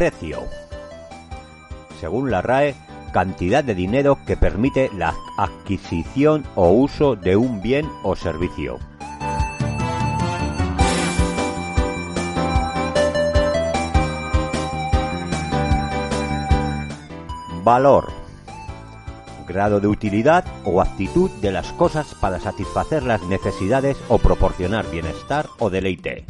Precio. 0.00 0.48
Según 2.00 2.30
la 2.30 2.40
RAE, 2.40 2.74
cantidad 3.12 3.62
de 3.62 3.74
dinero 3.74 4.16
que 4.26 4.34
permite 4.34 4.88
la 4.96 5.14
adquisición 5.36 6.42
o 6.54 6.70
uso 6.70 7.16
de 7.16 7.36
un 7.36 7.60
bien 7.60 7.86
o 8.02 8.16
servicio. 8.16 8.78
Valor. 17.62 18.10
Grado 19.46 19.80
de 19.80 19.86
utilidad 19.88 20.46
o 20.64 20.80
actitud 20.80 21.30
de 21.42 21.52
las 21.52 21.74
cosas 21.74 22.14
para 22.22 22.40
satisfacer 22.40 23.02
las 23.02 23.22
necesidades 23.24 23.98
o 24.08 24.16
proporcionar 24.16 24.90
bienestar 24.90 25.46
o 25.58 25.68
deleite. 25.68 26.24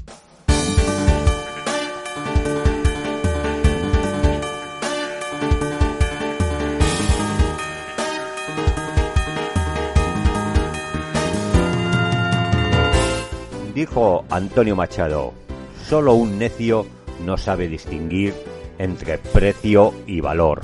Dijo 13.80 14.26
Antonio 14.28 14.76
Machado, 14.76 15.32
solo 15.88 16.12
un 16.12 16.38
necio 16.38 16.84
no 17.24 17.38
sabe 17.38 17.66
distinguir 17.66 18.34
entre 18.76 19.16
precio 19.16 19.94
y 20.06 20.20
valor. 20.20 20.60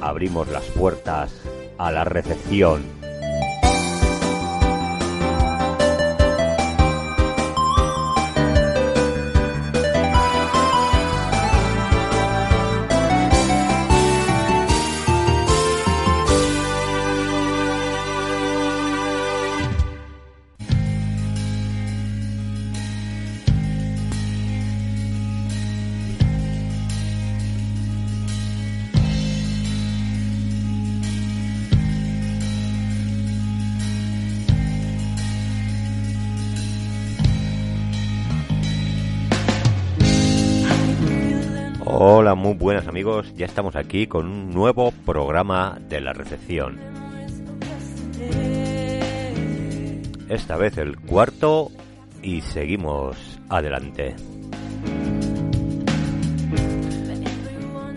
Abrimos 0.00 0.48
las 0.48 0.64
puertas 0.64 1.32
a 1.78 1.92
la 1.92 2.02
recepción. 2.02 2.95
Muy 42.34 42.54
buenas 42.54 42.88
amigos, 42.88 43.32
ya 43.36 43.46
estamos 43.46 43.76
aquí 43.76 44.08
con 44.08 44.26
un 44.26 44.50
nuevo 44.50 44.90
programa 44.90 45.78
de 45.88 46.00
la 46.00 46.12
recepción. 46.12 46.80
Esta 50.28 50.56
vez 50.56 50.76
el 50.78 50.98
cuarto 50.98 51.70
y 52.22 52.40
seguimos 52.40 53.38
adelante. 53.48 54.16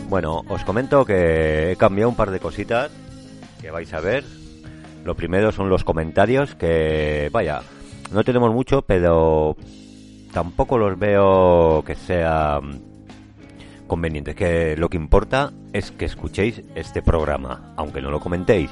Bueno, 0.10 0.44
os 0.48 0.64
comento 0.64 1.06
que 1.06 1.72
he 1.72 1.76
cambiado 1.76 2.10
un 2.10 2.16
par 2.16 2.30
de 2.30 2.40
cositas 2.40 2.92
que 3.60 3.72
vais 3.72 3.92
a 3.94 4.00
ver. 4.00 4.24
Lo 5.06 5.16
primero 5.16 5.52
son 5.52 5.70
los 5.70 5.84
comentarios 5.84 6.54
que, 6.54 7.30
vaya, 7.32 7.62
no 8.12 8.24
tenemos 8.24 8.54
mucho, 8.54 8.84
pero 8.84 9.56
tampoco 10.32 10.78
los 10.78 11.00
veo 11.00 11.84
que 11.84 11.96
sean 11.96 12.89
convenientes. 13.90 14.36
Que 14.36 14.78
lo 14.78 14.88
que 14.88 14.96
importa 14.96 15.52
es 15.74 15.92
que 15.92 16.06
escuchéis 16.06 16.62
este 16.76 17.02
programa, 17.02 17.74
aunque 17.76 18.02
no 18.02 18.10
lo 18.10 18.22
comentéis. 18.22 18.72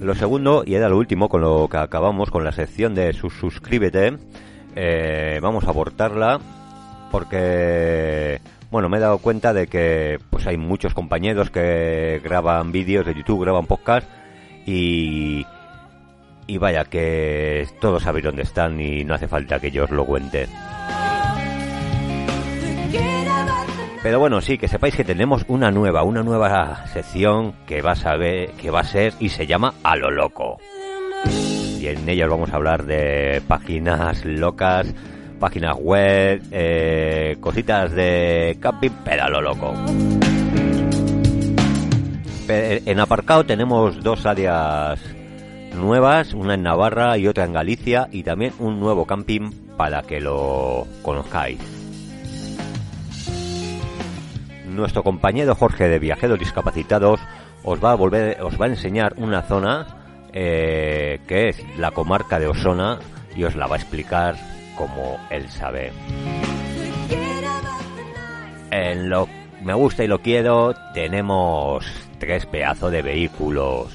Lo 0.00 0.14
segundo, 0.14 0.62
y 0.66 0.74
era 0.74 0.88
lo 0.88 0.98
último 0.98 1.28
con 1.28 1.40
lo 1.40 1.66
que 1.68 1.78
acabamos, 1.78 2.30
con 2.30 2.44
la 2.44 2.52
sección 2.52 2.94
de 2.94 3.12
sus 3.14 3.32
suscríbete, 3.34 4.18
eh, 4.76 5.40
vamos 5.42 5.64
a 5.64 5.70
abortarla 5.70 6.38
porque, 7.10 8.40
bueno, 8.70 8.88
me 8.88 8.98
he 8.98 9.00
dado 9.00 9.18
cuenta 9.18 9.52
de 9.52 9.66
que 9.66 10.20
pues 10.30 10.46
hay 10.46 10.56
muchos 10.56 10.94
compañeros 10.94 11.50
que 11.50 12.20
graban 12.22 12.70
vídeos 12.70 13.06
de 13.06 13.14
YouTube, 13.14 13.42
graban 13.42 13.66
podcast 13.66 14.08
y, 14.66 15.44
y 16.46 16.58
vaya 16.58 16.84
que 16.84 17.66
todos 17.80 18.02
sabéis 18.04 18.26
dónde 18.26 18.42
están 18.42 18.80
y 18.80 19.04
no 19.04 19.14
hace 19.14 19.26
falta 19.26 19.58
que 19.58 19.70
yo 19.70 19.84
os 19.84 19.90
lo 19.90 20.04
cuente. 20.06 20.46
Pero 24.02 24.20
bueno, 24.20 24.40
sí, 24.40 24.58
que 24.58 24.68
sepáis 24.68 24.94
que 24.94 25.02
tenemos 25.02 25.44
una 25.48 25.72
nueva, 25.72 26.04
una 26.04 26.22
nueva 26.22 26.86
sección 26.86 27.52
que 27.66 27.82
va 27.82 27.92
a 27.92 27.96
saber, 27.96 28.52
que 28.52 28.70
va 28.70 28.80
a 28.80 28.84
ser 28.84 29.12
y 29.18 29.30
se 29.30 29.46
llama 29.46 29.74
A 29.82 29.96
lo 29.96 30.10
loco. 30.10 30.58
Y 31.80 31.86
en 31.88 32.08
ella 32.08 32.28
vamos 32.28 32.52
a 32.52 32.56
hablar 32.56 32.84
de 32.84 33.42
páginas 33.48 34.24
locas, 34.24 34.94
páginas 35.40 35.76
web, 35.76 36.42
eh, 36.52 37.36
cositas 37.40 37.92
de 37.92 38.56
camping, 38.60 38.90
pero 39.04 39.24
a 39.24 39.30
lo 39.30 39.40
loco. 39.40 39.74
En 42.48 43.00
aparcado 43.00 43.44
tenemos 43.44 44.02
dos 44.02 44.26
áreas 44.26 45.00
nuevas, 45.74 46.34
una 46.34 46.54
en 46.54 46.62
Navarra 46.62 47.18
y 47.18 47.26
otra 47.26 47.44
en 47.44 47.52
Galicia, 47.52 48.08
y 48.12 48.22
también 48.22 48.52
un 48.60 48.78
nuevo 48.78 49.06
camping 49.06 49.50
para 49.76 50.02
que 50.02 50.20
lo 50.20 50.86
conozcáis 51.02 51.77
nuestro 54.78 55.02
compañero 55.02 55.54
Jorge 55.54 55.88
de 55.88 55.98
Viajeros 55.98 56.38
Discapacitados 56.38 57.20
os 57.64 57.84
va 57.84 57.92
a 57.92 57.96
volver, 57.96 58.40
os 58.42 58.58
va 58.58 58.66
a 58.66 58.68
enseñar 58.68 59.14
una 59.16 59.42
zona 59.42 59.86
eh, 60.32 61.20
que 61.26 61.48
es 61.48 61.62
la 61.76 61.90
comarca 61.90 62.38
de 62.38 62.46
Osona 62.46 62.98
y 63.36 63.44
os 63.44 63.56
la 63.56 63.66
va 63.66 63.74
a 63.74 63.78
explicar 63.78 64.36
como 64.76 65.18
él 65.30 65.48
sabe. 65.50 65.92
En 68.70 69.10
lo 69.10 69.28
me 69.62 69.74
gusta 69.74 70.04
y 70.04 70.06
lo 70.06 70.20
quiero 70.20 70.74
tenemos 70.94 71.84
tres 72.18 72.46
pedazos 72.46 72.92
de 72.92 73.02
vehículos. 73.02 73.88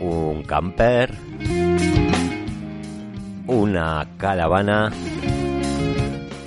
Un 0.00 0.42
camper, 0.42 1.14
una 3.46 4.06
caravana 4.18 4.92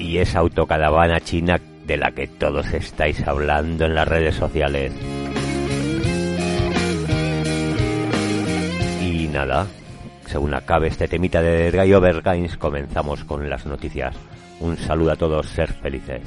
y 0.05 0.19
esa 0.19 0.39
autocaravana 0.39 1.19
china 1.19 1.59
de 1.85 1.97
la 1.97 2.11
que 2.11 2.27
todos 2.27 2.71
estáis 2.73 3.27
hablando 3.27 3.85
en 3.85 3.95
las 3.95 4.07
redes 4.07 4.35
sociales. 4.35 4.93
Y 9.01 9.27
nada, 9.27 9.65
según 10.27 10.53
acabe 10.53 10.87
este 10.87 11.07
temita 11.07 11.41
de 11.41 11.71
Gallo 11.71 11.99
Bergains, 11.99 12.55
comenzamos 12.57 13.23
con 13.23 13.49
las 13.49 13.65
noticias. 13.65 14.15
Un 14.59 14.77
saludo 14.77 15.13
a 15.13 15.15
todos, 15.15 15.47
ser 15.47 15.73
felices. 15.73 16.21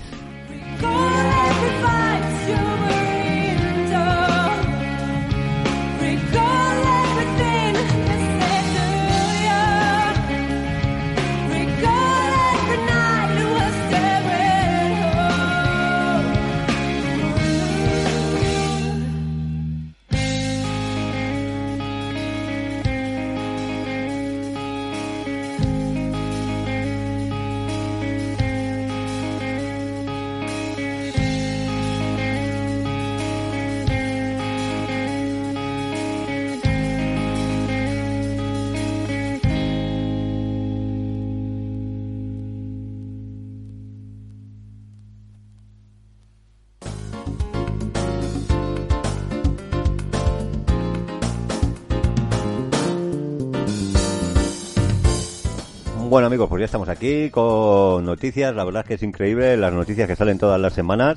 Estamos 56.69 56.91
aquí 56.91 57.31
con 57.31 58.05
noticias, 58.05 58.55
la 58.55 58.63
verdad 58.63 58.83
es 58.83 58.89
que 58.89 58.95
es 58.95 59.03
increíble 59.03 59.57
las 59.57 59.73
noticias 59.73 60.07
que 60.07 60.15
salen 60.15 60.37
todas 60.37 60.61
las 60.61 60.75
semanas 60.75 61.17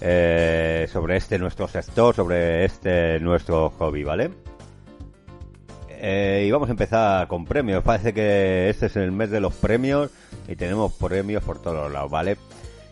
eh, 0.00 0.86
sobre 0.92 1.16
este 1.16 1.36
nuestro 1.36 1.66
sector, 1.66 2.14
sobre 2.14 2.64
este 2.64 3.18
nuestro 3.18 3.70
hobby, 3.70 4.04
¿vale? 4.04 4.30
Eh, 5.88 6.44
y 6.46 6.50
vamos 6.52 6.68
a 6.68 6.72
empezar 6.72 7.26
con 7.26 7.44
premios, 7.44 7.82
parece 7.82 8.14
que 8.14 8.70
este 8.70 8.86
es 8.86 8.94
el 8.94 9.10
mes 9.10 9.30
de 9.30 9.40
los 9.40 9.52
premios 9.52 10.12
y 10.46 10.54
tenemos 10.54 10.92
premios 10.92 11.42
por 11.42 11.60
todos 11.60 11.90
lados, 11.90 12.12
¿vale? 12.12 12.36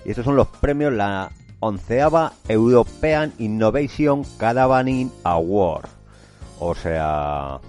Y 0.05 0.11
estos 0.11 0.25
son 0.25 0.35
los 0.35 0.49
premios, 0.49 0.93
la 0.93 1.31
onceava 1.61 2.33
European 2.49 3.33
Innovation 3.38 4.25
Caravaning 4.38 5.12
Award. 5.23 5.88
O 6.59 6.75
sea, 6.75 7.61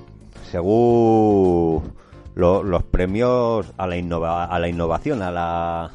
según 0.49 1.93
los 2.37 2.83
premios 2.83 3.73
a 3.77 3.87
la, 3.87 3.97
innova, 3.97 4.45
a 4.45 4.59
la 4.59 4.67
innovación, 4.67 5.21
a 5.23 5.31
la, 5.31 5.91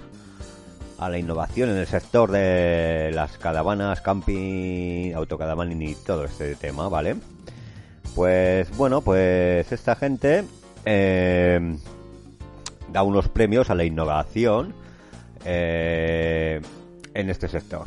a 0.99 1.09
la 1.09 1.19
innovación 1.19 1.71
en 1.71 1.77
el 1.77 1.87
sector 1.87 2.31
de 2.33 3.11
las 3.15 3.39
caravanas, 3.39 4.01
camping, 4.01 5.13
autocaravaning 5.15 5.83
y 5.83 5.95
todo 5.95 6.25
este 6.25 6.57
tema, 6.57 6.89
¿vale? 6.89 7.17
Pues 8.17 8.77
bueno, 8.77 9.01
pues 9.03 9.71
esta 9.71 9.95
gente 9.95 10.45
eh, 10.85 11.77
da 12.93 13.03
unos 13.05 13.29
premios 13.29 13.71
a 13.71 13.75
la 13.75 13.85
innovación 13.85 14.75
eh, 15.45 16.61
en 17.15 17.31
este 17.31 17.49
sector. 17.49 17.87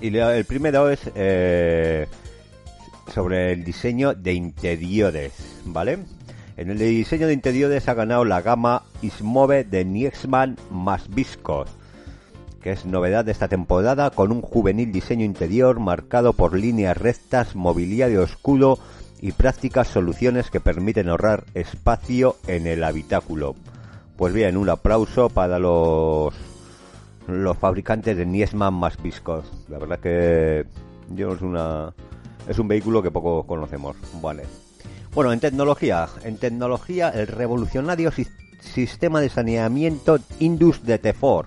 Y 0.00 0.16
el 0.16 0.44
primero 0.44 0.88
es 0.88 1.00
eh, 1.14 2.06
sobre 3.12 3.52
el 3.52 3.64
diseño 3.64 4.14
de 4.14 4.32
interiores, 4.32 5.60
¿vale? 5.66 5.98
En 6.58 6.70
el 6.70 6.78
diseño 6.78 7.28
de 7.28 7.34
interiores 7.34 7.88
ha 7.88 7.94
ganado 7.94 8.24
la 8.24 8.42
gama 8.42 8.82
Ismove 9.00 9.62
de 9.62 9.84
Niexman 9.84 10.56
más 10.72 11.08
Viscos, 11.08 11.70
que 12.60 12.72
es 12.72 12.84
novedad 12.84 13.24
de 13.24 13.30
esta 13.30 13.46
temporada 13.46 14.10
con 14.10 14.32
un 14.32 14.42
juvenil 14.42 14.90
diseño 14.90 15.24
interior 15.24 15.78
marcado 15.78 16.32
por 16.32 16.58
líneas 16.58 16.96
rectas, 16.96 17.54
mobiliario 17.54 18.24
oscuro 18.24 18.80
y 19.20 19.30
prácticas 19.30 19.86
soluciones 19.86 20.50
que 20.50 20.58
permiten 20.58 21.08
ahorrar 21.08 21.44
espacio 21.54 22.34
en 22.48 22.66
el 22.66 22.82
habitáculo. 22.82 23.54
Pues 24.16 24.34
bien, 24.34 24.56
un 24.56 24.68
aplauso 24.68 25.28
para 25.28 25.60
los 25.60 26.34
los 27.28 27.56
fabricantes 27.56 28.16
de 28.16 28.26
Niesman 28.26 28.74
más 28.74 29.00
Viscos. 29.00 29.44
La 29.68 29.78
verdad 29.78 30.00
que 30.00 30.66
yo 31.14 31.34
es 31.34 31.40
una 31.40 31.94
es 32.48 32.58
un 32.58 32.66
vehículo 32.66 33.00
que 33.00 33.12
poco 33.12 33.46
conocemos. 33.46 33.94
Vale. 34.20 34.67
Bueno, 35.14 35.32
en 35.32 35.40
tecnología, 35.40 36.08
en 36.24 36.36
tecnología 36.36 37.08
el 37.08 37.26
revolucionario 37.26 38.12
sistema 38.60 39.20
de 39.20 39.28
saneamiento 39.28 40.18
Indus 40.38 40.84
de 40.84 40.98
Tefor 40.98 41.46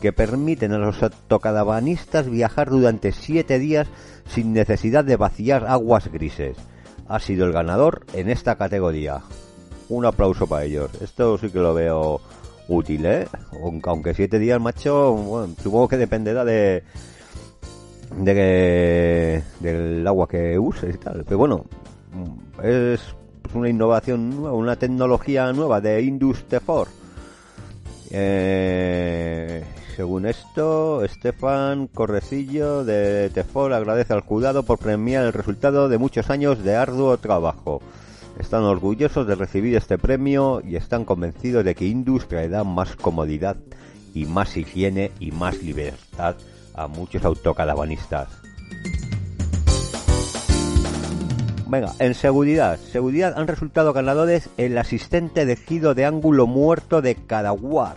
que 0.00 0.12
permiten 0.12 0.72
a 0.72 0.78
los 0.78 1.02
autocaravanistas 1.02 2.28
viajar 2.28 2.70
durante 2.70 3.12
7 3.12 3.58
días 3.58 3.86
sin 4.26 4.52
necesidad 4.52 5.04
de 5.04 5.16
vaciar 5.16 5.66
aguas 5.66 6.10
grises. 6.10 6.56
Ha 7.06 7.20
sido 7.20 7.46
el 7.46 7.52
ganador 7.52 8.06
en 8.14 8.30
esta 8.30 8.56
categoría. 8.56 9.20
Un 9.88 10.06
aplauso 10.06 10.46
para 10.46 10.64
ellos. 10.64 10.90
Esto 11.00 11.36
sí 11.38 11.50
que 11.50 11.58
lo 11.58 11.74
veo 11.74 12.20
útil, 12.68 13.04
¿eh? 13.04 13.26
Aunque 13.84 14.14
7 14.14 14.38
días, 14.38 14.60
macho, 14.60 15.12
bueno, 15.12 15.54
supongo 15.62 15.88
que 15.88 15.96
dependerá 15.96 16.44
de, 16.44 16.84
de 18.16 18.34
que, 18.34 19.42
del 19.60 20.06
agua 20.06 20.28
que 20.28 20.58
uses 20.58 20.94
y 20.94 20.98
tal. 20.98 21.24
Pero 21.24 21.38
bueno, 21.38 21.64
es 22.62 23.00
una 23.54 23.68
innovación 23.68 24.30
nueva, 24.30 24.52
una 24.52 24.76
tecnología 24.76 25.52
nueva 25.52 25.80
de 25.80 26.02
Indus 26.02 26.44
Tefor. 26.44 26.88
Eh, 28.10 29.64
según 29.96 30.26
esto, 30.26 31.04
Estefan 31.04 31.86
Correcillo 31.88 32.84
de 32.84 33.30
Tefor 33.30 33.72
agradece 33.72 34.12
al 34.12 34.20
jurado 34.20 34.62
por 34.62 34.78
premiar 34.78 35.24
el 35.24 35.32
resultado 35.32 35.88
de 35.88 35.98
muchos 35.98 36.30
años 36.30 36.62
de 36.62 36.76
arduo 36.76 37.18
trabajo. 37.18 37.82
Están 38.38 38.62
orgullosos 38.62 39.26
de 39.26 39.34
recibir 39.34 39.76
este 39.76 39.98
premio 39.98 40.62
y 40.64 40.76
están 40.76 41.04
convencidos 41.04 41.64
de 41.64 41.74
que 41.74 41.86
Indus 41.86 42.26
traerá 42.28 42.64
más 42.64 42.96
comodidad 42.96 43.56
y 44.14 44.24
más 44.24 44.56
higiene 44.56 45.12
y 45.20 45.30
más 45.32 45.62
libertad 45.62 46.36
a 46.74 46.86
muchos 46.86 47.24
autocaravanistas. 47.24 48.28
Venga, 51.70 51.92
en 52.00 52.14
seguridad. 52.14 52.80
Seguridad 52.80 53.38
han 53.38 53.46
resultado 53.46 53.92
ganadores 53.92 54.50
el 54.56 54.76
asistente 54.76 55.46
de 55.46 55.54
giro 55.54 55.94
de 55.94 56.04
ángulo 56.04 56.48
muerto 56.48 57.00
de 57.00 57.14
Cadaguar 57.14 57.94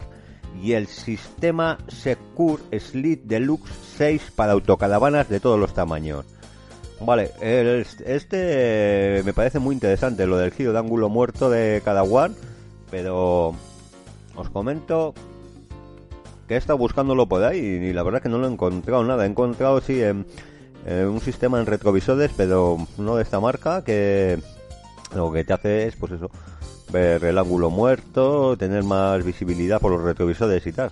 y 0.62 0.74
el 0.74 0.86
sistema 0.86 1.80
Secure 1.88 2.62
Slit 2.80 3.24
Deluxe 3.24 3.74
6 3.98 4.31
para 4.36 4.52
autocaravanas 4.52 5.28
de 5.28 5.40
todos 5.40 5.60
los 5.60 5.74
tamaños. 5.74 6.24
Vale, 7.02 7.31
este 7.42 9.24
me 9.25 9.34
parece 9.34 9.58
muy 9.58 9.74
interesante, 9.74 10.28
lo 10.28 10.38
del 10.38 10.52
giro 10.52 10.72
de 10.72 10.78
ángulo 10.78 11.10
muerto 11.10 11.50
de 11.50 11.81
Cadaguar, 11.84 12.30
pero 12.92 13.56
os 14.36 14.50
comento 14.52 15.16
que 16.48 16.54
he 16.54 16.58
estado 16.58 16.78
buscándolo 16.78 17.25
por 17.25 17.44
ahí 17.44 17.58
y 17.58 17.92
la 17.92 18.04
verdad 18.04 18.22
que 18.22 18.30
no 18.30 18.38
lo 18.38 18.48
he 18.48 18.52
encontrado 18.52 19.04
nada. 19.04 19.25
He 19.25 19.30
encontrado 19.30 19.81
sí 19.81 20.00
en, 20.00 20.28
un 20.86 21.20
sistema 21.22 21.60
en 21.60 21.66
retrovisores, 21.66 22.32
pero 22.36 22.78
no 22.98 23.16
de 23.16 23.24
esta 23.24 23.40
marca, 23.40 23.84
que 23.84 24.40
lo 25.16 25.32
que 25.32 25.44
te 25.44 25.54
hace 25.54 25.88
es 25.88 25.96
pues 25.96 26.12
eso, 26.12 26.30
ver 26.92 27.24
el 27.24 27.38
ángulo 27.38 27.70
muerto, 27.70 28.58
tener 28.58 28.84
más 28.84 29.24
visibilidad 29.24 29.80
por 29.80 29.92
los 29.92 30.02
retrovisores 30.02 30.66
y 30.68 30.72
tal. 30.72 30.92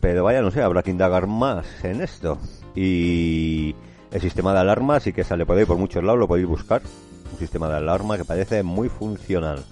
Pero 0.00 0.24
vaya, 0.24 0.42
no 0.42 0.50
sé, 0.50 0.62
habrá 0.62 0.82
que 0.82 0.90
indagar 0.90 1.26
más 1.26 1.66
en 1.84 2.00
esto. 2.00 2.38
Y 2.74 3.74
el 4.12 4.20
sistema 4.20 4.52
de 4.52 4.60
alarma 4.60 5.00
sí 5.00 5.12
que 5.12 5.24
sale 5.24 5.46
por 5.46 5.64
por 5.66 5.78
muchos 5.78 6.04
lados, 6.04 6.18
lo 6.18 6.28
podéis 6.28 6.46
buscar. 6.46 6.82
Un 7.32 7.38
sistema 7.38 7.68
de 7.68 7.76
alarma 7.76 8.16
que 8.16 8.24
parece 8.24 8.62
muy 8.62 8.88
funcional. 8.88 9.64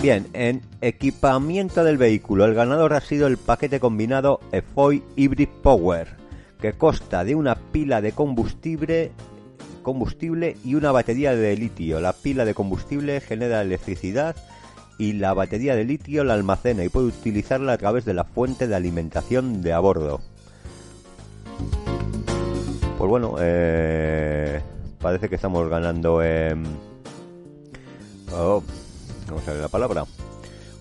Bien, 0.00 0.28
en 0.32 0.62
equipamiento 0.80 1.82
del 1.82 1.98
vehículo, 1.98 2.44
el 2.44 2.54
ganador 2.54 2.94
ha 2.94 3.00
sido 3.00 3.26
el 3.26 3.36
paquete 3.36 3.80
combinado 3.80 4.38
EFOI 4.52 5.02
Hybrid 5.16 5.48
Power, 5.60 6.06
que 6.60 6.72
consta 6.72 7.24
de 7.24 7.34
una 7.34 7.56
pila 7.56 8.00
de 8.00 8.12
combustible, 8.12 9.10
combustible 9.82 10.56
y 10.64 10.76
una 10.76 10.92
batería 10.92 11.34
de 11.34 11.56
litio. 11.56 12.00
La 12.00 12.12
pila 12.12 12.44
de 12.44 12.54
combustible 12.54 13.20
genera 13.20 13.60
electricidad 13.60 14.36
y 14.98 15.14
la 15.14 15.34
batería 15.34 15.74
de 15.74 15.84
litio 15.84 16.22
la 16.22 16.34
almacena 16.34 16.84
y 16.84 16.88
puede 16.88 17.08
utilizarla 17.08 17.72
a 17.72 17.78
través 17.78 18.04
de 18.04 18.14
la 18.14 18.22
fuente 18.22 18.68
de 18.68 18.76
alimentación 18.76 19.62
de 19.62 19.72
a 19.72 19.80
bordo. 19.80 20.20
Pues 22.98 23.10
bueno, 23.10 23.34
eh, 23.40 24.60
parece 25.00 25.28
que 25.28 25.34
estamos 25.34 25.68
ganando 25.68 26.22
en... 26.22 26.64
Oh, 28.32 28.62
no 29.28 29.40
sale 29.40 29.60
la 29.60 29.68
palabra. 29.68 30.04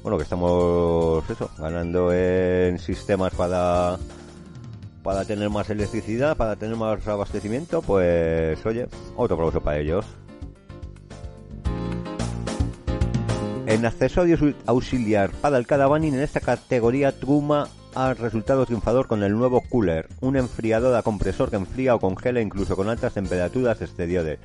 Bueno, 0.03 0.17
que 0.17 0.23
estamos 0.23 1.23
ganando 1.57 2.13
en 2.13 2.79
sistemas 2.79 3.33
para 3.33 3.97
para 5.03 5.23
tener 5.23 5.49
más 5.49 5.69
electricidad, 5.69 6.35
para 6.35 6.57
tener 6.57 6.75
más 6.75 7.07
abastecimiento, 7.07 7.81
pues 7.81 8.65
oye, 8.65 8.87
otro 9.15 9.35
aplauso 9.35 9.61
para 9.61 9.79
ellos. 9.79 10.05
En 13.67 13.85
accesorios 13.85 14.41
auxiliar 14.65 15.29
para 15.29 15.57
el 15.57 15.65
caravaning 15.65 16.13
en 16.13 16.21
esta 16.21 16.41
categoría 16.41 17.17
Truma 17.17 17.69
ha 17.95 18.13
resultado 18.13 18.65
triunfador 18.65 19.07
con 19.07 19.23
el 19.23 19.31
nuevo 19.31 19.61
cooler, 19.61 20.07
un 20.19 20.35
enfriador 20.35 20.95
a 20.95 21.03
compresor 21.03 21.49
que 21.49 21.55
enfría 21.55 21.95
o 21.95 21.99
congela 21.99 22.41
incluso 22.41 22.75
con 22.75 22.89
altas 22.89 23.13
temperaturas 23.13 23.81
exteriores. 23.81 24.39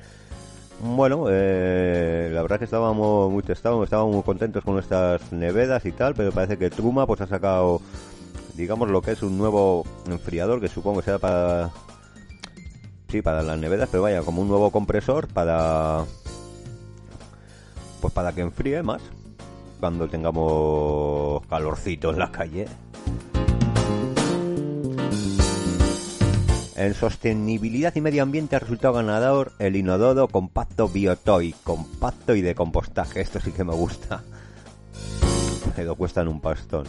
Bueno, 0.81 1.25
eh, 1.29 2.29
la 2.33 2.41
verdad 2.41 2.59
que 2.59 2.65
estábamos 2.65 3.31
muy 3.31 3.41
testados, 3.41 3.83
estábamos 3.83 4.15
muy 4.15 4.23
contentos 4.23 4.63
con 4.63 4.73
nuestras 4.73 5.31
nevedas 5.31 5.85
y 5.85 5.91
tal, 5.91 6.13
pero 6.13 6.31
parece 6.31 6.57
que 6.57 6.69
Truma 6.69 7.07
pues 7.07 7.21
ha 7.21 7.27
sacado, 7.27 7.81
digamos, 8.55 8.89
lo 8.89 9.01
que 9.01 9.11
es 9.11 9.23
un 9.23 9.37
nuevo 9.37 9.85
enfriador 10.07 10.59
que 10.59 10.67
supongo 10.67 11.01
será 11.01 11.19
para, 11.19 11.71
sí, 13.07 13.21
para 13.21 13.43
las 13.43 13.57
nevedas, 13.57 13.87
pero 13.89 14.03
vaya, 14.03 14.21
como 14.23 14.41
un 14.41 14.49
nuevo 14.49 14.71
compresor 14.71 15.27
para, 15.27 16.03
pues 18.01 18.13
para 18.13 18.33
que 18.33 18.41
enfríe 18.41 18.83
más 18.83 19.01
cuando 19.79 20.07
tengamos 20.09 21.45
calorcito 21.47 22.11
en 22.11 22.19
la 22.19 22.31
calle. 22.31 22.67
En 26.75 26.95
sostenibilidad 26.95 27.95
y 27.95 28.01
medio 28.01 28.23
ambiente 28.23 28.55
ha 28.55 28.59
resultado 28.59 28.95
ganador 28.95 29.51
el 29.59 29.75
Inododo 29.75 30.27
compacto 30.27 30.89
Biotoy, 30.89 31.53
compacto 31.63 32.35
y 32.35 32.41
de 32.41 32.55
compostaje. 32.55 33.21
Esto 33.21 33.39
sí 33.39 33.51
que 33.51 33.63
me 33.63 33.75
gusta. 33.75 34.23
Me 35.77 35.83
lo 35.83 35.95
cuestan 35.95 36.27
un 36.27 36.41
pastón. 36.41 36.87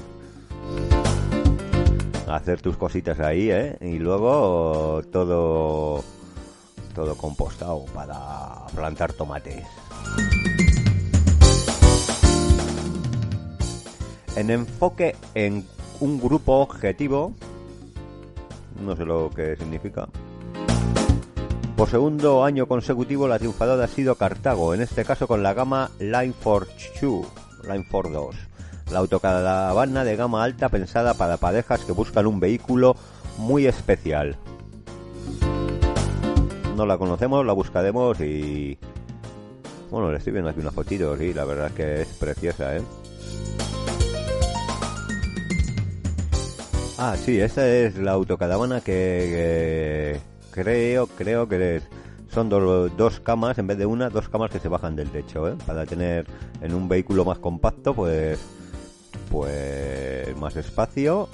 Hacer 2.27 2.63
tus 2.63 2.79
cositas 2.79 3.21
ahí, 3.21 3.51
¿eh? 3.51 3.77
Y 3.83 3.99
luego 3.99 5.03
todo 5.13 6.03
todo 6.95 7.17
compostado 7.17 7.85
para 7.93 8.67
plantar 8.75 9.13
tomates. 9.13 9.67
En 14.37 14.51
enfoque 14.51 15.15
en 15.35 15.67
un 16.01 16.19
grupo 16.19 16.61
objetivo 16.61 17.35
no 18.85 18.97
sé 18.97 19.05
lo 19.05 19.31
que 19.31 19.57
significa. 19.57 20.09
Por 21.77 21.89
segundo 21.89 22.45
año 22.45 22.67
consecutivo 22.67 23.27
la 23.27 23.39
triunfadora 23.39 23.85
ha 23.85 23.89
sido 23.89 24.15
Cartago, 24.15 24.75
en 24.75 24.83
este 24.83 25.05
caso 25.05 25.27
con 25.27 25.43
la 25.43 25.55
gama 25.55 25.91
Line 25.99 26.33
4 26.43 26.71
2, 27.03 27.27
Line 27.69 27.87
4 27.91 28.11
2. 28.13 28.37
La 28.93 28.99
autocaravana 29.01 30.05
de 30.05 30.15
gama 30.15 30.45
alta 30.45 30.69
pensada 30.69 31.15
para 31.15 31.37
parejas 31.37 31.85
que 31.85 31.93
buscan 31.93 32.27
un 32.27 32.39
vehículo 32.39 32.97
muy 33.39 33.67
especial. 33.67 34.37
No 36.77 36.87
la 36.87 36.99
conocemos, 36.99 37.45
la 37.45 37.53
buscaremos 37.53 38.21
y... 38.21 38.79
Bueno, 39.91 40.11
le 40.11 40.19
estoy 40.19 40.33
viendo 40.33 40.51
aquí 40.51 40.61
una 40.61 40.71
fotito, 40.71 41.17
sí, 41.17 41.33
la 41.33 41.45
verdad 41.45 41.69
es 41.69 41.73
que 41.73 42.03
es 42.03 42.09
preciosa, 42.09 42.77
¿eh? 42.77 42.83
Ah, 46.97 47.17
sí, 47.17 47.41
esta 47.41 47.69
es 47.69 47.97
la 47.97 48.13
autocaravana 48.13 48.81
que, 48.81 50.21
creo, 50.53 51.09
creo 51.09 51.49
que 51.49 51.83
son 52.33 52.49
dos 52.49 53.21
camas 53.21 53.59
en 53.59 53.67
vez 53.67 53.79
de 53.79 53.87
una, 53.87 54.11
dos 54.11 54.29
camas 54.29 54.53
que 54.53 54.61
se 54.61 54.69
bajan 54.69 54.95
del 54.95 55.11
techo, 55.11 55.49
¿eh? 55.49 55.57
Para 55.67 55.87
tener 55.87 56.27
en 56.61 56.73
un 56.73 56.89
vehículo 56.89 57.25
más 57.25 57.41
compacto, 57.41 57.95
pues, 57.95 58.39
pues 59.29 60.37
más 60.37 60.55
espacio 60.55 61.29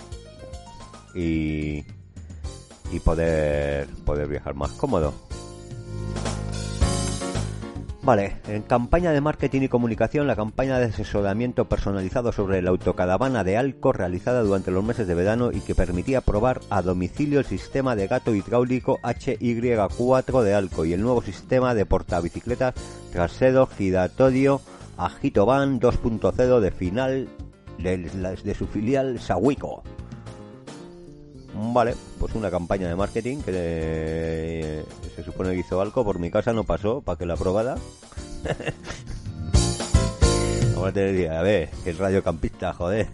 y, 1.14 1.84
y 2.90 3.00
poder, 3.04 3.86
poder 4.06 4.28
viajar 4.28 4.54
más 4.54 4.70
cómodo. 4.72 5.12
Vale, 8.02 8.38
en 8.48 8.62
campaña 8.62 9.12
de 9.12 9.20
marketing 9.20 9.60
y 9.62 9.68
comunicación, 9.68 10.26
la 10.26 10.34
campaña 10.34 10.78
de 10.78 10.86
asesoramiento 10.86 11.66
personalizado 11.66 12.32
sobre 12.32 12.62
la 12.62 12.70
autocaravana 12.70 13.44
de 13.44 13.58
Alco 13.58 13.92
realizada 13.92 14.40
durante 14.40 14.70
los 14.70 14.82
meses 14.82 15.06
de 15.06 15.14
verano 15.14 15.50
y 15.52 15.60
que 15.60 15.74
permitía 15.74 16.22
probar 16.22 16.62
a 16.70 16.80
domicilio 16.80 17.40
el 17.40 17.44
sistema 17.44 17.96
de 17.96 18.06
gato 18.06 18.34
hidráulico 18.34 18.98
HY4 19.02 20.42
de 20.42 20.54
Alco 20.54 20.86
y 20.86 20.94
el 20.94 21.02
nuevo 21.02 21.20
sistema 21.20 21.74
de 21.74 21.84
portabicicletas 21.84 22.74
trasero 23.12 23.66
giratorio 23.66 24.62
Agitoban 24.96 25.78
2.0 25.78 26.60
de 26.60 26.70
final 26.70 27.28
de, 27.78 27.98
de 27.98 28.54
su 28.54 28.66
filial 28.66 29.20
Sawico. 29.20 29.82
Vale, 31.54 31.94
pues 32.18 32.34
una 32.34 32.50
campaña 32.50 32.88
de 32.88 32.96
marketing 32.96 33.38
que 33.38 33.52
eh, 33.54 34.84
se 35.16 35.22
supone 35.22 35.50
que 35.50 35.60
hizo 35.60 35.80
algo. 35.80 36.04
Por 36.04 36.18
mi 36.18 36.30
casa 36.30 36.52
no 36.52 36.64
pasó 36.64 37.00
para 37.00 37.18
que 37.18 37.26
la 37.26 37.34
aprobara. 37.34 37.76
Vamos 40.74 40.88
a 40.88 40.92
tener 40.92 41.30
a 41.30 41.42
ver, 41.42 41.70
que 41.84 41.90
el 41.90 42.22
campista, 42.22 42.72
joder. 42.72 43.08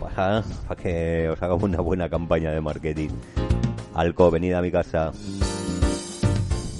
Para, 0.00 0.44
para 0.68 0.82
que 0.82 1.28
os 1.30 1.42
hagamos 1.42 1.64
una 1.64 1.80
buena 1.80 2.08
campaña 2.08 2.50
de 2.50 2.60
marketing. 2.60 3.10
Alco, 3.94 4.30
venid 4.30 4.52
a 4.52 4.62
mi 4.62 4.70
casa. 4.70 5.12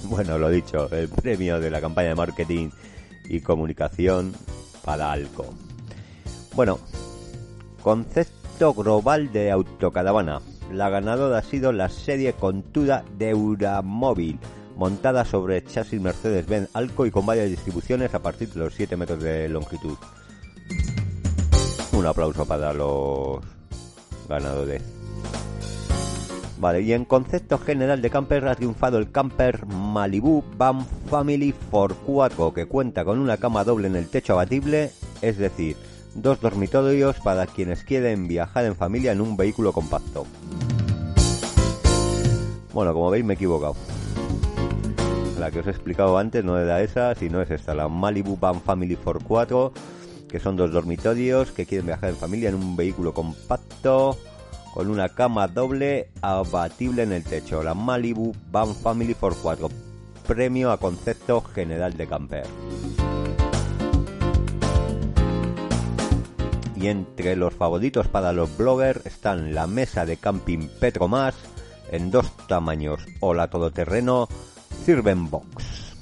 Bueno, 0.04 0.38
lo 0.38 0.50
dicho, 0.50 0.88
el 0.90 1.08
premio 1.08 1.58
de 1.58 1.70
la 1.70 1.80
campaña 1.80 2.10
de 2.10 2.14
marketing 2.14 2.70
y 3.28 3.40
para 4.84 5.10
Alco. 5.10 5.46
Bueno, 6.54 6.78
concepto 7.82 8.72
global 8.74 9.32
de 9.32 9.50
autocaravana. 9.50 10.40
La 10.72 10.88
ganadora 10.90 11.38
ha 11.38 11.42
sido 11.42 11.72
la 11.72 11.88
serie 11.88 12.32
contuda 12.32 13.04
de 13.18 13.30
Euramóvil, 13.30 14.38
montada 14.76 15.24
sobre 15.24 15.64
chasis 15.64 16.00
Mercedes-Benz 16.00 16.70
Alco 16.74 17.06
y 17.06 17.10
con 17.10 17.24
varias 17.24 17.48
distribuciones 17.48 18.14
a 18.14 18.20
partir 18.20 18.48
de 18.50 18.60
los 18.60 18.74
7 18.74 18.96
metros 18.96 19.22
de 19.22 19.48
longitud. 19.48 19.96
Un 21.92 22.06
aplauso 22.06 22.44
para 22.44 22.72
los 22.72 23.40
ganadores. 24.28 24.82
Vale, 26.58 26.80
y 26.80 26.92
en 26.94 27.04
concepto 27.04 27.58
general 27.58 28.00
de 28.00 28.10
camper 28.10 28.48
ha 28.48 28.54
triunfado 28.54 28.98
el 28.98 29.10
camper 29.10 29.66
Malibu 29.66 30.42
Van 30.56 30.86
Family 31.10 31.54
4 31.70 32.54
que 32.54 32.66
cuenta 32.66 33.04
con 33.04 33.18
una 33.18 33.36
cama 33.36 33.62
doble 33.62 33.88
en 33.88 33.96
el 33.96 34.08
techo 34.08 34.32
abatible, 34.32 34.90
es 35.20 35.36
decir, 35.36 35.76
dos 36.16 36.40
dormitorios 36.40 37.16
para 37.20 37.46
quienes 37.46 37.84
quieren 37.84 38.26
viajar 38.26 38.64
en 38.64 38.74
familia 38.74 39.12
en 39.12 39.20
un 39.20 39.36
vehículo 39.36 39.72
compacto. 39.72 40.26
Bueno, 42.72 42.92
como 42.92 43.10
veis 43.10 43.24
me 43.24 43.34
he 43.34 43.36
equivocado. 43.36 43.76
La 45.38 45.50
que 45.50 45.60
os 45.60 45.66
he 45.66 45.70
explicado 45.70 46.16
antes 46.18 46.44
no 46.44 46.58
era 46.58 46.82
esa, 46.82 47.14
sino 47.14 47.42
es 47.42 47.50
esta, 47.50 47.74
la 47.74 47.88
Malibu 47.88 48.38
Van 48.38 48.60
Family 48.60 48.96
4 48.96 49.72
que 50.28 50.40
son 50.40 50.56
dos 50.56 50.72
dormitorios 50.72 51.52
que 51.52 51.66
quieren 51.66 51.86
viajar 51.86 52.10
en 52.10 52.16
familia 52.16 52.48
en 52.48 52.56
un 52.56 52.76
vehículo 52.76 53.14
compacto 53.14 54.18
con 54.74 54.90
una 54.90 55.08
cama 55.08 55.46
doble 55.46 56.10
abatible 56.20 57.04
en 57.04 57.12
el 57.12 57.24
techo. 57.24 57.62
La 57.62 57.74
Malibu 57.74 58.34
Van 58.50 58.74
Family 58.74 59.14
4 59.14 59.70
premio 60.26 60.72
a 60.72 60.78
concepto 60.78 61.40
general 61.40 61.96
de 61.96 62.06
camper. 62.06 62.46
Y 66.86 66.88
entre 66.88 67.34
los 67.34 67.52
favoritos 67.52 68.06
para 68.06 68.32
los 68.32 68.56
bloggers 68.56 69.04
están 69.06 69.54
la 69.54 69.66
mesa 69.66 70.06
de 70.06 70.18
camping 70.18 70.68
Petromas 70.78 71.34
en 71.90 72.12
dos 72.12 72.30
tamaños 72.46 73.04
o 73.18 73.34
la 73.34 73.48
todoterreno 73.48 74.28
Box. 74.86 75.96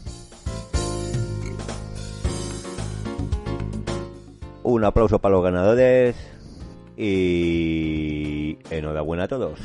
Un 4.63 4.85
aplauso 4.85 5.19
para 5.21 5.35
los 5.37 5.45
ganadores 5.45 6.17
y 6.99 8.59
enhorabuena 8.69 9.25
a 9.25 9.29
todos. 9.29 9.59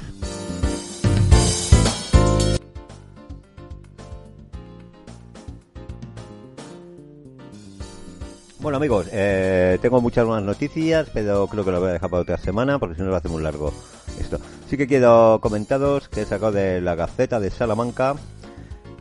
Bueno 8.61 8.75
amigos, 8.75 9.07
eh, 9.13 9.79
tengo 9.81 10.01
muchas 10.01 10.27
más 10.27 10.43
noticias, 10.43 11.09
pero 11.13 11.47
creo 11.47 11.63
que 11.63 11.71
lo 11.71 11.79
voy 11.79 11.91
a 11.91 11.93
dejar 11.93 12.09
para 12.09 12.23
otra 12.23 12.37
semana 12.37 12.77
porque 12.77 12.95
si 12.95 13.01
no 13.01 13.07
lo 13.07 13.15
hace 13.15 13.29
muy 13.29 13.41
largo 13.41 13.71
esto. 14.19 14.37
Sí 14.69 14.75
que 14.75 14.85
quiero 14.85 15.39
comentaros 15.41 16.09
que 16.09 16.23
he 16.23 16.25
sacado 16.25 16.51
de 16.51 16.81
la 16.81 16.95
Gaceta 16.95 17.39
de 17.39 17.51
Salamanca 17.51 18.15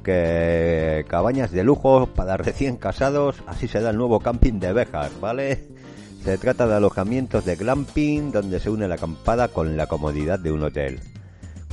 que 0.04 1.04
cabañas 1.08 1.50
de 1.50 1.64
lujo 1.64 2.06
para 2.06 2.36
recién 2.36 2.76
casados, 2.76 3.42
así 3.48 3.66
se 3.66 3.80
da 3.80 3.90
el 3.90 3.96
nuevo 3.96 4.20
camping 4.20 4.60
de 4.60 4.72
Bejar, 4.72 5.10
¿vale? 5.20 5.66
Se 6.22 6.38
trata 6.38 6.68
de 6.68 6.76
alojamientos 6.76 7.44
de 7.44 7.56
glamping 7.56 8.30
donde 8.30 8.60
se 8.60 8.70
une 8.70 8.86
la 8.86 8.94
acampada 8.94 9.48
con 9.48 9.76
la 9.76 9.88
comodidad 9.88 10.38
de 10.38 10.52
un 10.52 10.62
hotel. 10.62 11.00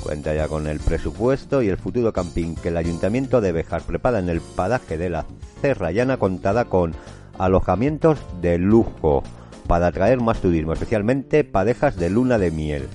Cuenta 0.02 0.34
ya 0.34 0.48
con 0.48 0.66
el 0.66 0.80
presupuesto 0.80 1.62
y 1.62 1.70
el 1.70 1.78
futuro 1.78 2.12
camping 2.12 2.56
que 2.56 2.70
el 2.70 2.78
Ayuntamiento 2.78 3.42
de 3.42 3.52
Bejar 3.52 3.84
prepara 3.84 4.18
en 4.18 4.30
el 4.30 4.42
paraje 4.42 4.98
de 4.98 5.12
la 5.12 5.26
Cerrallana 5.62 6.18
contada 6.18 6.66
con 6.66 6.96
alojamientos 7.38 8.20
de 8.42 8.58
lujo 8.58 9.24
para 9.68 9.88
atraer 9.88 10.22
más 10.22 10.40
turismo, 10.42 10.74
especialmente 10.74 11.44
parejas 11.44 11.96
de 11.98 12.10
luna 12.10 12.38
de 12.38 12.52
miel. 12.52 12.88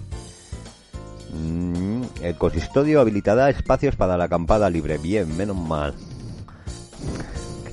Mm, 1.33 2.03
el 2.23 2.35
consistorio 2.37 3.01
habilitará 3.01 3.51
espacios 3.51 3.97
para 3.97 4.17
la 4.17 4.25
acampada 4.25 4.69
libre. 4.71 4.99
Bien, 4.99 5.37
menos 5.37 5.57
mal. 5.57 5.95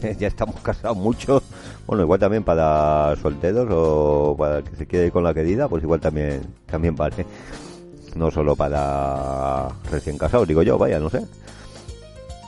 ya 0.19 0.27
estamos 0.27 0.59
casados 0.62 0.97
mucho. 0.97 1.41
Bueno, 1.86 2.03
igual 2.03 2.19
también 2.19 2.43
para 2.43 3.15
solteros 3.21 3.67
o 3.71 4.36
para 4.38 4.62
que 4.62 4.75
se 4.75 4.88
quede 4.88 5.12
con 5.12 5.24
la 5.24 5.33
querida, 5.33 5.67
pues 5.69 5.83
igual 5.83 6.00
también, 6.00 6.41
también 6.65 6.95
vale. 6.95 7.25
No 8.15 8.31
solo 8.31 8.55
para 8.55 9.69
recién 9.91 10.17
casados, 10.17 10.47
digo 10.47 10.63
yo, 10.63 10.77
vaya, 10.77 11.00
no 11.00 11.09
sé. 11.09 11.25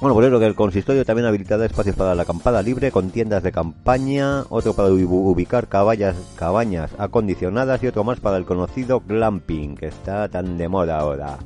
Bueno, 0.01 0.13
por 0.13 0.23
eso 0.23 0.39
que 0.39 0.45
el 0.45 0.55
consistorio 0.55 1.03
también 1.03 1.27
habilitará 1.27 1.65
espacios 1.65 1.93
para 1.93 2.15
la 2.15 2.21
acampada 2.21 2.61
libre 2.61 2.89
con 2.89 3.09
tiendas 3.09 3.43
de 3.43 3.51
campaña, 3.51 4.45
otro 4.47 4.73
para 4.73 4.87
ubicar 4.89 5.67
caballas, 5.67 6.15
cabañas 6.37 6.91
acondicionadas 6.97 7.83
y 7.83 7.87
otro 7.87 8.05
más 8.05 8.21
para 8.21 8.37
el 8.37 8.45
conocido 8.45 9.01
glamping, 9.05 9.75
que 9.75 9.87
está 9.87 10.29
tan 10.29 10.57
de 10.57 10.69
moda 10.69 10.99
ahora. 10.99 11.37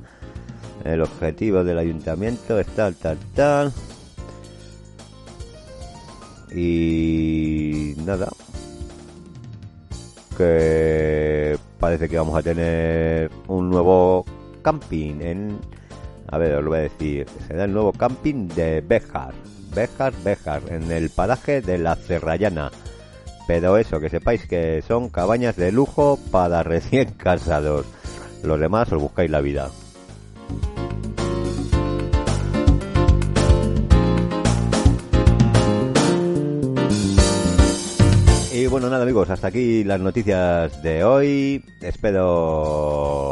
El 0.84 1.02
objetivo 1.02 1.64
del 1.64 1.80
ayuntamiento 1.80 2.60
es 2.60 2.68
tal, 2.68 2.94
tal, 2.94 3.18
tal. 3.34 3.74
Y 6.56 7.96
nada. 8.06 8.30
Que 10.38 11.58
parece 11.80 12.08
que 12.08 12.18
vamos 12.18 12.38
a 12.38 12.44
tener 12.44 13.32
un 13.48 13.72
nuevo 13.72 14.26
camping 14.62 15.22
en 15.22 15.60
a 16.28 16.38
ver, 16.38 16.56
os 16.56 16.64
lo 16.64 16.70
voy 16.72 16.80
a 16.80 16.84
decir, 16.84 17.28
será 17.48 17.66
el 17.66 17.74
nuevo 17.74 17.92
camping 17.94 18.48
de 18.50 18.82
Béjar, 18.82 19.34
Béjar, 19.76 20.14
Béjar, 20.24 20.62
en 20.70 20.92
el 20.92 21.10
paraje 21.10 21.62
de 21.62 21.78
la 21.78 21.96
Cerrallana. 21.96 22.72
Pero 23.48 23.78
eso, 23.78 24.00
que 24.00 24.10
sepáis 24.10 24.48
que 24.48 24.82
son 24.88 25.10
cabañas 25.10 25.56
de 25.56 25.72
lujo 25.72 26.18
para 26.32 26.64
recién 26.64 27.12
casados. 27.12 27.86
Los 28.44 28.60
demás 28.60 28.92
os 28.92 29.02
buscáis 29.02 29.30
la 29.30 29.42
vida. 29.42 29.70
bueno, 38.74 38.90
nada 38.90 39.04
amigos, 39.04 39.30
hasta 39.30 39.50
aquí 39.50 39.84
las 39.84 40.00
noticias 40.00 40.82
de 40.82 41.04
hoy. 41.04 41.64
Espero 41.80 43.23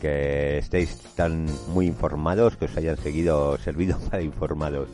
que 0.00 0.58
estéis 0.58 0.96
tan 1.14 1.46
muy 1.72 1.86
informados, 1.86 2.56
que 2.56 2.64
os 2.64 2.76
hayan 2.76 2.96
seguido, 2.96 3.56
servido 3.64 3.98
para 3.98 4.22
informados. 4.22 4.88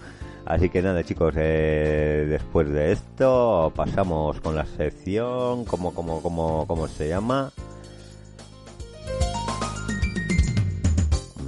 Así 0.44 0.68
que 0.68 0.80
nada 0.80 1.02
chicos, 1.02 1.34
eh, 1.36 2.26
después 2.28 2.68
de 2.68 2.92
esto 2.92 3.72
pasamos 3.74 4.40
con 4.40 4.54
la 4.54 4.64
sección, 4.64 5.64
como, 5.64 5.92
como, 5.92 6.22
como, 6.22 6.66
como 6.66 6.86
se 6.86 7.08
llama. 7.08 7.50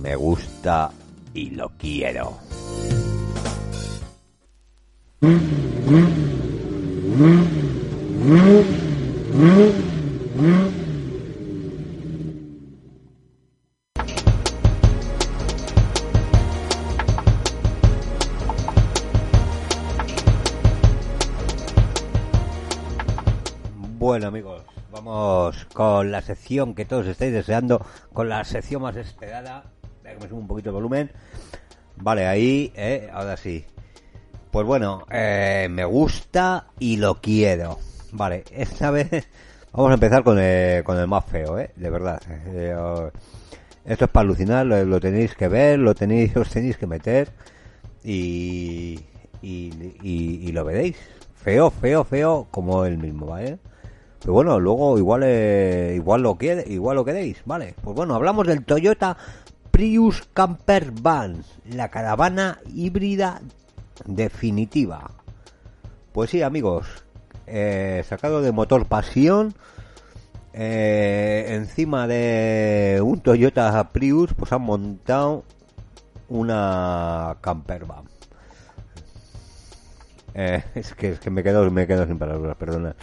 Me 0.02 0.16
gusta 0.16 0.90
y 1.34 1.50
lo 1.50 1.70
quiero. 1.78 2.38
Con 25.78 26.10
la 26.10 26.22
sección 26.22 26.74
que 26.74 26.84
todos 26.84 27.06
estáis 27.06 27.32
deseando, 27.32 27.86
con 28.12 28.28
la 28.28 28.42
sección 28.42 28.82
más 28.82 28.96
esperada. 28.96 29.62
Voy 30.02 30.12
que 30.12 30.18
me 30.18 30.28
suba 30.28 30.40
un 30.40 30.48
poquito 30.48 30.70
el 30.70 30.74
volumen. 30.74 31.12
Vale, 31.94 32.26
ahí, 32.26 32.72
eh, 32.74 33.08
ahora 33.12 33.36
sí. 33.36 33.64
Pues 34.50 34.66
bueno, 34.66 35.06
eh, 35.08 35.68
me 35.70 35.84
gusta 35.84 36.66
y 36.80 36.96
lo 36.96 37.20
quiero. 37.20 37.78
Vale, 38.10 38.42
esta 38.50 38.90
vez 38.90 39.28
vamos 39.70 39.92
a 39.92 39.94
empezar 39.94 40.24
con 40.24 40.40
el, 40.40 40.82
con 40.82 40.98
el 40.98 41.06
más 41.06 41.24
feo, 41.26 41.60
¿eh? 41.60 41.70
De 41.76 41.90
verdad. 41.90 42.20
Eh, 42.28 42.74
esto 43.84 44.04
es 44.06 44.10
para 44.10 44.24
alucinar, 44.24 44.66
lo, 44.66 44.98
tenéis 44.98 45.36
que 45.36 45.46
ver, 45.46 45.78
lo 45.78 45.94
tenéis, 45.94 46.36
os 46.36 46.50
tenéis 46.50 46.76
que 46.76 46.88
meter 46.88 47.28
y, 48.02 48.98
y, 49.42 50.50
lo 50.50 50.64
veréis. 50.64 50.96
Feo, 51.36 51.70
feo, 51.70 52.02
feo 52.02 52.48
como 52.50 52.84
el 52.84 52.98
mismo, 52.98 53.26
¿vale? 53.26 53.60
Pero 54.20 54.32
bueno, 54.32 54.58
luego 54.58 54.98
igual 54.98 55.22
eh, 55.24 55.94
igual 55.96 56.22
lo 56.22 56.36
quiere, 56.36 56.64
igual 56.66 56.96
lo 56.96 57.04
queréis, 57.04 57.40
¿vale? 57.44 57.74
Pues 57.82 57.94
bueno, 57.94 58.14
hablamos 58.14 58.46
del 58.46 58.64
Toyota 58.64 59.16
Prius 59.70 60.28
Camper 60.32 60.90
Van, 60.90 61.44
la 61.70 61.88
caravana 61.88 62.58
híbrida 62.74 63.40
definitiva. 64.06 65.10
Pues 66.12 66.30
sí, 66.30 66.42
amigos, 66.42 66.86
eh, 67.46 68.04
sacado 68.08 68.42
de 68.42 68.50
motor 68.50 68.86
pasión, 68.86 69.54
eh, 70.52 71.46
encima 71.50 72.08
de 72.08 73.00
un 73.02 73.20
Toyota 73.20 73.88
Prius, 73.92 74.34
pues 74.34 74.52
han 74.52 74.62
montado 74.62 75.44
una 76.28 77.36
camper 77.40 77.84
van. 77.84 78.04
Eh, 80.34 80.64
es, 80.74 80.94
que, 80.94 81.10
es 81.10 81.20
que 81.20 81.30
me 81.30 81.42
quedo, 81.42 81.70
me 81.70 81.86
quedo 81.86 82.06
sin 82.06 82.18
palabras, 82.18 82.56
perdona. 82.56 82.96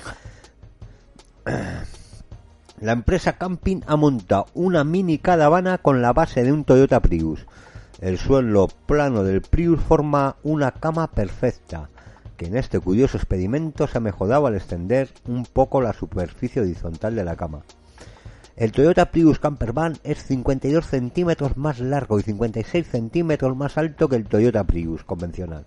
La 1.45 2.91
empresa 2.91 3.33
Camping 3.33 3.81
ha 3.85 3.95
montado 3.95 4.47
una 4.55 4.83
mini 4.83 5.19
caravana 5.19 5.77
con 5.77 6.01
la 6.01 6.11
base 6.11 6.43
de 6.43 6.51
un 6.51 6.65
Toyota 6.65 6.99
Prius. 7.01 7.45
El 8.01 8.17
suelo 8.17 8.67
plano 8.85 9.23
del 9.23 9.41
Prius 9.41 9.79
forma 9.79 10.37
una 10.43 10.71
cama 10.71 11.11
perfecta 11.11 11.89
que 12.35 12.47
en 12.47 12.57
este 12.57 12.79
curioso 12.79 13.17
experimento 13.17 13.87
se 13.87 13.97
ha 13.97 14.01
mejorado 14.01 14.47
al 14.47 14.55
extender 14.55 15.09
un 15.27 15.45
poco 15.45 15.81
la 15.81 15.93
superficie 15.93 16.61
horizontal 16.61 17.15
de 17.15 17.23
la 17.23 17.35
cama. 17.35 17.63
El 18.55 18.71
Toyota 18.71 19.11
Prius 19.11 19.39
Campervan 19.39 19.97
es 20.03 20.23
52 20.23 20.85
centímetros 20.85 21.57
más 21.57 21.79
largo 21.79 22.19
y 22.19 22.23
56 22.23 22.87
centímetros 22.87 23.55
más 23.55 23.77
alto 23.77 24.09
que 24.09 24.15
el 24.15 24.25
Toyota 24.25 24.63
Prius 24.63 25.03
convencional. 25.03 25.65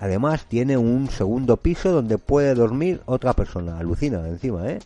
Además 0.00 0.44
tiene 0.46 0.76
un 0.76 1.08
segundo 1.08 1.56
piso 1.56 1.90
donde 1.90 2.18
puede 2.18 2.54
dormir 2.54 3.00
otra 3.06 3.32
persona. 3.32 3.78
Alucina 3.78 4.26
encima, 4.28 4.68
¿eh? 4.68 4.78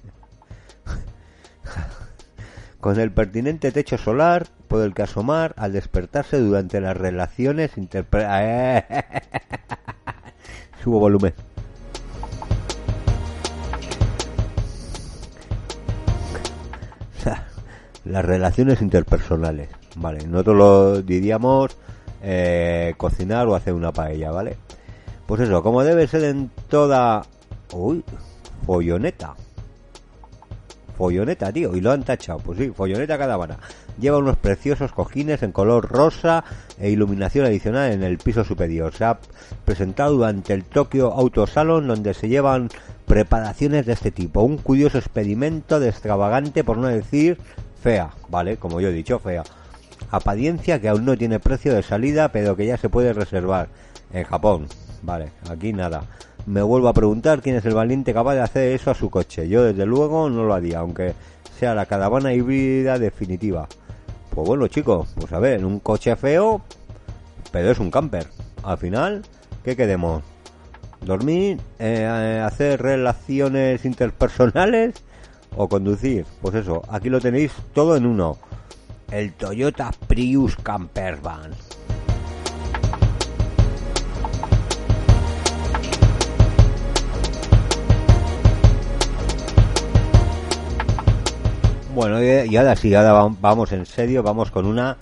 Con 2.80 2.98
el 2.98 3.12
pertinente 3.12 3.72
techo 3.72 3.98
solar, 3.98 4.46
puede 4.68 4.86
el 4.86 4.94
que 4.94 5.02
asomar 5.02 5.54
al 5.56 5.72
despertarse 5.72 6.38
durante 6.38 6.80
las 6.80 6.96
relaciones 6.96 7.76
interpre... 7.76 8.24
subo 10.82 10.98
volumen. 10.98 11.34
Las 18.04 18.24
relaciones 18.24 18.80
interpersonales, 18.80 19.68
¿vale? 19.96 20.26
Nosotros 20.26 20.56
lo 20.56 21.02
diríamos 21.02 21.76
eh, 22.22 22.94
cocinar 22.96 23.46
o 23.46 23.54
hacer 23.54 23.74
una 23.74 23.92
paella, 23.92 24.30
¿vale? 24.30 24.56
Pues 25.30 25.42
eso, 25.42 25.62
como 25.62 25.84
debe 25.84 26.08
ser 26.08 26.24
en 26.24 26.50
toda... 26.68 27.22
Uy, 27.72 28.02
folloneta. 28.66 29.36
Folloneta, 30.98 31.52
tío, 31.52 31.76
y 31.76 31.80
lo 31.80 31.92
han 31.92 32.02
tachado. 32.02 32.40
Pues 32.40 32.58
sí, 32.58 32.70
folloneta 32.70 33.16
caravana. 33.16 33.56
Lleva 34.00 34.18
unos 34.18 34.36
preciosos 34.38 34.90
cojines 34.90 35.44
en 35.44 35.52
color 35.52 35.88
rosa 35.88 36.42
e 36.80 36.90
iluminación 36.90 37.46
adicional 37.46 37.92
en 37.92 38.02
el 38.02 38.18
piso 38.18 38.42
superior. 38.42 38.92
Se 38.92 39.04
ha 39.04 39.20
presentado 39.64 40.14
durante 40.14 40.52
el 40.52 40.64
Tokyo 40.64 41.12
Auto 41.12 41.46
Salon 41.46 41.86
donde 41.86 42.12
se 42.12 42.28
llevan 42.28 42.68
preparaciones 43.06 43.86
de 43.86 43.92
este 43.92 44.10
tipo. 44.10 44.42
Un 44.42 44.58
curioso 44.58 44.98
experimento 44.98 45.78
de 45.78 45.90
extravagante, 45.90 46.64
por 46.64 46.76
no 46.76 46.88
decir 46.88 47.38
fea, 47.80 48.10
¿vale? 48.30 48.56
Como 48.56 48.80
yo 48.80 48.88
he 48.88 48.92
dicho, 48.92 49.20
fea. 49.20 49.44
Apariencia 50.10 50.80
que 50.80 50.88
aún 50.88 51.04
no 51.04 51.16
tiene 51.16 51.38
precio 51.38 51.72
de 51.72 51.84
salida, 51.84 52.32
pero 52.32 52.56
que 52.56 52.66
ya 52.66 52.76
se 52.76 52.88
puede 52.88 53.12
reservar 53.12 53.68
en 54.12 54.24
Japón. 54.24 54.66
Vale, 55.02 55.32
aquí 55.48 55.72
nada. 55.72 56.04
Me 56.46 56.62
vuelvo 56.62 56.88
a 56.88 56.94
preguntar 56.94 57.42
quién 57.42 57.56
es 57.56 57.64
el 57.64 57.74
valiente 57.74 58.14
capaz 58.14 58.34
de 58.34 58.40
hacer 58.40 58.72
eso 58.72 58.90
a 58.90 58.94
su 58.94 59.10
coche. 59.10 59.48
Yo 59.48 59.64
desde 59.64 59.86
luego 59.86 60.28
no 60.30 60.44
lo 60.44 60.54
haría, 60.54 60.78
aunque 60.78 61.14
sea 61.58 61.74
la 61.74 61.86
caravana 61.86 62.32
híbrida 62.32 62.98
definitiva. 62.98 63.68
Pues 64.34 64.46
bueno 64.46 64.68
chicos, 64.68 65.08
pues 65.16 65.32
a 65.32 65.38
ver, 65.38 65.64
un 65.64 65.80
coche 65.80 66.14
feo, 66.16 66.62
pero 67.52 67.70
es 67.70 67.78
un 67.78 67.90
camper. 67.90 68.26
Al 68.62 68.78
final, 68.78 69.22
¿qué 69.64 69.76
queremos? 69.76 70.22
¿Dormir? 71.00 71.60
Eh, 71.78 72.42
¿Hacer 72.44 72.80
relaciones 72.80 73.84
interpersonales? 73.84 74.94
¿O 75.56 75.68
conducir? 75.68 76.26
Pues 76.40 76.54
eso, 76.54 76.82
aquí 76.88 77.08
lo 77.08 77.20
tenéis 77.20 77.52
todo 77.74 77.96
en 77.96 78.06
uno. 78.06 78.38
El 79.10 79.32
Toyota 79.32 79.90
Prius 80.06 80.56
Camper 80.56 81.16
Van. 81.16 81.50
Bueno, 92.00 92.18
y 92.24 92.56
ahora 92.56 92.76
sí, 92.76 92.94
ahora 92.94 93.30
vamos 93.42 93.72
en 93.72 93.84
serio, 93.84 94.22
vamos 94.22 94.50
con 94.50 94.64
una 94.64 94.96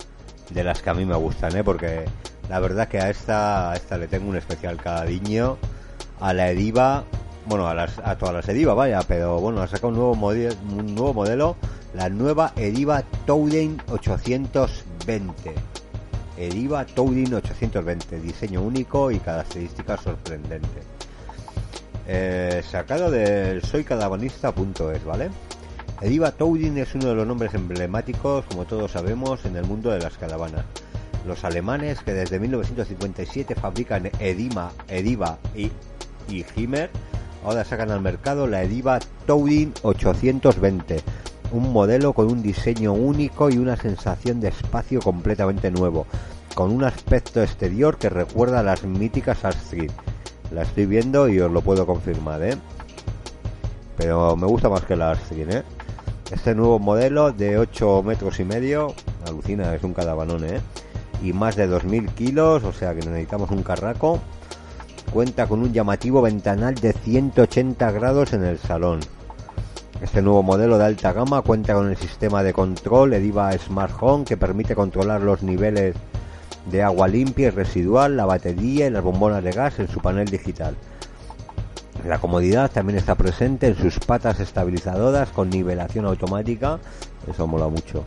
de 0.49 0.65
las 0.65 0.81
que 0.81 0.89
a 0.89 0.93
mí 0.93 1.05
me 1.05 1.15
gustan, 1.15 1.55
¿eh? 1.55 1.63
Porque 1.63 2.03
la 2.49 2.59
verdad 2.59 2.89
que 2.89 2.99
a 2.99 3.09
esta, 3.09 3.71
a 3.71 3.75
esta 3.77 3.97
le 3.97 4.09
tengo 4.09 4.27
un 4.27 4.35
especial 4.35 4.75
cariño. 4.75 5.57
A 6.19 6.33
la 6.33 6.49
Ediva, 6.49 7.05
bueno, 7.45 7.69
a, 7.69 7.73
las, 7.73 7.97
a 7.99 8.17
todas 8.17 8.35
las 8.35 8.49
Ediva, 8.49 8.73
vaya, 8.73 8.99
pero 9.07 9.39
bueno, 9.39 9.61
ha 9.61 9.67
sacado 9.67 9.87
un 9.87 9.95
nuevo, 9.95 10.15
modelo, 10.15 10.53
un 10.77 10.93
nuevo 10.93 11.13
modelo, 11.13 11.55
la 11.93 12.09
nueva 12.09 12.51
Ediva 12.57 13.01
Touring 13.25 13.81
820. 13.89 15.55
Ediva 16.37 16.85
Touring 16.85 17.33
820, 17.33 18.19
diseño 18.19 18.61
único 18.61 19.09
y 19.09 19.19
características 19.19 20.01
sorprendentes. 20.01 20.83
Eh, 22.07 22.61
sacado 22.69 23.09
del 23.09 23.63
soycadabanista.es, 23.63 25.05
¿vale? 25.05 25.29
Ediva 26.01 26.31
Touring 26.31 26.77
es 26.77 26.95
uno 26.95 27.07
de 27.07 27.15
los 27.15 27.27
nombres 27.27 27.53
emblemáticos, 27.53 28.45
como 28.45 28.63
todos 28.63 28.91
sabemos, 28.91 29.43
en 29.43 29.57
el 29.57 29.65
mundo 29.65 29.89
de 29.89 29.99
las 29.99 30.17
caravanas. 30.17 30.63
Los 31.27 31.43
alemanes 31.43 31.99
que 31.99 32.13
desde 32.13 32.39
1957 32.39 33.53
fabrican 33.55 34.09
Edima, 34.19 34.71
Ediva 34.87 35.39
y, 35.53 35.69
y 36.29 36.45
Himmer, 36.55 36.89
ahora 37.43 37.65
sacan 37.65 37.91
al 37.91 37.99
mercado 37.99 38.47
la 38.47 38.63
Ediva 38.63 38.99
Touring 39.25 39.73
820, 39.81 41.03
un 41.51 41.73
modelo 41.73 42.13
con 42.13 42.31
un 42.31 42.41
diseño 42.41 42.93
único 42.93 43.49
y 43.49 43.57
una 43.57 43.75
sensación 43.75 44.39
de 44.39 44.47
espacio 44.47 45.01
completamente 45.01 45.69
nuevo, 45.69 46.07
con 46.55 46.71
un 46.71 46.85
aspecto 46.85 47.43
exterior 47.43 47.97
que 47.97 48.07
recuerda 48.07 48.61
a 48.61 48.63
las 48.63 48.85
míticas 48.85 49.43
Astrid. 49.43 49.91
La 50.51 50.61
estoy 50.61 50.85
viendo 50.85 51.27
y 51.27 51.41
os 51.41 51.51
lo 51.51 51.61
puedo 51.61 51.85
confirmar, 51.85 52.41
¿eh? 52.41 52.57
Pero 53.97 54.37
me 54.37 54.47
gusta 54.47 54.69
más 54.69 54.85
que 54.85 54.95
la 54.95 55.11
Astrid, 55.11 55.49
¿eh? 55.49 55.63
Este 56.31 56.53
nuevo 56.53 56.77
modelo 56.77 57.31
de 57.31 57.57
8 57.57 58.03
metros 58.03 58.39
y 58.39 58.43
medio, 58.43 58.93
alucina, 59.27 59.73
es 59.73 59.83
un 59.83 59.95
cadavanón, 59.95 60.43
¿eh? 60.43 60.61
Y 61.23 61.33
más 61.33 61.55
de 61.55 61.67
2.000 61.67 62.13
kilos, 62.13 62.63
o 62.63 62.71
sea 62.71 62.93
que 62.93 63.01
necesitamos 63.01 63.49
un 63.49 63.63
carraco. 63.63 64.19
cuenta 65.11 65.47
con 65.47 65.61
un 65.61 65.73
llamativo 65.73 66.21
ventanal 66.21 66.75
de 66.75 66.93
180 66.93 67.91
grados 67.91 68.33
en 68.33 68.43
el 68.43 68.59
salón. 68.59 68.99
Este 70.03 70.21
nuevo 70.21 70.43
modelo 70.43 70.77
de 70.77 70.85
alta 70.85 71.13
gama 71.13 71.41
cuenta 71.41 71.73
con 71.73 71.89
el 71.89 71.97
sistema 71.97 72.43
de 72.43 72.53
control 72.53 73.13
Ediva 73.13 73.51
Smart 73.57 73.93
Home 73.99 74.23
que 74.23 74.37
permite 74.37 74.75
controlar 74.75 75.21
los 75.21 75.41
niveles 75.41 75.95
de 76.69 76.83
agua 76.83 77.07
limpia 77.07 77.47
y 77.47 77.49
residual, 77.49 78.15
la 78.15 78.27
batería 78.27 78.85
y 78.85 78.91
las 78.91 79.03
bombonas 79.03 79.43
de 79.43 79.51
gas 79.51 79.79
en 79.79 79.87
su 79.87 79.99
panel 79.99 80.27
digital. 80.27 80.75
La 82.05 82.17
comodidad 82.17 82.71
también 82.71 82.97
está 82.97 83.15
presente 83.15 83.67
en 83.67 83.75
sus 83.75 83.99
patas 83.99 84.39
estabilizadoras 84.39 85.29
con 85.29 85.49
nivelación 85.49 86.05
automática, 86.05 86.79
eso 87.29 87.45
mola 87.45 87.67
mucho. 87.67 88.05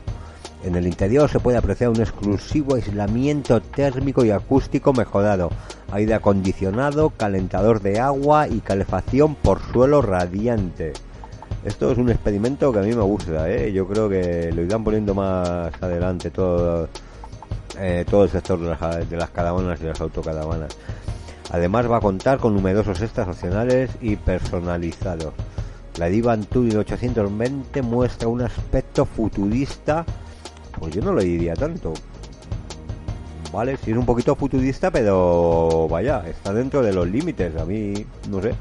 En 0.65 0.77
el 0.77 0.87
interior 0.87 1.29
se 1.29 1.41
puede 1.41 1.59
apreciar 1.59 1.91
un 1.91 2.01
exclusivo 2.01 2.77
aislamiento 2.77 3.61
térmico 3.61 4.25
y 4.25 4.31
acústico 4.31 4.93
mejorado, 4.93 5.51
aire 5.91 6.15
acondicionado, 6.15 7.11
calentador 7.11 7.81
de 7.81 7.99
agua 8.01 8.49
y 8.49 8.61
calefacción 8.61 9.35
por 9.35 9.61
suelo 9.73 10.01
radiante. 10.01 10.93
Esto 11.65 11.93
es 11.93 11.99
un 11.99 12.11
experimento 12.11 12.73
que 12.73 12.79
a 12.79 12.83
mí 12.83 12.95
me 12.95 13.03
gusta, 13.03 13.51
¿eh? 13.51 13.73
yo 13.73 13.87
creo 13.87 14.09
que 14.09 14.51
lo 14.53 14.63
irán 14.63 14.83
poniendo 14.83 15.15
más 15.15 15.71
adelante 15.81 16.31
todo, 16.31 16.89
eh, 17.79 18.05
todo 18.09 18.25
el 18.25 18.31
sector 18.31 18.59
de 18.59 18.71
las, 18.71 19.11
de 19.11 19.17
las 19.17 19.31
caravanas 19.31 19.81
y 19.81 19.85
las 19.85 20.01
autocaravanas. 20.01 20.77
Además 21.53 21.89
va 21.89 21.99
a 21.99 22.01
contar 22.01 22.39
con 22.39 22.55
numerosos 22.55 23.01
extras 23.01 23.29
opcionales 23.29 23.91
y 24.01 24.17
personalizados. 24.17 25.33
La 25.99 26.07
Divan 26.07 26.45
Touring 26.45 26.79
820 26.79 27.83
muestra 27.83 28.27
un 28.27 28.43
aspecto 28.43 29.05
futurista 29.05 30.05
pues 30.83 30.95
yo 30.95 31.03
no 31.03 31.13
lo 31.13 31.23
diría 31.23 31.55
tanto. 31.55 31.93
Vale, 33.53 33.77
sí 33.77 33.93
es 33.93 33.97
un 33.97 34.05
poquito 34.05 34.35
futurista, 34.35 34.91
pero 34.91 35.87
vaya, 35.89 36.25
está 36.27 36.53
dentro 36.53 36.83
de 36.83 36.93
los 36.93 37.07
límites. 37.07 37.55
A 37.57 37.65
mí, 37.65 38.05
no 38.29 38.43
sé, 38.43 38.53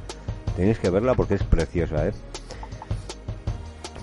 tenéis 0.56 0.77
que 0.77 0.91
verla 0.91 1.15
porque 1.15 1.34
es 1.34 1.43
preciosa, 1.43 2.08
¿eh? 2.08 2.13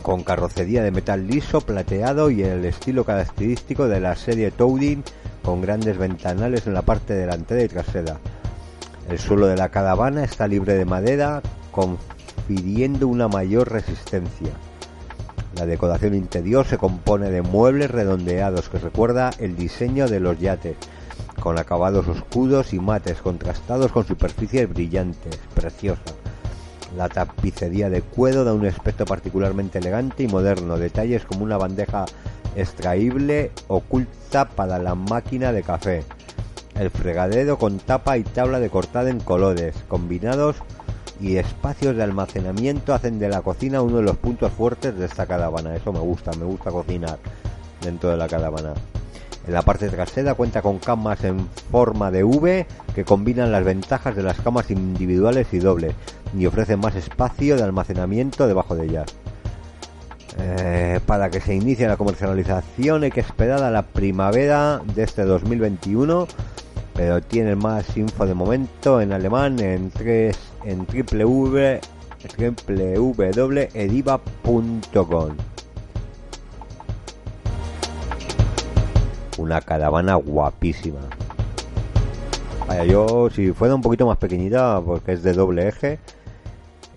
Con 0.02 0.24
carrocería 0.24 0.82
de 0.82 0.90
metal 0.90 1.28
liso, 1.28 1.60
plateado 1.60 2.28
y 2.28 2.42
el 2.42 2.64
estilo 2.64 3.04
característico 3.04 3.86
de 3.86 4.00
la 4.00 4.16
serie 4.16 4.50
Touring, 4.50 5.04
con 5.44 5.60
grandes 5.60 5.96
ventanales 5.96 6.66
en 6.66 6.74
la 6.74 6.82
parte 6.82 7.14
delantera 7.14 7.62
y 7.62 7.68
trasera. 7.68 8.18
El 9.08 9.18
suelo 9.18 9.46
de 9.46 9.56
la 9.56 9.70
caravana 9.70 10.22
está 10.22 10.46
libre 10.46 10.74
de 10.74 10.84
madera, 10.84 11.40
confiriendo 11.70 13.08
una 13.08 13.26
mayor 13.26 13.72
resistencia. 13.72 14.50
La 15.56 15.64
decoración 15.64 16.14
interior 16.14 16.66
se 16.66 16.76
compone 16.76 17.30
de 17.30 17.40
muebles 17.40 17.90
redondeados 17.90 18.68
que 18.68 18.78
recuerda 18.78 19.30
el 19.38 19.56
diseño 19.56 20.08
de 20.08 20.20
los 20.20 20.38
yates, 20.38 20.76
con 21.40 21.58
acabados 21.58 22.06
oscuros 22.06 22.74
y 22.74 22.80
mates 22.80 23.22
contrastados 23.22 23.92
con 23.92 24.06
superficies 24.06 24.68
brillantes, 24.68 25.38
preciosa. 25.54 26.02
La 26.94 27.08
tapicería 27.08 27.88
de 27.88 28.02
cuero 28.02 28.44
da 28.44 28.52
un 28.52 28.66
aspecto 28.66 29.06
particularmente 29.06 29.78
elegante 29.78 30.22
y 30.22 30.28
moderno, 30.28 30.76
detalles 30.76 31.24
como 31.24 31.44
una 31.44 31.56
bandeja 31.56 32.04
extraíble 32.56 33.52
oculta 33.68 34.48
para 34.48 34.78
la 34.78 34.94
máquina 34.94 35.52
de 35.52 35.62
café. 35.62 36.04
El 36.78 36.90
fregadero 36.90 37.58
con 37.58 37.78
tapa 37.78 38.18
y 38.18 38.22
tabla 38.22 38.60
de 38.60 38.70
cortada 38.70 39.10
en 39.10 39.18
colores, 39.18 39.74
combinados 39.88 40.56
y 41.20 41.36
espacios 41.36 41.96
de 41.96 42.04
almacenamiento 42.04 42.94
hacen 42.94 43.18
de 43.18 43.28
la 43.28 43.42
cocina 43.42 43.82
uno 43.82 43.96
de 43.96 44.04
los 44.04 44.16
puntos 44.16 44.52
fuertes 44.52 44.96
de 44.96 45.06
esta 45.06 45.26
caravana. 45.26 45.74
Eso 45.74 45.92
me 45.92 45.98
gusta, 45.98 46.30
me 46.38 46.44
gusta 46.44 46.70
cocinar 46.70 47.18
dentro 47.82 48.10
de 48.10 48.16
la 48.16 48.28
caravana. 48.28 48.74
En 49.48 49.54
la 49.54 49.62
parte 49.62 49.88
trasera 49.88 50.34
cuenta 50.34 50.62
con 50.62 50.78
camas 50.78 51.24
en 51.24 51.48
forma 51.70 52.12
de 52.12 52.22
V 52.22 52.66
que 52.94 53.04
combinan 53.04 53.50
las 53.50 53.64
ventajas 53.64 54.14
de 54.14 54.22
las 54.22 54.40
camas 54.40 54.70
individuales 54.70 55.48
y 55.52 55.58
dobles 55.58 55.94
y 56.38 56.46
ofrecen 56.46 56.78
más 56.78 56.94
espacio 56.94 57.56
de 57.56 57.64
almacenamiento 57.64 58.46
debajo 58.46 58.76
de 58.76 58.84
ellas. 58.84 59.06
Eh, 60.38 61.00
para 61.06 61.30
que 61.30 61.40
se 61.40 61.54
inicie 61.54 61.88
la 61.88 61.96
comercialización 61.96 63.02
hay 63.02 63.10
que 63.10 63.18
esperar 63.18 63.64
a 63.64 63.72
la 63.72 63.82
primavera 63.82 64.80
de 64.94 65.02
este 65.02 65.24
2021 65.24 66.28
pero 66.98 67.22
tiene 67.22 67.54
más 67.54 67.96
info 67.96 68.26
de 68.26 68.34
momento 68.34 69.00
en 69.00 69.12
alemán 69.12 69.60
en 69.60 69.92
tres 69.92 70.36
en 70.64 70.84
www.ediva.com 70.84 71.80
una 79.38 79.60
caravana 79.60 80.16
guapísima. 80.16 80.98
Vaya 82.66 82.84
yo 82.84 83.30
si 83.30 83.52
fuera 83.52 83.76
un 83.76 83.80
poquito 83.80 84.04
más 84.04 84.18
pequeñita 84.18 84.82
porque 84.84 85.12
es 85.12 85.22
de 85.22 85.34
doble 85.34 85.68
eje 85.68 86.00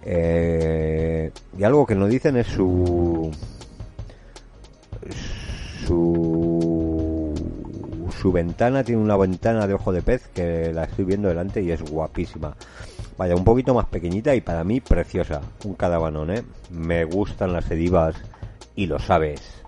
eh, 0.04 1.30
y 1.56 1.64
algo 1.64 1.86
que 1.86 1.94
nos 1.94 2.10
dicen 2.10 2.38
es 2.38 2.48
su 2.48 3.30
su 5.86 6.51
su 8.22 8.32
ventana 8.32 8.84
tiene 8.84 9.02
una 9.02 9.18
ventana 9.18 9.66
de 9.66 9.74
ojo 9.74 9.92
de 9.92 10.04
pez 10.04 10.28
que 10.28 10.72
la 10.72 10.84
estoy 10.84 11.06
viendo 11.06 11.28
delante 11.28 11.64
y 11.64 11.72
es 11.72 11.82
guapísima. 11.82 12.56
Vaya, 13.18 13.36
un 13.36 13.44
poquito 13.44 13.74
más 13.74 13.88
pequeñita 13.88 14.36
y 14.36 14.42
para 14.42 14.64
mí 14.64 14.80
preciosa. 14.80 15.42
Un 15.66 15.74
cadavanón, 15.74 16.30
¿eh? 16.30 16.44
Me 16.70 17.04
gustan 17.04 17.52
las 17.52 17.72
edivas 17.72 18.16
y 18.76 18.86
lo 18.86 19.00
sabes. 19.00 19.61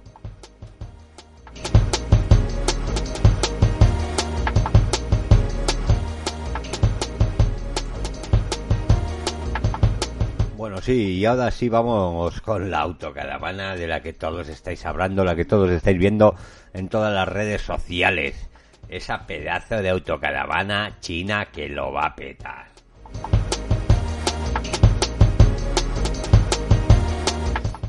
Bueno, 10.73 10.87
sí, 10.87 11.19
y 11.19 11.25
ahora 11.25 11.51
sí 11.51 11.69
vamos 11.69 12.41
con 12.41 12.71
la 12.71 12.79
autocaravana 12.79 13.75
de 13.75 13.85
la 13.85 14.01
que 14.01 14.11
todos 14.11 14.49
estáis 14.49 14.83
hablando, 14.87 15.23
la 15.23 15.35
que 15.35 15.45
todos 15.45 15.69
estáis 15.69 15.99
viendo 15.99 16.33
en 16.73 16.89
todas 16.89 17.13
las 17.13 17.27
redes 17.27 17.61
sociales. 17.61 18.49
Esa 18.89 19.27
pedazo 19.27 19.83
de 19.83 19.89
autocaravana 19.89 20.97
china 20.99 21.45
que 21.53 21.69
lo 21.69 21.93
va 21.93 22.07
a 22.07 22.15
petar. 22.15 22.65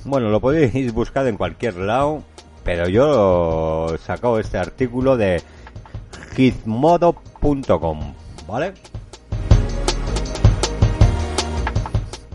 Bueno, 0.04 0.28
lo 0.28 0.40
podéis 0.40 0.92
buscar 0.92 1.26
en 1.26 1.38
cualquier 1.38 1.76
lado, 1.76 2.22
pero 2.64 2.86
yo 2.86 3.94
he 3.94 3.96
sacado 3.96 4.38
este 4.38 4.58
artículo 4.58 5.16
de 5.16 5.42
gizmodo.com, 6.36 8.14
¿vale? 8.46 8.74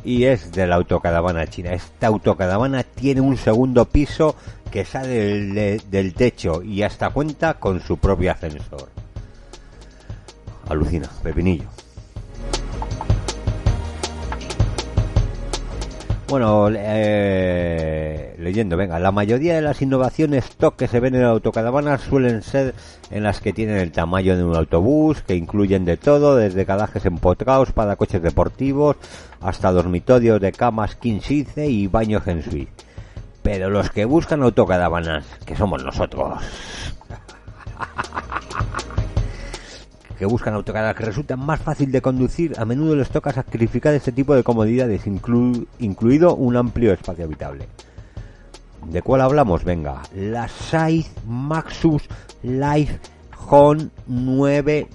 Y 0.10 0.26
es 0.26 0.52
de 0.52 0.66
la 0.66 0.78
autocaravana 0.78 1.46
china. 1.46 1.72
Esta 1.72 2.08
autocaravana 2.08 2.82
tiene 2.82 3.22
un 3.22 3.38
segundo 3.38 3.86
piso 3.86 4.36
que 4.72 4.84
sale 4.84 5.78
del, 5.84 6.14
techo 6.16 6.64
y 6.64 6.82
hasta 6.82 7.12
cuenta 7.12 7.60
con 7.60 7.80
su 7.80 7.98
propio 7.98 8.32
ascensor. 8.32 8.90
Alucina, 10.68 11.08
Pepinillo. 11.22 11.79
Bueno, 16.30 16.70
eh, 16.72 18.36
leyendo, 18.38 18.78
venga, 18.78 19.00
la 19.00 19.12
mayoría 19.12 19.56
de 19.56 19.64
las 19.64 19.82
innovaciones 19.82 20.46
stock 20.46 20.76
que 20.76 20.88
se 20.88 21.00
ven 21.00 21.16
en 21.16 21.24
autocaravanas 21.24 22.02
suelen 22.02 22.44
ser 22.44 22.76
en 23.10 23.24
las 23.24 23.42
que 23.42 23.52
tienen 23.52 23.78
el 23.78 23.92
tamaño 23.92 24.38
de 24.38 24.44
un 24.44 24.56
autobús, 24.56 25.24
que 25.24 25.36
incluyen 25.36 25.86
de 25.86 25.98
todo, 25.98 26.36
desde 26.36 26.66
garajes 26.66 27.08
empotrados 27.08 27.72
para 27.72 27.96
coches 27.96 28.22
deportivos 28.22 28.98
hasta 29.42 29.72
dormitorios 29.72 30.40
de 30.40 30.52
camas 30.52 30.96
king 30.96 31.20
y 31.56 31.88
baños 31.88 32.28
en 32.28 32.44
suite. 32.44 32.72
Pero 33.42 33.72
los 33.72 33.90
que 33.90 34.06
buscan 34.06 34.44
autocaravanas, 34.44 35.26
que 35.48 35.56
somos 35.56 35.84
nosotros, 35.84 36.44
que 40.20 40.26
buscan 40.26 40.54
autocaravanas 40.54 40.98
que 40.98 41.06
resultan 41.06 41.40
más 41.40 41.62
fácil 41.62 41.94
de 41.94 42.02
conducir, 42.02 42.54
a 42.60 42.66
menudo 42.66 42.94
les 42.94 43.10
toca 43.10 43.32
sacrificar 43.32 43.94
este 43.94 44.12
tipo 44.12 44.36
de 44.36 44.44
comodidades, 44.44 45.08
incluido 45.08 46.36
un 46.36 46.58
amplio 46.58 46.92
espacio 46.92 47.24
habitable. 47.24 47.70
¿De 48.86 49.02
cuál 49.02 49.22
hablamos? 49.22 49.64
Venga, 49.64 50.02
la 50.14 50.50
Scythe 50.50 51.10
Maxus 51.26 52.04
Life 52.44 53.00
Home 53.50 53.88
9 54.08 54.90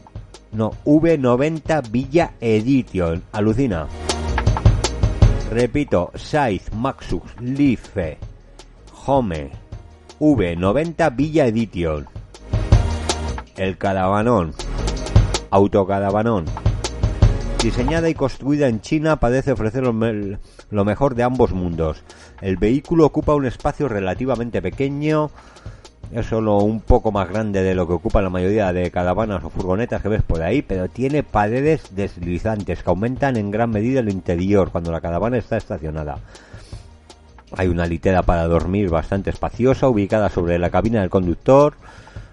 no, 0.52 0.72
V90 0.84 1.90
Villa 1.90 2.34
Edition. 2.40 3.22
Alucina. 3.32 3.88
Repito, 5.50 6.12
Scythe 6.14 6.70
Maxus 6.76 7.22
Life 7.40 8.18
Home 9.06 9.50
V90 10.20 11.16
Villa 11.16 11.46
Edition. 11.46 12.06
El 13.56 13.78
caravanón. 13.78 14.52
Autocaravanón. 15.54 16.46
Diseñada 17.62 18.08
y 18.08 18.14
construida 18.14 18.66
en 18.66 18.80
China, 18.80 19.20
parece 19.20 19.52
ofrecer 19.52 19.84
lo, 19.84 20.84
mejor 20.84 21.14
de 21.14 21.22
ambos 21.22 21.52
mundos. 21.52 22.02
El 22.40 22.56
vehículo 22.56 23.06
ocupa 23.06 23.36
un 23.36 23.46
espacio 23.46 23.86
relativamente 23.86 24.60
pequeño 24.60 25.30
es 26.12 26.26
solo 26.26 26.58
un 26.58 26.80
poco 26.80 27.12
más 27.12 27.28
grande 27.28 27.62
de 27.62 27.74
lo 27.74 27.86
que 27.86 27.92
ocupa 27.92 28.20
la 28.20 28.30
mayoría 28.30 28.72
de 28.72 28.90
caravanas 28.90 29.44
o 29.44 29.50
furgonetas 29.50 30.02
que 30.02 30.08
ves 30.08 30.22
por 30.22 30.42
ahí, 30.42 30.60
pero 30.60 30.88
tiene 30.88 31.22
paredes 31.22 31.94
deslizantes 31.94 32.82
que 32.82 32.90
aumentan 32.90 33.36
en 33.36 33.52
gran 33.52 33.70
medida 33.70 34.00
el 34.00 34.10
interior 34.10 34.70
cuando 34.72 34.90
la 34.90 35.00
caravana 35.00 35.38
está 35.38 35.56
estacionada. 35.56 36.18
Hay 37.56 37.68
una 37.68 37.86
litera 37.86 38.22
para 38.22 38.48
dormir 38.48 38.90
bastante 38.90 39.30
espaciosa 39.30 39.88
ubicada 39.88 40.28
sobre 40.30 40.58
la 40.58 40.70
cabina 40.70 41.00
del 41.00 41.10
conductor, 41.10 41.74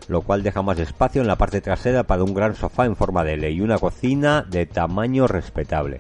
lo 0.08 0.22
cual 0.22 0.44
deja 0.44 0.62
más 0.62 0.80
espacio 0.80 1.22
en 1.22 1.28
la 1.28 1.38
parte 1.38 1.62
trasera 1.62 2.04
para 2.04 2.24
un 2.24 2.34
gran 2.34 2.56
sofá 2.56 2.86
en 2.86 2.96
forma 2.96 3.24
de 3.24 3.34
L 3.34 3.50
y 3.52 3.62
una 3.62 3.78
cocina 3.78 4.44
de 4.50 4.66
tamaño 4.66 5.28
respetable. 5.28 6.00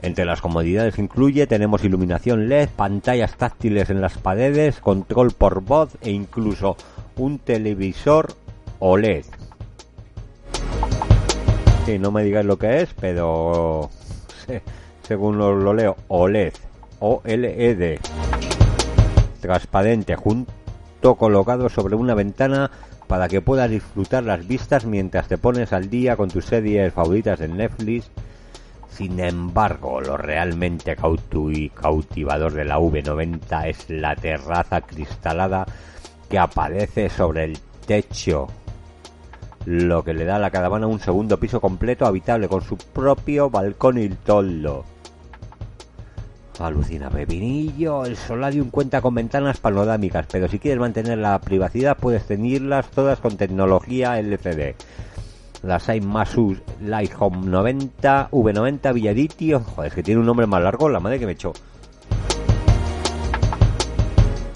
Entre 0.00 0.24
las 0.24 0.40
comodidades 0.40 0.98
incluye 0.98 1.46
tenemos 1.46 1.84
iluminación 1.84 2.48
LED, 2.48 2.68
pantallas 2.76 3.36
táctiles 3.36 3.90
en 3.90 4.00
las 4.00 4.16
paredes, 4.16 4.80
control 4.80 5.32
por 5.32 5.60
voz 5.62 5.96
e 6.02 6.10
incluso 6.10 6.76
un 7.16 7.38
televisor 7.40 8.34
OLED. 8.78 9.24
Sí, 11.84 11.98
no 11.98 12.12
me 12.12 12.22
digáis 12.22 12.46
lo 12.46 12.58
que 12.58 12.82
es, 12.82 12.94
pero 13.00 13.90
según 15.02 15.38
lo, 15.38 15.74
leo, 15.74 15.96
OLED, 16.06 16.52
OLED, 17.00 17.98
transparente, 19.40 20.14
junto 20.14 21.16
colocado 21.16 21.68
sobre 21.68 21.96
una 21.96 22.14
ventana 22.14 22.70
para 23.08 23.26
que 23.26 23.40
puedas 23.40 23.68
disfrutar 23.68 24.22
las 24.22 24.46
vistas 24.46 24.84
mientras 24.84 25.26
te 25.26 25.38
pones 25.38 25.72
al 25.72 25.90
día 25.90 26.16
con 26.16 26.30
tus 26.30 26.44
series 26.44 26.92
favoritas 26.92 27.40
de 27.40 27.48
Netflix 27.48 28.10
sin 28.98 29.20
embargo, 29.20 30.00
lo 30.00 30.16
realmente 30.16 30.96
cautivador 30.96 32.52
de 32.52 32.64
la 32.64 32.80
V90 32.80 33.68
es 33.68 33.88
la 33.90 34.16
terraza 34.16 34.80
cristalada 34.80 35.64
que 36.28 36.36
aparece 36.36 37.08
sobre 37.08 37.44
el 37.44 37.58
techo, 37.86 38.48
lo 39.66 40.02
que 40.02 40.14
le 40.14 40.24
da 40.24 40.34
a 40.34 40.40
la 40.40 40.50
caravana 40.50 40.88
un 40.88 40.98
segundo 40.98 41.38
piso 41.38 41.60
completo 41.60 42.06
habitable 42.06 42.48
con 42.48 42.60
su 42.60 42.76
propio 42.76 43.48
balcón 43.50 43.98
y 43.98 44.08
toldo. 44.08 44.84
Alucina 46.66 47.10
Pepinillo, 47.10 48.04
el 48.04 48.16
Solarium 48.16 48.70
cuenta 48.70 49.00
con 49.00 49.14
ventanas 49.14 49.58
panorámicas, 49.58 50.26
pero 50.30 50.48
si 50.48 50.58
quieres 50.58 50.80
mantener 50.80 51.18
la 51.18 51.38
privacidad 51.40 51.96
puedes 51.96 52.26
tenerlas 52.26 52.90
todas 52.90 53.20
con 53.20 53.36
tecnología 53.36 54.18
LCD 54.18 54.74
la 55.62 55.80
Masus 56.02 56.58
Light 56.80 57.12
Home 57.18 57.46
90, 57.46 58.30
V90 58.30 58.94
Villaditio. 58.94 59.60
Joder, 59.60 59.88
es 59.88 59.94
que 59.94 60.02
tiene 60.02 60.20
un 60.20 60.26
nombre 60.26 60.46
más 60.46 60.62
largo, 60.62 60.88
la 60.88 61.00
madre 61.00 61.18
que 61.18 61.26
me 61.26 61.32
echó. 61.32 61.52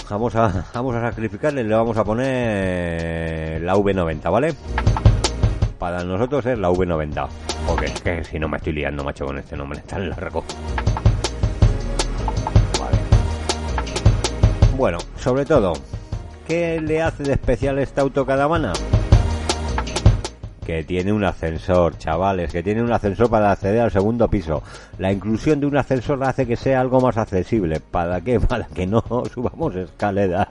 Vamos 0.08 0.34
a, 0.36 0.66
vamos 0.74 0.94
a 0.94 1.00
sacrificarle, 1.00 1.64
le 1.64 1.74
vamos 1.74 1.96
a 1.96 2.04
poner 2.04 3.62
la 3.62 3.74
V90, 3.74 4.30
¿vale? 4.30 4.54
Para 5.78 6.04
nosotros 6.04 6.44
es 6.46 6.58
la 6.58 6.70
V90. 6.70 7.28
Porque 7.66 7.86
es 7.86 8.00
que 8.00 8.24
si 8.24 8.38
no 8.38 8.48
me 8.48 8.58
estoy 8.58 8.74
liando, 8.74 9.02
macho, 9.02 9.24
con 9.24 9.38
este 9.38 9.56
nombre 9.56 9.80
tan 9.80 10.08
largo. 10.10 10.44
Bueno, 14.82 14.98
sobre 15.16 15.44
todo, 15.44 15.74
¿qué 16.48 16.80
le 16.80 17.00
hace 17.00 17.22
de 17.22 17.34
especial 17.34 17.78
esta 17.78 18.00
autocaravana? 18.00 18.72
que 20.66 20.82
tiene 20.82 21.12
un 21.12 21.22
ascensor, 21.22 21.96
chavales, 21.98 22.50
que 22.50 22.64
tiene 22.64 22.82
un 22.82 22.90
ascensor 22.90 23.30
para 23.30 23.52
acceder 23.52 23.80
al 23.80 23.92
segundo 23.92 24.26
piso. 24.26 24.60
La 24.98 25.12
inclusión 25.12 25.60
de 25.60 25.66
un 25.66 25.76
ascensor 25.76 26.24
hace 26.24 26.48
que 26.48 26.56
sea 26.56 26.80
algo 26.80 27.00
más 27.00 27.16
accesible. 27.16 27.78
¿Para 27.78 28.20
qué? 28.22 28.40
Para 28.40 28.66
que 28.66 28.84
no 28.84 29.04
subamos 29.32 29.76
escaleras. 29.76 30.48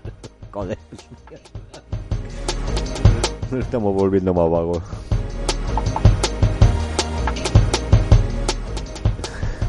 Estamos 3.60 3.94
volviendo 3.94 4.34
más 4.34 4.50
vagos. 4.50 4.82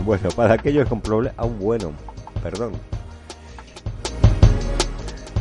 Bueno, 0.04 0.28
para 0.36 0.54
aquellos 0.54 0.88
con 0.88 1.00
problemas... 1.00 1.36
Aún 1.36 1.58
bueno, 1.58 1.90
perdón. 2.44 2.74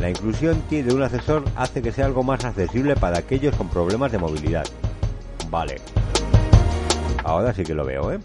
La 0.02 0.10
inclusión 0.10 0.60
de 0.68 0.92
un 0.92 1.00
ascensor 1.00 1.44
hace 1.54 1.80
que 1.80 1.92
sea 1.92 2.06
algo 2.06 2.24
más 2.24 2.44
accesible 2.44 2.96
para 2.96 3.18
aquellos 3.18 3.54
con 3.54 3.68
problemas 3.68 4.10
de 4.10 4.18
movilidad. 4.18 4.64
Vale. 5.48 5.76
Ahora 7.22 7.54
sí 7.54 7.62
que 7.62 7.72
lo 7.72 7.84
veo, 7.84 8.12
¿eh? 8.12 8.18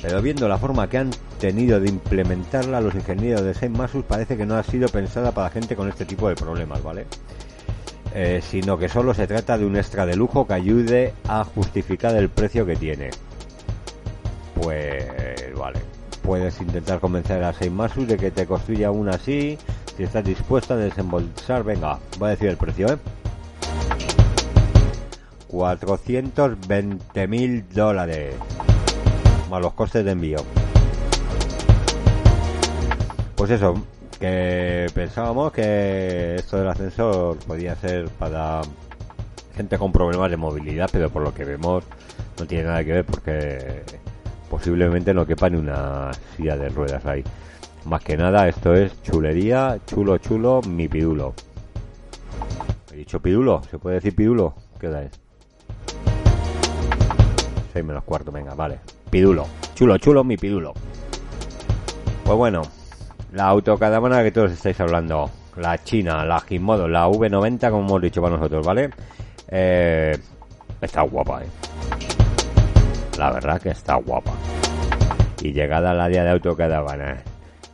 Pero 0.00 0.22
viendo 0.22 0.46
la 0.46 0.58
forma 0.58 0.88
que 0.88 0.98
han 0.98 1.10
tenido 1.40 1.80
de 1.80 1.88
implementarla 1.88 2.80
los 2.80 2.94
ingenieros 2.94 3.42
de 3.42 3.52
Saint 3.52 3.76
Masus 3.76 4.04
parece 4.04 4.36
que 4.36 4.46
no 4.46 4.54
ha 4.54 4.62
sido 4.62 4.88
pensada 4.88 5.32
para 5.32 5.50
gente 5.50 5.74
con 5.74 5.88
este 5.88 6.04
tipo 6.04 6.28
de 6.28 6.36
problemas, 6.36 6.80
¿vale? 6.80 7.06
Eh, 8.14 8.40
sino 8.48 8.78
que 8.78 8.88
solo 8.88 9.12
se 9.12 9.26
trata 9.26 9.58
de 9.58 9.66
un 9.66 9.74
extra 9.74 10.06
de 10.06 10.14
lujo 10.14 10.46
que 10.46 10.54
ayude 10.54 11.14
a 11.26 11.42
justificar 11.42 12.14
el 12.14 12.28
precio 12.28 12.64
que 12.64 12.76
tiene. 12.76 13.10
Pues 14.54 15.52
vale. 15.56 15.93
Puedes 16.24 16.60
intentar 16.60 17.00
convencer 17.00 17.44
a 17.44 17.52
Saint 17.52 17.74
Masus 17.74 18.08
de 18.08 18.16
que 18.16 18.30
te 18.30 18.46
construya 18.46 18.90
una 18.90 19.12
así, 19.12 19.58
si 19.96 20.02
estás 20.02 20.24
dispuesto 20.24 20.74
a 20.74 20.78
desembolsar, 20.78 21.62
venga, 21.62 21.98
voy 22.18 22.28
a 22.28 22.30
decir 22.30 22.48
el 22.48 22.56
precio, 22.56 22.88
¿eh? 22.88 22.98
420 25.54 27.28
mil 27.28 27.68
dólares 27.68 28.34
más 29.48 29.62
los 29.62 29.72
costes 29.74 30.04
de 30.04 30.10
envío 30.10 30.38
pues 33.36 33.52
eso 33.52 33.74
que 34.18 34.86
pensábamos 34.94 35.52
que 35.52 36.34
esto 36.36 36.56
del 36.56 36.68
ascensor 36.68 37.36
podía 37.38 37.76
ser 37.76 38.08
para 38.08 38.62
gente 39.54 39.78
con 39.78 39.92
problemas 39.92 40.28
de 40.30 40.36
movilidad 40.36 40.90
pero 40.90 41.08
por 41.08 41.22
lo 41.22 41.32
que 41.32 41.44
vemos 41.44 41.84
no 42.38 42.46
tiene 42.46 42.64
nada 42.64 42.82
que 42.82 42.92
ver 42.92 43.04
porque 43.04 43.82
posiblemente 44.48 45.14
no 45.14 45.26
quepa 45.26 45.50
ni 45.50 45.58
una 45.58 46.10
silla 46.36 46.56
de 46.56 46.68
ruedas 46.68 47.04
ahí 47.06 47.24
más 47.84 48.02
que 48.02 48.16
nada 48.16 48.48
esto 48.48 48.74
es 48.74 49.02
chulería 49.02 49.78
chulo 49.86 50.18
chulo 50.18 50.60
mi 50.62 50.88
pidulo 50.88 51.34
he 52.92 52.96
dicho 52.96 53.20
pidulo 53.20 53.62
se 53.70 53.78
puede 53.78 53.96
decir 53.96 54.14
pidulo 54.14 54.54
qué 54.80 54.88
da 54.88 55.02
es 55.02 55.24
6 57.74 57.84
menos 57.84 58.04
cuarto, 58.04 58.30
venga, 58.30 58.54
vale. 58.54 58.78
Pidulo. 59.10 59.46
Chulo, 59.74 59.98
chulo, 59.98 60.22
mi 60.22 60.36
pidulo. 60.36 60.72
Pues 62.24 62.38
bueno, 62.38 62.62
la 63.32 63.48
autocaravana 63.48 64.22
que 64.22 64.30
todos 64.30 64.52
estáis 64.52 64.80
hablando. 64.80 65.28
La 65.56 65.82
China, 65.82 66.24
la 66.24 66.40
Gizmodo, 66.40 66.88
la 66.88 67.08
V90, 67.08 67.70
como 67.70 67.86
hemos 67.86 68.02
dicho 68.02 68.22
para 68.22 68.36
nosotros, 68.36 68.64
¿vale? 68.64 68.90
Eh, 69.48 70.16
está 70.80 71.02
guapa, 71.02 71.42
¿eh? 71.42 72.13
La 73.24 73.30
verdad 73.30 73.58
que 73.58 73.70
está 73.70 73.94
guapa. 73.94 74.34
Y 75.40 75.54
llegada 75.54 75.92
al 75.92 76.00
área 76.02 76.24
de 76.24 76.30
autocaravana 76.32 77.22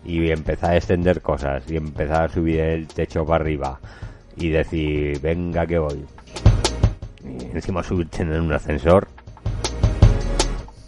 y 0.04 0.30
empezar 0.30 0.70
a 0.70 0.76
extender 0.76 1.20
cosas 1.22 1.68
y 1.68 1.76
empezar 1.76 2.26
a 2.26 2.28
subir 2.28 2.60
el 2.60 2.86
techo 2.86 3.26
para 3.26 3.42
arriba 3.42 3.80
y 4.36 4.50
decir, 4.50 5.20
venga 5.20 5.66
que 5.66 5.80
voy. 5.80 6.06
Y 7.24 7.46
encima 7.46 7.82
subir 7.82 8.06
en 8.20 8.30
un 8.30 8.52
ascensor, 8.52 9.08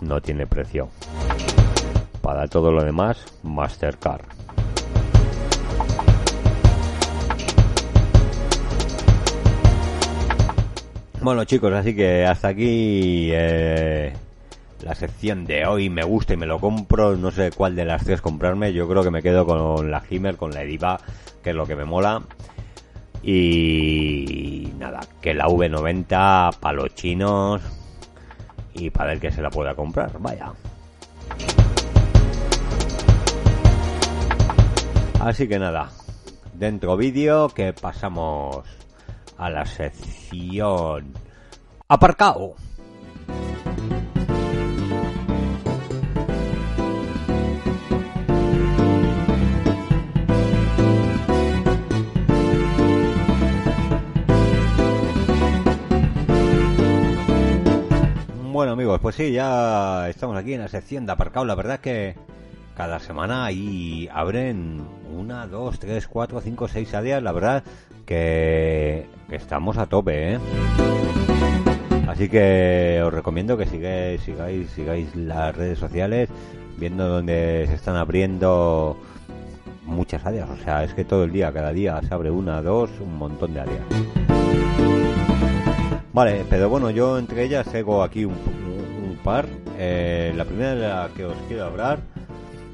no 0.00 0.20
tiene 0.20 0.46
precio. 0.46 0.90
Para 2.20 2.46
todo 2.46 2.70
lo 2.70 2.84
demás, 2.84 3.18
Mastercard. 3.42 4.26
Bueno 11.20 11.42
chicos, 11.46 11.72
así 11.72 11.96
que 11.96 12.24
hasta 12.24 12.46
aquí 12.46 13.30
eh, 13.32 14.12
la 14.82 14.94
sección 14.94 15.44
de 15.44 15.66
hoy. 15.66 15.88
Me 15.90 16.04
gusta 16.04 16.34
y 16.34 16.36
me 16.36 16.46
lo 16.46 16.58
compro. 16.58 17.16
No 17.16 17.30
sé 17.30 17.50
cuál 17.50 17.76
de 17.76 17.84
las 17.84 18.04
tres 18.04 18.20
comprarme. 18.20 18.72
Yo 18.72 18.88
creo 18.88 19.02
que 19.02 19.10
me 19.10 19.22
quedo 19.22 19.46
con 19.46 19.90
la 19.90 20.02
Himmer, 20.08 20.36
con 20.36 20.52
la 20.52 20.62
Ediva, 20.62 21.00
que 21.42 21.50
es 21.50 21.56
lo 21.56 21.66
que 21.66 21.76
me 21.76 21.84
mola. 21.84 22.22
Y 23.22 24.72
nada, 24.78 25.00
que 25.20 25.32
la 25.32 25.46
V90 25.46 26.58
para 26.58 26.76
los 26.76 26.94
chinos 26.94 27.62
y 28.74 28.90
para 28.90 29.12
el 29.12 29.20
que 29.20 29.30
se 29.30 29.42
la 29.42 29.50
pueda 29.50 29.74
comprar, 29.74 30.18
vaya. 30.18 30.52
Así 35.20 35.46
que 35.46 35.58
nada, 35.60 35.88
dentro 36.54 36.96
vídeo 36.96 37.48
que 37.48 37.72
pasamos 37.72 38.66
a 39.38 39.50
la 39.50 39.64
sección 39.66 41.12
aparcado. 41.86 42.54
Bueno 58.62 58.74
amigos, 58.74 59.00
pues 59.00 59.16
sí, 59.16 59.32
ya 59.32 60.08
estamos 60.08 60.36
aquí 60.36 60.54
en 60.54 60.60
la 60.60 60.68
sección 60.68 61.04
de 61.04 61.10
aparcado. 61.10 61.44
La 61.44 61.56
verdad 61.56 61.74
es 61.74 61.80
que 61.80 62.14
cada 62.76 63.00
semana 63.00 63.44
ahí 63.44 64.08
abren 64.12 64.86
una, 65.12 65.48
dos, 65.48 65.80
tres, 65.80 66.06
cuatro, 66.06 66.40
cinco, 66.40 66.68
seis 66.68 66.94
áreas. 66.94 67.20
La 67.24 67.32
verdad 67.32 67.64
que, 68.06 69.08
estamos 69.30 69.78
a 69.78 69.86
tope, 69.86 70.34
¿eh? 70.34 70.38
Así 72.06 72.28
que 72.28 73.02
os 73.04 73.12
recomiendo 73.12 73.58
que 73.58 73.66
sigáis, 73.66 74.20
sigáis, 74.20 74.70
sigáis 74.70 75.16
las 75.16 75.56
redes 75.56 75.80
sociales 75.80 76.28
viendo 76.76 77.08
donde 77.08 77.64
se 77.66 77.74
están 77.74 77.96
abriendo 77.96 78.96
muchas 79.84 80.24
áreas. 80.24 80.48
O 80.48 80.56
sea, 80.58 80.84
es 80.84 80.94
que 80.94 81.04
todo 81.04 81.24
el 81.24 81.32
día, 81.32 81.52
cada 81.52 81.72
día 81.72 82.00
se 82.06 82.14
abre 82.14 82.30
una, 82.30 82.62
dos, 82.62 82.90
un 83.00 83.18
montón 83.18 83.54
de 83.54 83.60
áreas. 83.60 84.71
Vale, 86.12 86.44
pero 86.50 86.68
bueno, 86.68 86.90
yo 86.90 87.18
entre 87.18 87.44
ellas 87.44 87.66
tengo 87.66 88.02
aquí 88.02 88.24
un, 88.24 88.36
par. 89.24 89.46
Eh, 89.78 90.32
la 90.36 90.44
primera 90.44 90.74
de 90.74 90.80
la 90.80 91.08
que 91.16 91.24
os 91.24 91.36
quiero 91.48 91.64
hablar 91.64 92.00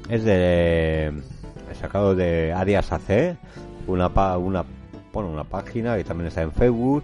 es 0.09 0.23
de 0.23 1.13
he 1.71 1.75
sacado 1.75 2.15
de 2.15 2.51
Arias 2.51 2.91
AC, 2.91 3.37
una 3.87 4.07
una 4.37 4.65
bueno, 5.13 5.29
una 5.29 5.43
página 5.43 5.95
que 5.95 6.03
también 6.03 6.27
está 6.27 6.41
en 6.41 6.51
Facebook 6.51 7.03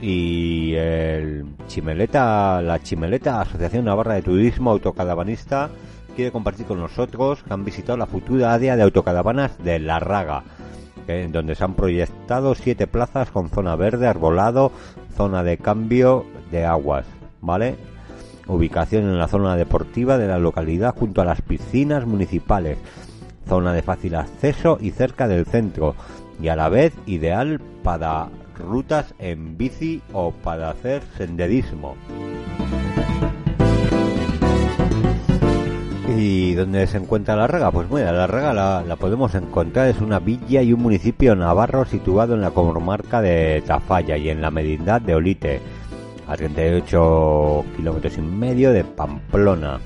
y 0.00 0.74
el 0.74 1.46
Chimeleta, 1.68 2.60
la 2.60 2.82
Chimeleta 2.82 3.40
Asociación 3.40 3.84
Navarra 3.84 4.14
de 4.14 4.22
Turismo 4.22 4.70
Autocadavanista 4.72 5.70
quiere 6.16 6.32
compartir 6.32 6.66
con 6.66 6.80
nosotros 6.80 7.42
que 7.42 7.52
han 7.52 7.64
visitado 7.64 7.96
la 7.96 8.06
futura 8.06 8.52
área 8.52 8.76
de 8.76 8.82
autocaravanas 8.82 9.62
de 9.62 9.78
La 9.78 9.98
Raga, 10.00 10.42
en 11.06 11.32
donde 11.32 11.54
se 11.54 11.64
han 11.64 11.74
proyectado 11.74 12.54
siete 12.54 12.86
plazas 12.86 13.30
con 13.30 13.48
zona 13.48 13.76
verde, 13.76 14.06
arbolado, 14.06 14.72
zona 15.16 15.42
de 15.42 15.58
cambio 15.58 16.24
de 16.50 16.64
aguas, 16.64 17.06
¿vale? 17.40 17.76
Ubicación 18.46 19.04
en 19.04 19.18
la 19.18 19.28
zona 19.28 19.56
deportiva 19.56 20.18
de 20.18 20.28
la 20.28 20.38
localidad 20.38 20.94
junto 20.94 21.22
a 21.22 21.24
las 21.24 21.42
piscinas 21.42 22.06
municipales, 22.06 22.78
zona 23.48 23.72
de 23.72 23.82
fácil 23.82 24.14
acceso 24.14 24.78
y 24.80 24.90
cerca 24.90 25.28
del 25.28 25.46
centro, 25.46 25.94
y 26.40 26.48
a 26.48 26.56
la 26.56 26.68
vez 26.68 26.92
ideal 27.06 27.60
para 27.82 28.28
rutas 28.58 29.14
en 29.18 29.56
bici 29.56 30.02
o 30.12 30.32
para 30.32 30.70
hacer 30.70 31.02
senderismo. 31.16 31.94
¿Y 36.16 36.54
dónde 36.54 36.86
se 36.86 36.98
encuentra 36.98 37.36
La 37.36 37.46
Raga? 37.46 37.70
Pues 37.70 37.90
mira, 37.90 38.12
La 38.12 38.26
Raga 38.26 38.52
la, 38.84 38.96
podemos 38.96 39.34
encontrar, 39.34 39.88
es 39.88 40.00
una 40.00 40.18
villa 40.18 40.60
y 40.60 40.72
un 40.72 40.82
municipio 40.82 41.34
navarro 41.34 41.86
situado 41.86 42.34
en 42.34 42.42
la 42.42 42.50
comarca 42.50 43.22
de 43.22 43.62
Tafalla 43.66 44.16
y 44.18 44.28
en 44.28 44.42
la 44.42 44.50
medindad 44.50 45.00
de 45.00 45.14
Olite, 45.14 45.60
a 46.28 46.36
38 46.36 47.64
kilómetros 47.76 48.18
y 48.18 48.20
medio 48.20 48.72
de 48.72 48.84
Pamplona. 48.84 49.80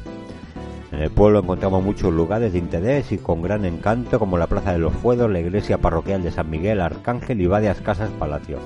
En 0.91 1.01
el 1.01 1.11
pueblo 1.11 1.41
encontramos 1.41 1.85
muchos 1.85 2.13
lugares 2.13 2.53
de 2.53 2.59
interés 2.59 3.13
y 3.13 3.19
con 3.19 3.43
gran 3.43 3.65
encanto 3.65 4.19
como 4.19 4.37
la 4.37 4.49
Plaza 4.49 4.73
de 4.73 4.79
los 4.79 4.95
Fuedos, 4.95 5.31
la 5.31 5.41
iglesia 5.41 5.79
parroquial 5.79 6.23
de 6.23 6.33
San 6.33 6.51
Miguel 6.51 6.81
Arcángel 6.81 7.41
y 7.41 7.47
varias 7.47 7.81
casas 7.81 8.11
palacio. 8.19 8.59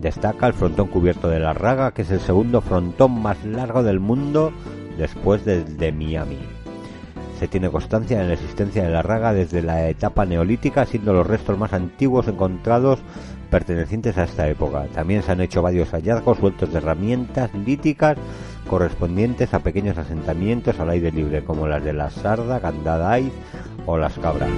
Destaca 0.00 0.46
el 0.46 0.54
frontón 0.54 0.86
cubierto 0.86 1.28
de 1.28 1.40
la 1.40 1.52
Raga, 1.52 1.92
que 1.92 2.02
es 2.02 2.10
el 2.12 2.20
segundo 2.20 2.60
frontón 2.60 3.22
más 3.22 3.44
largo 3.44 3.82
del 3.82 3.98
mundo 3.98 4.52
después 4.98 5.44
del 5.44 5.76
de 5.78 5.92
Miami. 5.92 6.55
Se 7.38 7.48
tiene 7.48 7.70
constancia 7.70 8.18
de 8.18 8.28
la 8.28 8.34
existencia 8.34 8.82
de 8.82 8.90
la 8.90 9.02
raga 9.02 9.34
desde 9.34 9.62
la 9.62 9.88
etapa 9.88 10.24
neolítica, 10.24 10.86
siendo 10.86 11.12
los 11.12 11.26
restos 11.26 11.58
más 11.58 11.72
antiguos 11.72 12.28
encontrados 12.28 13.00
pertenecientes 13.50 14.16
a 14.18 14.24
esta 14.24 14.48
época. 14.48 14.86
También 14.94 15.22
se 15.22 15.32
han 15.32 15.40
hecho 15.40 15.62
varios 15.62 15.90
hallazgos 15.90 16.38
sueltos 16.38 16.72
de 16.72 16.78
herramientas 16.78 17.52
líticas 17.54 18.16
correspondientes 18.66 19.54
a 19.54 19.60
pequeños 19.60 19.98
asentamientos 19.98 20.80
al 20.80 20.90
aire 20.90 21.12
libre, 21.12 21.44
como 21.44 21.66
las 21.66 21.84
de 21.84 21.92
la 21.92 22.10
Sarda, 22.10 22.60
Candaday 22.60 23.30
o 23.84 23.96
las 23.96 24.18
Cabras. 24.18 24.50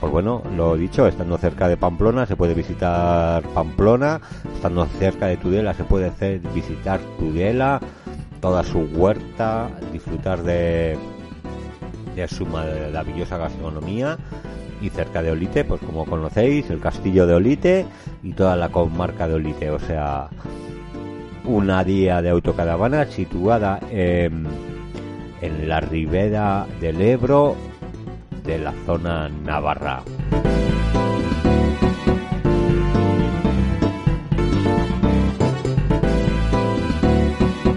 Pues 0.00 0.12
bueno, 0.12 0.42
lo 0.54 0.76
dicho, 0.76 1.06
estando 1.08 1.38
cerca 1.38 1.66
de 1.68 1.76
Pamplona 1.76 2.26
se 2.26 2.36
puede 2.36 2.54
visitar 2.54 3.42
Pamplona, 3.54 4.20
estando 4.54 4.84
cerca 4.86 5.26
de 5.26 5.38
Tudela 5.38 5.74
se 5.74 5.84
puede 5.84 6.06
hacer 6.06 6.40
visitar 6.54 7.00
Tudela, 7.18 7.80
toda 8.44 8.62
su 8.62 8.80
huerta, 8.80 9.70
disfrutar 9.90 10.42
de, 10.42 10.98
su 12.28 12.44
maravillosa 12.44 13.38
gastronomía 13.38 14.18
y 14.82 14.90
cerca 14.90 15.22
de 15.22 15.30
Olite, 15.30 15.64
pues 15.64 15.80
como 15.80 16.04
conocéis, 16.04 16.68
el 16.68 16.78
castillo 16.78 17.26
de 17.26 17.32
Olite 17.36 17.86
y 18.22 18.34
toda 18.34 18.54
la 18.54 18.68
comarca 18.68 19.26
de 19.28 19.36
Olite, 19.36 19.70
o 19.70 19.78
sea, 19.78 20.28
una 21.46 21.84
día 21.84 22.20
de 22.20 22.28
autocaravana 22.28 23.06
situada 23.06 23.80
en 23.90 24.46
la 25.66 25.80
ribera 25.80 26.66
del 26.82 27.00
Ebro 27.00 27.56
de 28.44 28.58
la 28.58 28.74
zona 28.84 29.30
navarra. 29.30 30.02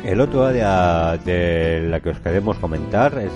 El 0.07 0.21
otro 0.21 0.45
área 0.45 1.17
de 1.17 1.85
la 1.89 1.99
que 1.99 2.11
os 2.11 2.19
queremos 2.21 2.57
comentar 2.59 3.17
es, 3.17 3.31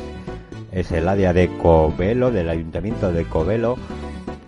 es 0.71 0.89
el 0.93 1.09
área 1.09 1.33
de 1.33 1.49
Covelo, 1.57 2.31
del 2.31 2.49
Ayuntamiento 2.49 3.11
de 3.11 3.25
Covelo, 3.25 3.75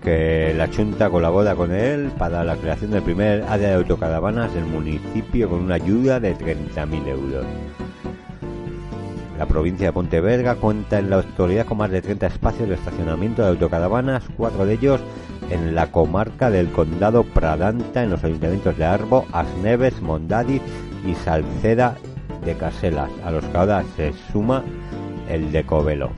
que 0.02 0.54
la 0.56 0.70
Junta 0.74 1.10
colabora 1.10 1.54
con 1.54 1.76
él 1.76 2.14
para 2.18 2.46
la 2.46 2.56
creación 2.56 2.92
del 2.92 3.04
primer 3.04 3.44
área 3.50 3.68
de 3.68 3.74
autocaravanas 3.74 4.54
del 4.54 4.64
municipio 4.64 5.50
con 5.50 5.64
una 5.64 5.76
ayuda 5.76 6.22
de 6.22 6.34
30.000 6.34 7.08
euros. 7.10 7.46
La 9.38 9.46
provincia 9.46 9.88
de 9.88 9.92
Pontevedra 9.92 10.56
cuenta 10.56 11.00
en 11.00 11.10
la 11.10 11.18
actualidad 11.18 11.66
con 11.66 11.80
más 11.80 11.92
de 11.92 12.02
30 12.02 12.28
espacios 12.28 12.70
de 12.70 12.76
estacionamiento 12.76 13.42
de 13.42 13.50
autocaravanas, 13.50 14.24
cuatro 14.38 14.66
de 14.66 14.76
ellos 14.76 15.02
en 15.50 15.76
la 15.76 15.92
comarca 15.92 16.50
del 16.50 16.72
condado 16.72 17.26
Pradanta, 17.26 18.02
en 18.02 18.12
los 18.12 18.24
ayuntamientos 18.24 18.78
de 18.78 18.86
Arbo, 18.86 19.26
Asneves, 19.34 20.02
Mondadi 20.02 20.62
y 21.06 21.16
Salceda 21.16 21.98
de 22.46 22.56
Caselas, 22.56 23.10
a 23.24 23.32
los 23.32 23.44
que 23.46 23.58
ahora 23.58 23.84
se 23.96 24.14
suma 24.32 24.64
el 25.30 25.52
de 25.52 25.64
Covelo. 25.66 26.12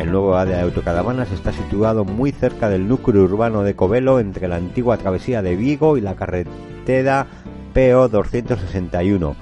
El 0.00 0.12
nuevo 0.12 0.36
área 0.36 0.58
de 0.58 0.62
autocaravanas 0.62 1.32
está 1.32 1.52
situado 1.52 2.04
muy 2.04 2.30
cerca 2.30 2.68
del 2.68 2.86
núcleo 2.86 3.24
urbano 3.24 3.62
de 3.62 3.74
Covelo, 3.74 4.20
entre 4.20 4.46
la 4.46 4.56
antigua 4.56 4.98
travesía 4.98 5.42
de 5.42 5.56
Vigo 5.56 5.96
y 5.96 6.00
la 6.00 6.14
carretera 6.14 7.26
PO 7.74 8.08
261 8.08 9.34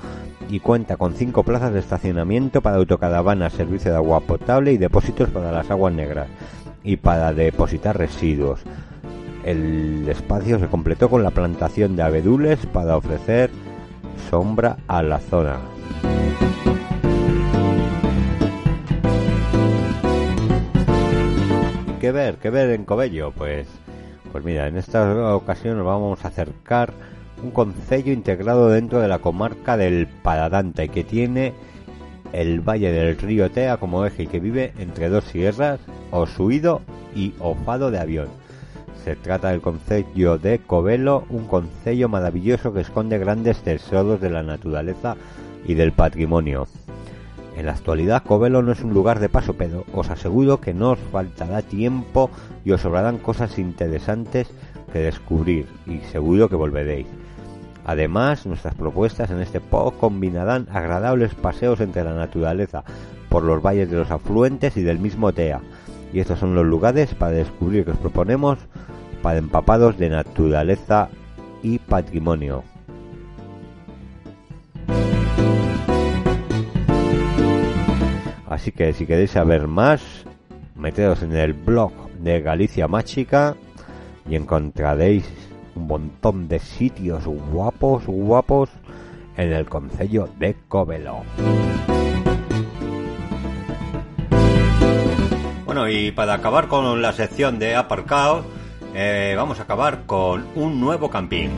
y 0.49 0.61
cuenta 0.61 0.97
con 0.97 1.15
cinco 1.15 1.43
plazas 1.43 1.73
de 1.73 1.81
estacionamiento 1.81 2.61
para 2.61 2.77
autocaravanas, 2.77 3.53
servicio 3.53 3.91
de 3.91 3.97
agua 3.97 4.21
potable 4.21 4.73
y 4.73 4.79
depósitos 4.79 5.29
para 5.31 5.53
las 5.53 5.71
aguas 5.71 5.93
negras 5.93 6.29
y 6.83 6.97
para 6.97 7.33
depositar 7.33 7.99
residuos. 7.99 8.61
El 9.45 10.09
espacio 10.09 10.59
se 10.59 10.69
completó 10.69 11.11
con 11.11 11.23
la 11.23 11.31
plantación 11.31 11.97
de 11.97 12.03
abedules 12.03 12.65
para 12.65 12.97
ofrecer 12.97 13.51
sombra 14.31 14.79
a 14.89 15.03
la 15.03 15.19
zona. 15.19 15.59
¿Qué 22.01 22.11
ver? 22.11 22.37
¿Qué 22.37 22.49
ver 22.49 22.71
en 22.71 22.87
Cobello? 22.87 23.33
Pues, 23.33 23.67
pues 24.33 24.45
mira, 24.45 24.67
en 24.67 24.79
esta 24.79 25.37
ocasión 25.37 25.77
nos 25.77 25.87
vamos 25.87 26.25
a 26.25 26.29
acercar 26.29 26.95
un 27.43 27.51
concello 27.51 28.13
integrado 28.15 28.71
dentro 28.71 29.01
de 29.01 29.09
la 29.09 29.19
comarca 29.19 29.77
del 29.77 30.07
Paradanta 30.07 30.85
y 30.85 30.89
que 30.89 31.05
tiene 31.05 31.53
el 32.33 32.61
valle 32.61 32.91
del 32.93 33.19
río 33.19 33.51
Tea 33.51 33.77
como 33.77 34.07
eje 34.07 34.23
y 34.23 34.27
que 34.27 34.41
vive 34.41 34.73
entre 34.79 35.11
dos 35.11 35.25
sierras, 35.25 35.81
Osuido 36.11 36.81
y 37.15 37.35
Ofado 37.41 37.91
de 37.91 37.99
Avión 37.99 38.44
se 39.05 39.17
trata 39.17 39.51
del 39.51 39.61
concello 39.61 40.39
de 40.39 40.61
Covelo, 40.61 41.25
un 41.29 41.47
concello 41.47 42.09
maravilloso 42.09 42.73
que 42.73 42.81
esconde 42.81 43.19
grandes 43.19 43.59
tesoros 43.59 44.19
de 44.19 44.31
la 44.31 44.43
naturaleza 44.43 45.17
y 45.67 45.75
del 45.75 45.93
patrimonio. 45.93 46.67
En 47.55 47.67
la 47.67 47.73
actualidad 47.73 48.23
Covelo 48.23 48.63
no 48.63 48.73
es 48.73 48.81
un 48.81 48.95
lugar 48.95 49.21
de 49.21 49.29
paso, 49.29 49.53
pero 49.55 49.85
os 49.93 50.09
aseguro 50.09 50.61
que 50.63 50.73
no 50.73 50.93
os 50.93 50.99
faltará 51.13 51.61
tiempo 51.61 52.31
y 52.65 52.73
os 52.73 52.81
sobrarán 52.81 53.19
cosas 53.19 53.59
interesantes 53.59 54.49
que 54.91 55.01
descubrir 55.01 55.67
y 55.87 55.99
seguro 56.11 56.49
que 56.49 56.57
volveréis. 56.57 57.07
Además, 57.85 58.47
nuestras 58.47 58.75
propuestas 58.75 59.31
en 59.31 59.41
este 59.41 59.61
POC 59.61 59.99
combinarán 59.99 60.67
agradables 60.73 61.35
paseos 61.35 61.81
entre 61.81 62.05
la 62.05 62.15
naturaleza 62.15 62.85
por 63.29 63.43
los 63.43 63.63
valles 63.63 63.91
de 63.91 63.99
los 63.99 64.11
afluentes 64.11 64.79
y 64.79 64.83
del 64.83 64.99
mismo 64.99 65.31
TEA. 65.33 65.61
Y 66.15 66.21
estos 66.21 66.39
son 66.39 66.55
los 66.55 66.65
lugares 66.65 67.15
para 67.15 67.33
descubrir 67.33 67.85
que 67.85 67.91
os 67.91 67.99
proponemos 67.99 68.59
para 69.25 69.39
empapados 69.39 69.97
de 69.97 70.11
naturaleza 70.11 71.09
y 71.63 71.79
patrimonio. 71.79 72.63
Así 78.47 78.71
que 78.71 78.93
si 78.93 79.07
queréis 79.07 79.31
saber 79.31 79.67
más, 79.67 80.03
meteos 80.77 81.23
en 81.23 81.35
el 81.35 81.55
blog 81.55 81.91
de 82.19 82.43
Galicia 82.43 82.87
Mágica 82.87 83.57
y 84.29 84.37
encontraréis 84.37 85.25
un 85.75 85.87
montón 85.87 86.47
de 86.47 86.59
sitios 86.59 87.25
guapos, 87.25 88.05
guapos 88.05 88.69
en 89.39 89.55
el 89.55 89.65
Concello 89.65 90.29
de 90.39 90.55
Covelo. 90.69 91.23
Bueno, 95.65 95.89
y 95.89 96.13
para 96.13 96.35
acabar 96.35 96.69
con 96.69 97.01
la 97.01 97.15
sección 97.15 97.59
de 97.59 97.75
aparcado, 97.75 98.45
eh, 98.95 99.35
vamos 99.37 99.59
a 99.59 99.65
acabar 99.65 100.07
con 100.07 100.47
un 100.55 100.81
nuevo 100.81 101.11
camping. 101.11 101.51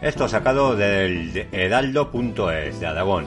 Esto 0.00 0.28
sacado 0.28 0.76
del 0.76 1.48
Edaldo.es 1.52 2.80
de 2.80 2.86
Aragón. 2.86 3.26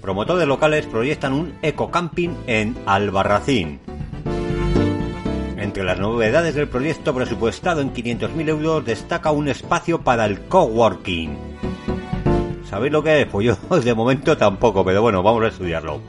Promotores 0.00 0.48
locales 0.48 0.86
proyectan 0.86 1.34
un 1.34 1.54
ecocamping 1.62 2.34
en 2.46 2.76
Albarracín. 2.86 3.80
Entre 5.58 5.84
las 5.84 6.00
novedades 6.00 6.54
del 6.54 6.68
proyecto 6.68 7.14
presupuestado 7.14 7.82
en 7.82 7.92
500.000 7.92 8.48
euros 8.48 8.84
destaca 8.84 9.30
un 9.30 9.48
espacio 9.48 10.00
para 10.00 10.24
el 10.24 10.40
coworking. 10.40 11.36
¿Sabéis 12.64 12.92
lo 12.92 13.02
que 13.02 13.22
es? 13.22 13.26
Pues 13.26 13.46
yo 13.46 13.80
de 13.80 13.94
momento 13.94 14.36
tampoco, 14.36 14.84
pero 14.84 15.02
bueno, 15.02 15.22
vamos 15.22 15.44
a 15.44 15.48
estudiarlo. 15.48 16.00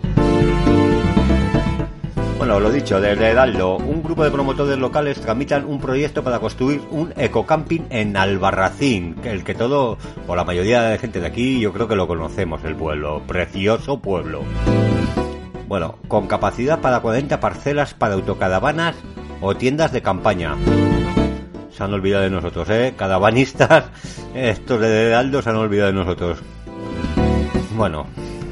Bueno, 2.39 2.57
lo 2.61 2.71
dicho, 2.71 3.01
desde 3.01 3.33
Daldo, 3.33 3.75
un 3.75 4.01
grupo 4.01 4.23
de 4.23 4.31
promotores 4.31 4.77
locales 4.77 5.19
tramitan 5.19 5.65
un 5.65 5.77
proyecto 5.81 6.23
para 6.23 6.39
construir 6.39 6.81
un 6.89 7.13
ecocamping 7.17 7.87
en 7.89 8.15
Albarracín, 8.15 9.17
el 9.25 9.43
que 9.43 9.53
todo, 9.53 9.97
o 10.25 10.35
la 10.37 10.45
mayoría 10.45 10.83
de 10.83 10.97
gente 10.97 11.19
de 11.19 11.27
aquí, 11.27 11.59
yo 11.59 11.73
creo 11.73 11.89
que 11.89 11.97
lo 11.97 12.07
conocemos, 12.07 12.63
el 12.63 12.77
pueblo, 12.77 13.23
precioso 13.27 13.99
pueblo. 13.99 14.43
Bueno, 15.67 15.97
con 16.07 16.27
capacidad 16.27 16.79
para 16.79 17.01
40 17.01 17.41
parcelas 17.41 17.93
para 17.93 18.13
autocaravanas 18.13 18.95
o 19.41 19.57
tiendas 19.57 19.91
de 19.91 20.01
campaña. 20.01 20.55
Se 21.71 21.83
han 21.83 21.93
olvidado 21.93 22.23
de 22.23 22.29
nosotros, 22.29 22.69
¿eh? 22.69 22.93
Caravanistas, 22.95 23.91
estos 24.33 24.79
de 24.79 25.13
Aldo 25.13 25.41
se 25.41 25.49
han 25.49 25.57
olvidado 25.57 25.91
de 25.91 25.93
nosotros. 25.93 26.39
Bueno, 27.75 28.07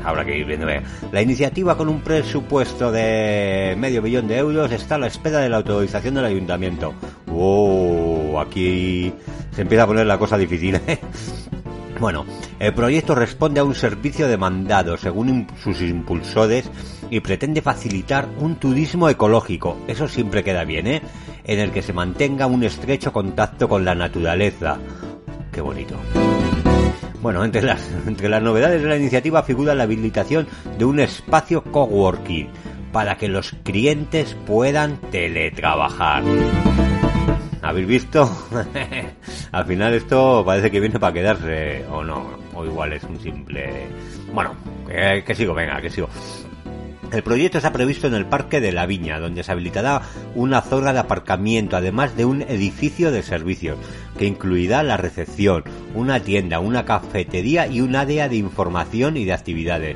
habrá 0.08 0.24
que 0.24 0.38
ir 0.38 0.46
viendo. 0.46 0.66
La 1.12 1.22
iniciativa 1.22 1.76
con 1.76 1.90
un 1.90 2.00
presupuesto 2.02 2.92
de 2.92 3.76
medio 3.78 4.02
millón 4.02 4.28
de 4.28 4.38
euros 4.38 4.72
está 4.72 4.96
a 4.96 5.00
la 5.00 5.08
espera 5.08 5.40
de 5.40 5.50
la 5.50 5.58
autorización 5.58 6.16
del 6.16 6.26
ayuntamiento. 6.26 6.94
¡Oh! 7.30 8.40
Aquí 8.40 9.14
se 9.52 9.64
empieza 9.64 9.84
a 9.84 9.88
poner 9.88 10.06
la 10.06 10.18
cosa 10.18 10.38
difícil. 10.38 10.76
¿eh? 10.76 11.00
Bueno, 12.00 12.28
el 12.60 12.76
proyecto 12.76 13.16
responde 13.16 13.60
a 13.60 13.64
un 13.64 13.74
servicio 13.74 14.28
demandado 14.28 14.98
según 14.98 15.48
sus 15.64 15.82
impulsores 15.82 16.70
y 17.10 17.22
pretende 17.22 17.64
facilitar 17.64 18.30
un 18.38 18.58
turismo 18.58 19.10
ecológico, 19.10 19.80
eso 19.88 20.08
siempre 20.08 20.44
queda 20.44 20.64
bien, 20.64 20.86
¿eh? 20.86 21.02
En 21.44 21.58
el 21.58 21.72
que 21.72 21.82
se 21.82 21.94
mantenga 21.94 22.46
un 22.46 22.64
estrecho 22.64 23.12
contacto 23.12 23.68
con 23.68 23.84
la 23.84 23.96
naturaleza. 23.96 24.78
Qué 25.52 25.60
bonito. 25.60 25.96
Bueno, 27.28 27.44
entre 27.44 27.62
las, 27.62 27.86
entre 28.08 28.30
las 28.30 28.42
novedades 28.42 28.82
de 28.82 28.88
la 28.88 28.96
iniciativa 28.96 29.44
figura 29.44 29.76
la 29.76 29.84
habilitación 29.84 30.48
de 30.78 30.86
un 30.86 31.02
espacio 31.02 31.62
coworking 31.62 32.48
para 32.94 33.18
que 33.18 33.28
los 33.28 33.52
clientes 33.66 34.34
puedan 34.46 34.96
teletrabajar. 35.12 36.24
¿Habéis 37.62 37.86
visto? 37.86 38.32
Al 39.52 39.66
final 39.66 39.94
esto 39.94 40.42
parece 40.46 40.72
que 40.72 40.80
viene 40.80 41.02
para 41.02 41.12
quedarse, 41.12 41.84
o 41.92 42.02
no, 42.02 42.30
o 42.56 42.64
igual 42.64 42.94
es 42.94 43.04
un 43.04 43.20
simple... 43.20 43.88
Bueno, 44.34 44.56
que 44.88 45.36
sigo, 45.36 45.54
venga, 45.54 45.82
que 45.82 45.90
sigo. 45.90 46.08
El 47.12 47.24
proyecto 47.24 47.58
está 47.58 47.72
previsto 47.72 48.08
en 48.08 48.14
el 48.14 48.26
Parque 48.26 48.60
de 48.60 48.74
la 48.74 48.86
Viña, 48.86 49.20
donde 49.20 49.42
se 49.42 49.52
habilitará 49.52 50.02
una 50.36 50.62
zona 50.62 50.92
de 50.92 51.00
aparcamiento, 51.00 51.78
además 51.78 52.18
de 52.18 52.26
un 52.26 52.42
edificio 52.42 53.12
de 53.12 53.24
servicios, 53.24 53.78
que 54.18 54.26
incluirá 54.26 54.84
la 54.84 54.98
recepción, 54.98 55.64
una 55.96 56.20
tienda, 56.20 56.60
una 56.60 56.84
cafetería 56.84 57.68
y 57.68 57.80
un 57.80 57.96
área 57.96 58.28
de 58.28 58.36
información 58.36 59.16
y 59.16 59.24
de 59.24 59.32
actividades. 59.34 59.96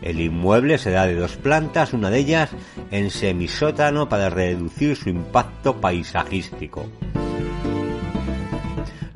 El 0.00 0.18
inmueble 0.18 0.78
será 0.78 1.06
de 1.06 1.14
dos 1.14 1.36
plantas, 1.36 1.92
una 1.92 2.08
de 2.08 2.18
ellas 2.18 2.50
en 2.90 3.10
semisótano 3.10 4.08
para 4.08 4.30
reducir 4.30 4.96
su 4.96 5.10
impacto 5.10 5.78
paisajístico. 5.78 6.86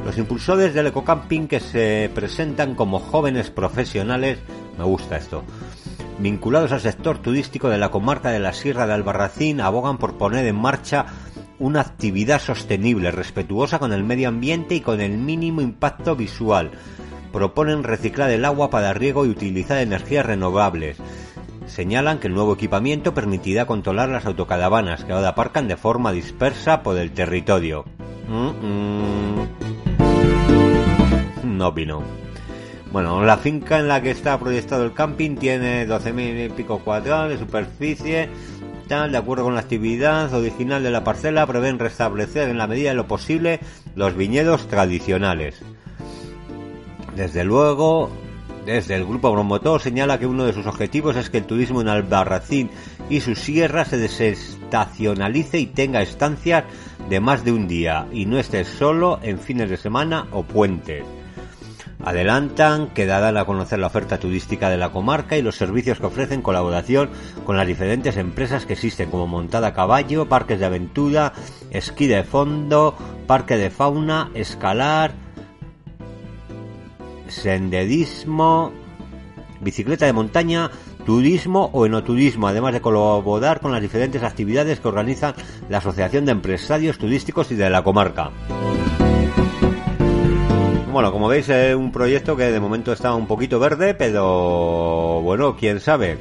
Los 0.05 0.19
impulsores 0.19 0.75
del 0.75 0.89
ecocamping 0.89 1.49
que 1.49 1.61
se 1.61 2.11
presentan 2.15 2.75
como 2.75 2.99
jóvenes 2.99 3.51
profesionales, 3.51 4.39
me 4.77 4.85
gusta 4.85 5.17
esto, 5.17 5.45
vinculados 6.21 6.73
al 6.73 6.81
sector 6.81 7.19
turístico 7.19 7.69
de 7.69 7.79
la 7.79 7.91
comarca 7.91 8.31
de 8.31 8.39
la 8.39 8.53
Sierra 8.53 8.87
de 8.87 8.93
Albarracín 8.93 9.61
abogan 9.61 9.99
por 9.99 10.19
poner 10.19 10.47
en 10.47 10.57
marcha 10.57 11.07
una 11.59 11.81
actividad 11.81 12.41
sostenible, 12.41 13.11
respetuosa 13.11 13.79
con 13.79 13.93
el 13.93 14.05
medio 14.05 14.29
ambiente 14.29 14.75
y 14.75 14.81
con 14.81 15.01
el 15.01 15.19
mínimo 15.19 15.61
impacto 15.61 16.17
visual. 16.17 16.71
Proponen 17.33 17.85
reciclar 17.85 18.31
el 18.31 18.45
agua 18.45 18.71
para 18.71 18.93
riego 18.93 19.25
y 19.25 19.31
utilizar 19.31 19.79
energías 19.79 20.27
renovables. 20.27 20.99
Señalan 21.67 22.19
que 22.19 22.27
el 22.27 22.35
nuevo 22.35 22.55
equipamiento 22.55 23.15
permitirá 23.15 23.67
controlar 23.67 24.09
las 24.09 24.27
autocaravanas 24.27 25.05
que 25.05 25.13
ahora 25.13 25.29
aparcan 25.29 25.69
de 25.69 25.77
forma 25.77 26.13
dispersa 26.13 26.83
por 26.83 26.99
el 26.99 27.13
territorio. 27.13 27.85
No 31.45 31.73
vino. 31.73 32.03
Bueno, 32.93 33.25
la 33.25 33.37
finca 33.37 33.79
en 33.79 33.87
la 33.87 34.03
que 34.03 34.11
está 34.11 34.37
proyectado 34.41 34.85
el 34.85 34.93
camping 34.93 35.37
tiene 35.37 35.87
12.000 35.87 36.47
y 36.47 36.49
pico 36.49 36.81
cuadrados 36.81 37.31
de 37.31 37.39
superficie. 37.39 38.29
Tal, 38.89 39.13
de 39.13 39.19
acuerdo 39.19 39.45
con 39.45 39.55
la 39.55 39.61
actividad 39.61 40.35
original 40.35 40.83
de 40.83 40.91
la 40.91 41.05
parcela, 41.05 41.47
prevén 41.47 41.79
restablecer 41.79 42.49
en 42.49 42.59
la 42.59 42.67
medida 42.67 42.91
de 42.91 42.97
lo 42.97 43.07
posible 43.07 43.61
los 43.95 44.17
viñedos 44.17 44.67
tradicionales. 44.67 45.63
Desde 47.15 47.45
luego, 47.45 48.11
desde 48.67 48.97
el 48.97 49.07
grupo 49.07 49.33
promotor 49.33 49.81
señala 49.81 50.19
que 50.19 50.27
uno 50.27 50.45
de 50.45 50.53
sus 50.53 50.67
objetivos 50.67 51.15
es 51.15 51.31
que 51.31 51.39
el 51.39 51.45
turismo 51.45 51.83
en 51.83 51.89
Albarracín 51.89 52.71
y 53.09 53.21
su 53.21 53.37
sierra 53.37 53.85
se 53.85 53.99
desestacionalice 53.99 55.61
y 55.61 55.67
tenga 55.67 56.03
estancias 56.03 56.65
de 57.09 57.21
más 57.21 57.45
de 57.45 57.53
un 57.53 57.69
día 57.69 58.09
y 58.13 58.27
no 58.27 58.37
esté 58.37 58.65
solo 58.65 59.21
en 59.23 59.39
fines 59.39 59.71
de 59.71 59.77
semana 59.77 60.27
o 60.33 60.43
puentes. 60.43 61.05
Adelantan 62.05 62.89
que 62.89 63.07
darán 63.07 63.37
a 63.37 63.45
conocer 63.45 63.79
la 63.79 63.89
oferta 63.89 64.19
turística 64.19 64.71
de 64.71 64.79
la 64.79 64.91
comarca 64.91 65.37
y 65.37 65.43
los 65.43 65.57
servicios 65.57 66.01
que 66.01 66.07
ofrecen 66.07 66.43
colaboración 66.43 67.11
con 67.45 67.57
las 67.57 67.67
diferentes 67.67 68.17
empresas 68.17 68.65
que 68.65 68.73
existen 68.73 69.11
como 69.11 69.27
montada 69.27 69.69
a 69.69 69.75
caballo, 69.75 70.29
parques 70.29 70.59
de 70.59 70.67
aventura, 70.67 71.33
esquí 71.71 72.07
de 72.07 72.25
fondo, 72.25 72.97
parque 73.27 73.57
de 73.57 73.71
fauna, 73.71 74.31
escalar, 74.35 75.13
senderismo, 77.29 78.73
bicicleta 79.61 80.07
de 80.07 80.13
montaña, 80.13 80.71
turismo 81.05 81.71
o 81.73 81.87
enoturismo, 81.87 82.49
además 82.49 82.73
de 82.73 82.81
colaborar 82.81 83.61
con 83.61 83.73
las 83.73 83.83
diferentes 83.83 84.23
actividades 84.23 84.81
que 84.81 84.89
organiza 84.89 85.35
la 85.69 85.79
Asociación 85.79 86.25
de 86.25 86.33
Empresarios 86.33 86.99
Turísticos 86.99 87.51
y 87.51 87.57
de 87.57 87.71
la 87.71 87.83
comarca. 87.83 88.31
Bueno, 90.93 91.13
como 91.13 91.29
veis 91.29 91.49
es 91.49 91.75
un 91.77 91.93
proyecto 91.93 92.37
que 92.37 92.51
de 92.51 92.59
momento 92.59 92.93
está 92.93 93.15
un 93.15 93.29
poquito 93.29 93.61
verde, 93.61 93.95
pero 93.95 95.21
bueno, 95.23 95.57
quién 95.57 95.79
sabe. 95.79 96.19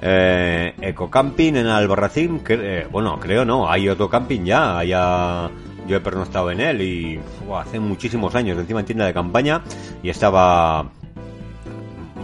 Eh, 0.00 0.74
Ecocamping 0.80 1.56
en 1.56 1.66
Albarracín, 1.66 2.40
eh, 2.48 2.86
bueno, 2.90 3.18
creo 3.18 3.44
no, 3.44 3.68
hay 3.68 3.88
otro 3.88 4.08
camping 4.08 4.44
ya, 4.44 4.84
ya 4.84 5.50
yo 5.88 5.96
he 5.96 6.00
pernoctado 6.00 6.52
en 6.52 6.60
él 6.60 6.82
y 6.82 7.20
hace 7.52 7.80
muchísimos 7.80 8.34
años, 8.36 8.56
encima 8.58 8.80
en 8.80 8.86
tienda 8.86 9.06
de 9.06 9.12
campaña 9.12 9.62
y 10.02 10.10
estaba 10.10 10.86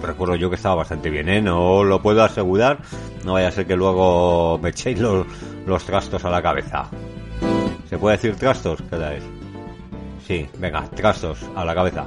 recuerdo 0.01 0.37
yo 0.37 0.51
que 0.51 0.57
estaba 0.57 0.77
bastante 0.77 1.11
bien, 1.11 1.29
¿eh? 1.29 1.43
No 1.43 1.83
lo 1.83 2.01
puedo 2.01 2.23
asegurar, 2.23 2.79
no 3.25 3.33
vaya 3.33 3.49
a 3.49 3.53
ser 3.53 3.67
que 3.67 3.75
luego 3.75 4.59
me 4.63 4.69
echéis 4.69 5.01
los, 5.01 5.27
los 5.67 5.85
trastos 5.85 6.25
a 6.25 6.31
la 6.31 6.43
cabeza. 6.43 6.89
¿Se 7.89 7.99
puede 7.99 8.17
decir 8.17 8.37
trastos? 8.37 8.81
¿Qué 8.83 8.97
tal 8.97 9.13
es? 9.15 9.42
Sí, 10.27 10.49
venga, 10.59 10.83
trastos 10.95 11.39
a 11.55 11.65
la 11.65 11.75
cabeza. 11.75 12.05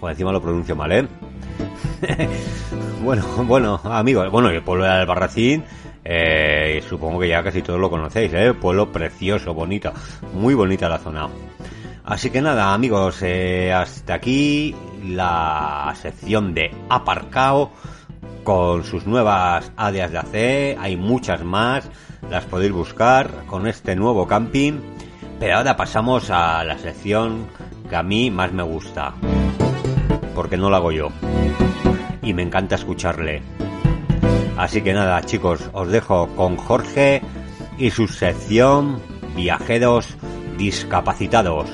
Por 0.00 0.10
encima 0.10 0.32
lo 0.32 0.40
pronuncio 0.40 0.74
mal, 0.74 0.92
¿eh? 0.92 1.06
bueno, 3.04 3.24
bueno, 3.44 3.80
amigos, 3.84 4.30
bueno, 4.30 4.48
el 4.50 4.62
pueblo 4.62 4.84
de 4.84 4.90
Albarracín, 4.90 5.64
eh, 6.04 6.82
supongo 6.88 7.20
que 7.20 7.28
ya 7.28 7.42
casi 7.42 7.62
todos 7.62 7.78
lo 7.78 7.90
conocéis, 7.90 8.32
¿eh? 8.32 8.54
Pueblo 8.54 8.90
precioso, 8.90 9.54
bonito, 9.54 9.92
muy 10.34 10.54
bonita 10.54 10.88
la 10.88 10.98
zona. 10.98 11.28
Así 12.04 12.30
que 12.30 12.42
nada, 12.42 12.74
amigos, 12.74 13.22
eh, 13.22 13.72
hasta 13.72 14.14
aquí 14.14 14.74
la 15.04 15.94
sección 16.00 16.54
de 16.54 16.74
aparcao 16.88 17.70
con 18.42 18.82
sus 18.82 19.06
nuevas 19.06 19.70
áreas 19.76 20.10
de 20.10 20.18
AC, 20.18 20.78
hay 20.80 20.96
muchas 20.96 21.44
más, 21.44 21.88
las 22.28 22.44
podéis 22.44 22.72
buscar 22.72 23.44
con 23.46 23.68
este 23.68 23.94
nuevo 23.94 24.26
camping 24.26 24.80
pero 25.42 25.56
ahora 25.56 25.76
pasamos 25.76 26.30
a 26.30 26.62
la 26.62 26.78
sección 26.78 27.48
que 27.90 27.96
a 27.96 28.04
mí 28.04 28.30
más 28.30 28.52
me 28.52 28.62
gusta. 28.62 29.12
Porque 30.36 30.56
no 30.56 30.70
la 30.70 30.76
hago 30.76 30.92
yo. 30.92 31.08
Y 32.22 32.32
me 32.32 32.42
encanta 32.42 32.76
escucharle. 32.76 33.42
Así 34.56 34.82
que 34.82 34.92
nada, 34.92 35.20
chicos, 35.22 35.68
os 35.72 35.88
dejo 35.88 36.28
con 36.36 36.56
Jorge 36.56 37.22
y 37.76 37.90
su 37.90 38.06
sección 38.06 39.02
Viajeros 39.34 40.16
Discapacitados. 40.58 41.68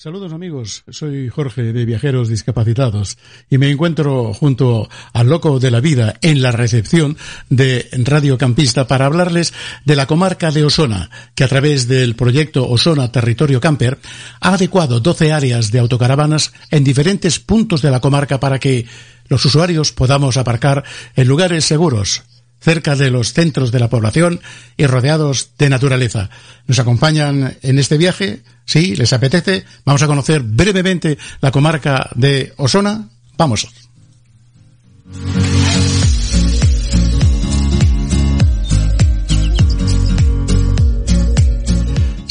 Saludos 0.00 0.32
amigos, 0.32 0.84
soy 0.88 1.28
Jorge 1.28 1.72
de 1.72 1.84
Viajeros 1.84 2.28
Discapacitados 2.28 3.18
y 3.50 3.58
me 3.58 3.68
encuentro 3.68 4.32
junto 4.32 4.88
al 5.12 5.28
loco 5.28 5.58
de 5.58 5.72
la 5.72 5.80
vida 5.80 6.14
en 6.22 6.40
la 6.40 6.52
recepción 6.52 7.16
de 7.50 7.88
Radio 8.04 8.38
Campista 8.38 8.86
para 8.86 9.06
hablarles 9.06 9.52
de 9.84 9.96
la 9.96 10.06
comarca 10.06 10.52
de 10.52 10.62
Osona, 10.62 11.10
que 11.34 11.42
a 11.42 11.48
través 11.48 11.88
del 11.88 12.14
proyecto 12.14 12.68
Osona 12.68 13.10
Territorio 13.10 13.60
Camper 13.60 13.98
ha 14.40 14.54
adecuado 14.54 15.00
12 15.00 15.32
áreas 15.32 15.72
de 15.72 15.80
autocaravanas 15.80 16.52
en 16.70 16.84
diferentes 16.84 17.40
puntos 17.40 17.82
de 17.82 17.90
la 17.90 17.98
comarca 17.98 18.38
para 18.38 18.60
que 18.60 18.86
los 19.26 19.44
usuarios 19.46 19.90
podamos 19.90 20.36
aparcar 20.36 20.84
en 21.16 21.26
lugares 21.26 21.64
seguros, 21.64 22.22
cerca 22.60 22.96
de 22.96 23.10
los 23.10 23.32
centros 23.32 23.72
de 23.72 23.78
la 23.78 23.88
población 23.88 24.40
y 24.76 24.86
rodeados 24.86 25.50
de 25.58 25.70
naturaleza. 25.70 26.30
Nos 26.66 26.78
acompañan 26.78 27.56
en 27.62 27.78
este 27.78 27.98
viaje, 27.98 28.42
si 28.64 28.96
les 28.96 29.12
apetece, 29.12 29.64
vamos 29.84 30.02
a 30.02 30.06
conocer 30.06 30.42
brevemente 30.42 31.18
la 31.40 31.50
comarca 31.50 32.10
de 32.14 32.52
Osona. 32.56 33.08
Vamos. 33.36 33.68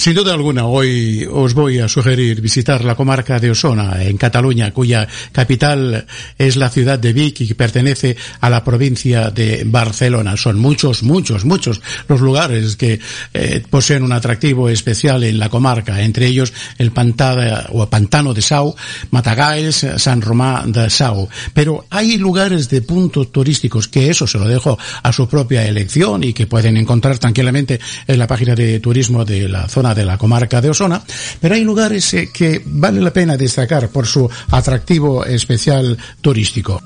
Sin 0.07 0.15
duda 0.15 0.33
alguna, 0.33 0.65
hoy 0.67 1.27
os 1.29 1.53
voy 1.53 1.79
a 1.79 1.89
sugerir 1.89 2.39
visitar 2.39 2.85
la 2.85 2.95
comarca 2.95 3.41
de 3.41 3.51
Osona, 3.51 4.01
en 4.05 4.15
Cataluña, 4.15 4.71
cuya 4.71 5.05
capital 5.33 6.07
es 6.37 6.55
la 6.55 6.69
ciudad 6.69 6.97
de 6.97 7.11
Vic 7.11 7.41
y 7.41 7.47
que 7.49 7.55
pertenece 7.55 8.15
a 8.39 8.49
la 8.49 8.63
provincia 8.63 9.31
de 9.31 9.65
Barcelona. 9.65 10.37
Son 10.37 10.57
muchos, 10.59 11.03
muchos, 11.03 11.43
muchos 11.43 11.81
los 12.07 12.21
lugares 12.21 12.77
que 12.77 13.01
eh, 13.33 13.61
poseen 13.69 14.01
un 14.01 14.13
atractivo 14.13 14.69
especial 14.69 15.25
en 15.25 15.39
la 15.39 15.49
comarca, 15.49 16.01
entre 16.01 16.27
ellos 16.27 16.53
el 16.77 16.91
Pantada, 16.91 17.67
o 17.73 17.85
Pantano 17.89 18.33
de 18.33 18.41
Sau, 18.41 18.73
Matagalls, 19.11 19.87
San 19.97 20.21
Román 20.21 20.71
de 20.71 20.89
Sau. 20.89 21.27
Pero 21.53 21.83
hay 21.89 22.17
lugares 22.17 22.69
de 22.69 22.81
puntos 22.81 23.29
turísticos 23.33 23.89
que 23.89 24.09
eso 24.09 24.25
se 24.25 24.37
lo 24.37 24.47
dejo 24.47 24.79
a 25.03 25.11
su 25.11 25.27
propia 25.27 25.67
elección 25.67 26.23
y 26.23 26.31
que 26.31 26.47
pueden 26.47 26.77
encontrar 26.77 27.17
tranquilamente 27.17 27.81
en 28.07 28.17
la 28.17 28.25
página 28.25 28.55
de 28.55 28.79
turismo 28.79 29.25
de 29.25 29.49
la 29.49 29.67
zona 29.67 29.96
de 29.97 30.05
la 30.05 30.17
comarca 30.17 30.61
de 30.61 30.69
Osona, 30.69 31.01
pero 31.41 31.55
hay 31.55 31.63
lugares 31.63 32.13
eh, 32.13 32.29
que 32.33 32.61
vale 32.65 33.01
la 33.01 33.11
pena 33.11 33.35
destacar 33.35 33.89
por 33.89 34.07
su 34.07 34.29
atractivo 34.51 35.25
especial 35.25 35.97
turístico. 36.21 36.81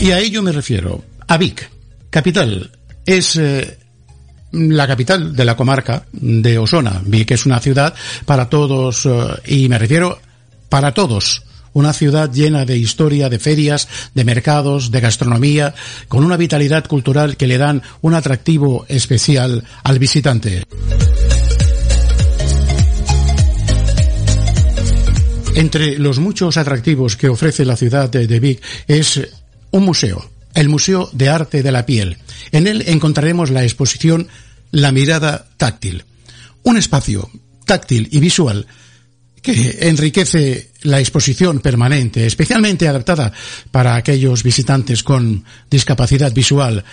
Y 0.00 0.10
a 0.10 0.18
ello 0.18 0.42
me 0.42 0.50
refiero. 0.50 1.04
A 1.28 1.36
Vic, 1.36 1.70
capital. 2.08 2.70
Es 3.04 3.36
eh, 3.36 3.78
la 4.52 4.86
capital 4.86 5.36
de 5.36 5.44
la 5.44 5.56
comarca 5.56 6.06
de 6.10 6.58
Osona. 6.58 7.02
Vic 7.04 7.30
es 7.32 7.46
una 7.46 7.60
ciudad 7.60 7.94
para 8.24 8.48
todos, 8.48 9.06
eh, 9.06 9.10
y 9.46 9.68
me 9.68 9.78
refiero 9.78 10.18
para 10.68 10.94
todos 10.94 11.44
una 11.72 11.92
ciudad 11.92 12.30
llena 12.32 12.64
de 12.64 12.76
historia, 12.76 13.28
de 13.28 13.38
ferias, 13.38 13.88
de 14.14 14.24
mercados, 14.24 14.90
de 14.90 15.00
gastronomía, 15.00 15.74
con 16.08 16.24
una 16.24 16.36
vitalidad 16.36 16.86
cultural 16.86 17.36
que 17.36 17.46
le 17.46 17.58
dan 17.58 17.82
un 18.00 18.14
atractivo 18.14 18.86
especial 18.88 19.64
al 19.82 19.98
visitante. 19.98 20.64
Entre 25.54 25.98
los 25.98 26.18
muchos 26.18 26.56
atractivos 26.56 27.16
que 27.16 27.28
ofrece 27.28 27.64
la 27.64 27.76
ciudad 27.76 28.08
de 28.08 28.40
Vic 28.40 28.62
es 28.86 29.20
un 29.72 29.84
museo, 29.84 30.30
el 30.54 30.68
Museo 30.68 31.08
de 31.12 31.28
Arte 31.28 31.62
de 31.62 31.72
la 31.72 31.86
Piel. 31.86 32.18
En 32.52 32.66
él 32.66 32.84
encontraremos 32.86 33.50
la 33.50 33.64
exposición 33.64 34.28
La 34.70 34.92
mirada 34.92 35.48
táctil, 35.56 36.04
un 36.62 36.76
espacio 36.76 37.30
táctil 37.66 38.08
y 38.10 38.20
visual 38.20 38.66
que 39.42 39.78
enriquece 39.82 40.70
la 40.82 41.00
exposición 41.00 41.60
permanente, 41.60 42.26
especialmente 42.26 42.88
adaptada 42.88 43.32
para 43.70 43.96
aquellos 43.96 44.42
visitantes 44.42 45.02
con 45.02 45.44
discapacidad 45.70 46.32
visual, 46.32 46.84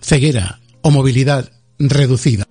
ceguera 0.00 0.60
o 0.82 0.90
movilidad 0.90 1.50
reducida. 1.78 2.46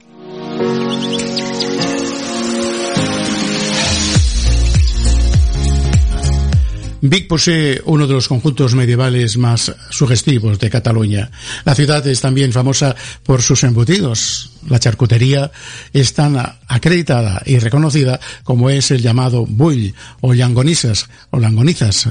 Vic 7.01 7.27
posee 7.27 7.81
uno 7.85 8.07
de 8.07 8.13
los 8.13 8.27
conjuntos 8.27 8.75
medievales 8.75 9.37
más 9.37 9.73
sugestivos 9.89 10.59
de 10.59 10.69
Cataluña. 10.69 11.31
La 11.63 11.73
ciudad 11.73 12.05
es 12.05 12.19
también 12.19 12.51
famosa 12.51 12.95
por 13.23 13.41
sus 13.41 13.63
embutidos. 13.63 14.51
La 14.67 14.79
charcutería 14.79 15.49
es 15.93 16.13
tan 16.13 16.35
acreditada 16.67 17.41
y 17.45 17.59
reconocida 17.59 18.19
como 18.43 18.69
es 18.69 18.91
el 18.91 19.01
llamado 19.01 19.45
bull 19.45 19.93
o 20.19 20.33
llangonizas 20.33 21.07
o 21.29 21.39
langonizas. 21.39 22.09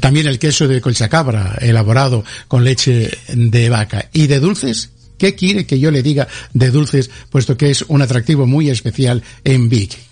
También 0.00 0.26
el 0.26 0.38
queso 0.38 0.66
de 0.66 0.80
colchacabra 0.80 1.58
elaborado 1.60 2.24
con 2.48 2.64
leche 2.64 3.10
de 3.28 3.68
vaca. 3.68 4.08
¿Y 4.12 4.26
de 4.26 4.40
dulces? 4.40 4.90
¿Qué 5.18 5.34
quiere 5.34 5.66
que 5.66 5.78
yo 5.78 5.90
le 5.90 6.02
diga 6.02 6.28
de 6.54 6.70
dulces, 6.70 7.10
puesto 7.28 7.58
que 7.58 7.70
es 7.70 7.84
un 7.88 8.00
atractivo 8.00 8.46
muy 8.46 8.70
especial 8.70 9.22
en 9.44 9.68
Vic? 9.68 10.09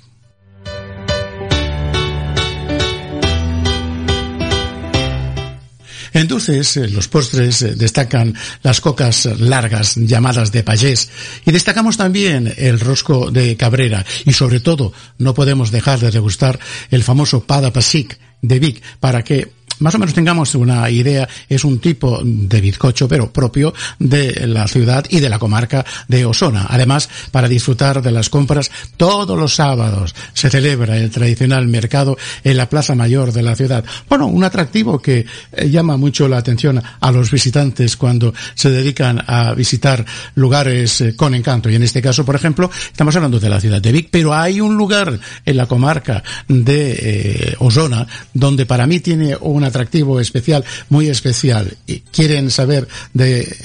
En 6.19 6.27
dulces, 6.27 6.77
eh, 6.77 6.89
los 6.89 7.07
postres 7.07 7.63
eh, 7.63 7.77
destacan 7.77 8.35
las 8.65 8.81
cocas 8.81 9.27
largas 9.39 9.95
llamadas 9.95 10.51
de 10.51 10.65
payés. 10.65 11.11
Y 11.47 11.53
destacamos 11.53 11.97
también 11.97 12.53
el 12.57 12.81
rosco 12.81 13.31
de 13.31 13.57
cabrera. 13.57 14.05
Y 14.25 14.33
sobre 14.33 14.59
todo 14.59 14.93
no 15.19 15.33
podemos 15.33 15.71
dejar 15.71 16.01
de 16.01 16.11
degustar 16.11 16.59
el 16.91 17.05
famoso 17.05 17.45
pada 17.45 17.73
pasic 17.73 18.19
de 18.43 18.59
Vic. 18.59 18.83
Para 18.99 19.23
que 19.23 19.53
más 19.81 19.95
o 19.95 19.99
menos 19.99 20.15
tengamos 20.15 20.55
una 20.55 20.89
idea, 20.91 21.29
es 21.49 21.65
un 21.65 21.79
tipo 21.79 22.21
de 22.23 22.61
bizcocho, 22.61 23.09
pero 23.09 23.33
propio 23.33 23.75
de 23.99 24.47
la 24.47 24.67
ciudad 24.69 25.05
y 25.09 25.21
de 25.21 25.29
la 25.29 25.39
comarca 25.39 25.85
de 26.09 26.25
Osona. 26.25 26.67
Además, 26.69 27.09
para 27.31 27.49
disfrutar 27.49 28.03
de 28.03 28.11
las 28.11 28.31
compras, 28.31 28.71
todos 28.97 29.39
los 29.39 29.55
sábados 29.55 30.15
se 30.33 30.51
celebra 30.51 30.97
el 30.97 31.11
tradicional 31.11 31.67
mercado 31.69 32.17
en 32.45 32.57
la 32.57 32.69
Plaza 32.69 32.95
Mayor 32.95 33.33
de 33.33 33.43
la 33.43 33.57
ciudad. 33.57 33.85
Bueno, 34.09 34.27
un 34.27 34.45
atractivo 34.45 35.01
que 35.01 35.27
eh, 35.53 35.71
llama 35.71 35.97
mucho 35.97 36.29
la 36.29 36.39
atención 36.39 36.83
a 37.01 37.13
los 37.13 37.31
visitantes 37.31 37.97
cuando 37.97 38.35
se 38.55 38.71
dedican 38.71 39.23
a 39.27 39.55
visitar 39.55 40.05
lugares 40.35 41.01
eh, 41.01 41.17
con 41.17 41.35
encanto. 41.35 41.71
Y 41.71 41.75
en 41.75 41.83
este 41.83 42.03
caso, 42.03 42.25
por 42.25 42.35
ejemplo, 42.35 42.71
estamos 42.91 43.15
hablando 43.17 43.41
de 43.41 43.49
la 43.49 43.61
ciudad 43.61 43.81
de 43.81 43.93
Vic, 43.93 44.09
pero 44.11 44.35
hay 44.35 44.61
un 44.61 44.77
lugar 44.77 45.19
en 45.45 45.57
la 45.57 45.67
comarca 45.67 46.23
de 46.47 46.99
eh, 47.01 47.57
Osona 47.59 48.07
donde 48.33 48.67
para 48.67 48.87
mí 48.87 49.01
tiene 49.01 49.37
una 49.41 49.68
atractivo 49.69 50.21
especial, 50.21 50.65
muy 50.89 51.09
especial, 51.09 51.77
quieren 52.13 52.51
saber 52.51 52.89
de 53.15 53.57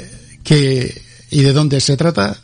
qué 0.44 1.02
y 1.32 1.42
de 1.42 1.54
dónde 1.54 1.82
se 1.82 1.98
trata, 1.98 2.38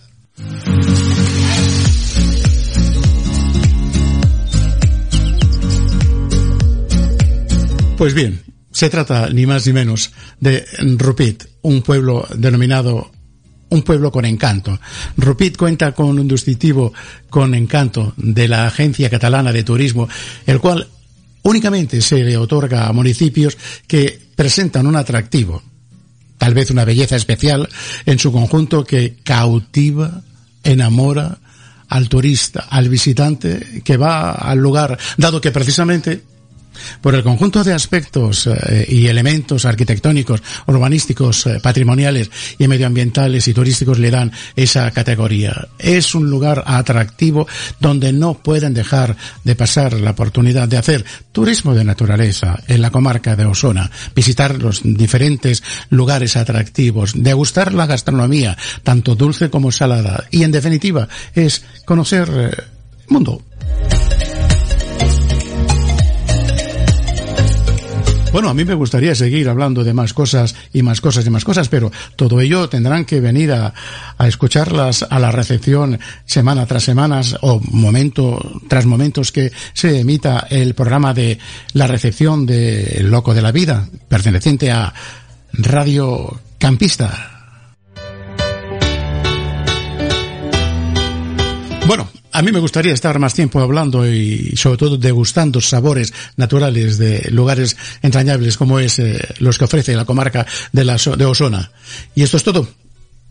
Pues 7.99 8.14
bien, 8.14 8.41
se 8.72 8.89
trata 8.89 9.30
ni 9.30 9.45
más 9.45 9.68
ni 9.68 9.74
menos 9.74 10.14
de 10.39 10.66
Rupit, 10.97 11.43
un 11.64 11.82
pueblo 11.82 12.26
denominado 12.34 13.12
un 13.72 13.82
pueblo 13.84 14.10
con 14.10 14.24
encanto. 14.24 14.80
Rupit 15.18 15.57
cuenta 15.57 15.91
con 15.91 16.18
un 16.18 16.26
distintivo 16.26 16.93
con 17.30 17.53
encanto 17.53 18.14
de 18.16 18.47
la 18.47 18.68
Agencia 18.68 19.10
Catalana 19.10 19.51
de 19.51 19.64
Turismo, 19.64 20.07
el 20.45 20.62
cual 20.62 20.88
únicamente 21.44 22.02
se 22.02 22.24
le 22.24 22.38
otorga 22.38 22.88
a 22.88 22.94
municipios 22.94 23.58
que 23.88 24.20
presentan 24.36 24.88
un 24.88 24.96
atractivo, 24.96 25.62
tal 26.38 26.54
vez 26.54 26.72
una 26.72 26.86
belleza 26.86 27.16
especial 27.16 27.68
en 28.06 28.20
su 28.20 28.32
conjunto 28.32 28.84
que 28.84 29.18
cautiva, 29.24 30.22
enamora 30.64 31.40
al 31.88 32.08
turista, 32.08 32.68
al 32.70 32.88
visitante 32.90 33.82
que 33.84 33.98
va 33.98 34.32
al 34.32 34.60
lugar, 34.60 34.98
dado 35.18 35.42
que 35.42 35.52
precisamente 35.52 36.24
por 37.02 37.16
el 37.16 37.24
conjunto 37.24 37.64
de 37.64 37.74
aspectos 37.74 38.48
eh, 38.48 38.86
y 38.88 39.08
elementos 39.08 39.66
arquitectónicos, 39.66 40.42
urbanísticos, 40.68 41.46
eh, 41.48 41.60
patrimoniales 41.62 42.30
y 42.58 42.68
medioambientales 42.68 43.48
y 43.48 43.54
turísticos 43.54 44.00
le 44.00 44.12
dan 44.12 44.32
esa 44.56 44.90
categoría. 44.92 45.68
Es 45.78 46.16
un 46.16 46.30
lugar 46.30 46.64
atractivo 46.66 47.48
donde 47.80 48.14
no 48.14 48.36
pueden 48.36 48.74
dejar 48.74 49.16
de 49.44 49.56
pasar 49.56 49.94
la 49.94 50.12
oportunidad 50.12 50.68
de 50.68 50.78
hacer 50.78 51.06
turismo 51.32 51.74
de 51.74 51.84
naturaleza 51.84 52.60
en 52.68 52.82
la 52.82 52.92
comarca 52.92 53.36
de 53.36 53.46
Osona, 53.46 53.90
visitar 54.16 54.62
los 54.62 54.82
diferentes 54.84 55.64
lugares 55.90 56.36
atractivos, 56.36 57.14
degustar 57.16 57.74
la 57.74 57.86
gastronomía, 57.86 58.58
tanto 58.84 59.16
dulce 59.16 59.50
como 59.50 59.72
salada, 59.72 60.26
y 60.32 60.44
en 60.44 60.52
definitiva 60.52 61.08
es 61.34 61.64
conocer 61.86 62.30
eh, 62.30 62.52
mundo. 63.08 63.42
Bueno, 68.32 68.50
a 68.50 68.54
mí 68.54 68.64
me 68.64 68.76
gustaría 68.76 69.16
seguir 69.16 69.50
hablando 69.50 69.84
de 69.84 69.94
más 69.94 70.14
cosas 70.14 70.56
y 70.72 70.84
más 70.84 71.02
cosas 71.02 71.26
y 71.26 71.32
más 71.32 71.44
cosas, 71.44 71.68
pero 71.68 71.92
todo 72.16 72.40
ello 72.42 72.70
tendrán 72.70 73.04
que 73.06 73.20
venir 73.20 73.52
a, 73.52 73.74
a 74.18 74.28
escucharlas 74.28 75.04
a 75.10 75.20
la 75.20 75.32
recepción 75.32 76.00
semana 76.26 76.68
tras 76.68 76.84
semana 76.84 77.22
o 77.42 77.60
momento 77.60 78.62
tras 78.68 78.86
momentos 78.86 79.32
que 79.32 79.52
se 79.74 80.00
emita 80.00 80.46
el 80.50 80.76
programa 80.76 81.14
de 81.14 81.40
la 81.74 81.88
recepción 81.88 82.46
de 82.46 82.84
El 83.00 83.10
Loco 83.10 83.34
de 83.34 83.42
la 83.42 83.52
Vida, 83.52 83.90
perteneciente 84.08 84.72
a 84.72 84.94
Radio 85.54 86.40
Campista. 86.60 87.40
Bueno, 91.88 92.08
a 92.32 92.42
mí 92.42 92.52
me 92.52 92.60
gustaría 92.60 92.94
estar 92.94 93.18
más 93.20 93.34
tiempo 93.34 93.60
hablando 93.60 94.08
y 94.08 94.56
sobre 94.56 94.78
todo 94.78 94.98
degustando 94.98 95.62
sabores 95.62 96.14
naturales 96.38 96.98
de 96.98 97.28
lugares 97.32 97.78
entrañables 98.02 98.58
como 98.58 98.80
es 98.80 99.00
eh, 99.00 99.20
los 99.40 99.58
que 99.58 99.66
ofrece 99.66 99.96
la 99.96 100.06
comarca 100.06 100.46
de, 100.72 100.86
la, 100.86 100.98
de 100.98 101.26
Osona. 101.26 101.72
Y 102.16 102.24
esto 102.24 102.38
es 102.38 102.44
todo. 102.44 102.68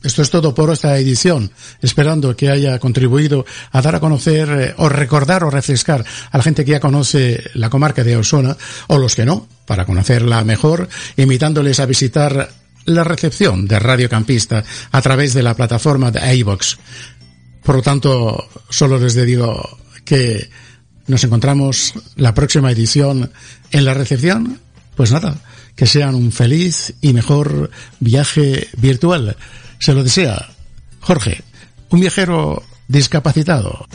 Esto 0.00 0.22
es 0.22 0.30
todo 0.30 0.54
por 0.54 0.70
esta 0.70 0.96
edición, 0.96 1.50
esperando 1.82 2.36
que 2.36 2.50
haya 2.50 2.78
contribuido 2.78 3.44
a 3.72 3.82
dar 3.82 3.96
a 3.96 4.00
conocer 4.00 4.48
eh, 4.48 4.74
o 4.76 4.88
recordar 4.88 5.42
o 5.42 5.50
refrescar 5.50 6.04
a 6.30 6.36
la 6.36 6.44
gente 6.44 6.64
que 6.64 6.70
ya 6.70 6.80
conoce 6.80 7.42
la 7.54 7.68
comarca 7.68 8.04
de 8.04 8.16
Osona 8.16 8.56
o 8.86 8.98
los 8.98 9.16
que 9.16 9.24
no, 9.24 9.48
para 9.66 9.86
conocerla 9.86 10.44
mejor, 10.44 10.88
invitándoles 11.16 11.80
a 11.80 11.86
visitar 11.86 12.48
la 12.84 13.02
recepción 13.02 13.66
de 13.66 13.80
Radio 13.80 14.08
Campista 14.08 14.62
a 14.92 15.02
través 15.02 15.34
de 15.34 15.42
la 15.42 15.54
plataforma 15.54 16.12
de 16.12 16.36
iVox. 16.36 16.78
Por 17.68 17.76
lo 17.76 17.82
tanto, 17.82 18.48
solo 18.70 18.98
les 18.98 19.14
digo 19.14 19.78
que 20.02 20.48
nos 21.06 21.22
encontramos 21.22 21.92
la 22.16 22.32
próxima 22.32 22.72
edición 22.72 23.30
en 23.70 23.84
la 23.84 23.92
recepción. 23.92 24.58
Pues 24.96 25.12
nada, 25.12 25.36
que 25.76 25.84
sean 25.84 26.14
un 26.14 26.32
feliz 26.32 26.94
y 27.02 27.12
mejor 27.12 27.70
viaje 28.00 28.68
virtual. 28.78 29.36
Se 29.80 29.92
lo 29.92 30.02
desea 30.02 30.48
Jorge, 31.00 31.42
un 31.90 32.00
viajero 32.00 32.62
discapacitado. 32.88 33.86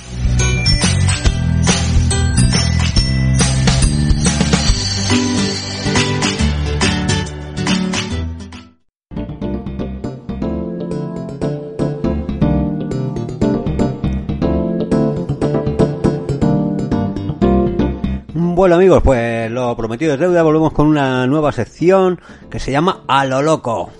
Bueno 18.64 18.78
amigos, 18.78 19.04
pues 19.04 19.52
lo 19.52 19.76
prometido 19.76 20.14
es 20.14 20.20
deuda, 20.22 20.42
volvemos 20.42 20.72
con 20.72 20.88
una 20.88 21.28
nueva 21.28 21.52
sección 21.52 22.22
que 22.50 22.62
se 22.62 22.72
llama 22.72 23.04
A 23.10 23.26
lo 23.26 23.42
loco. 23.42 23.92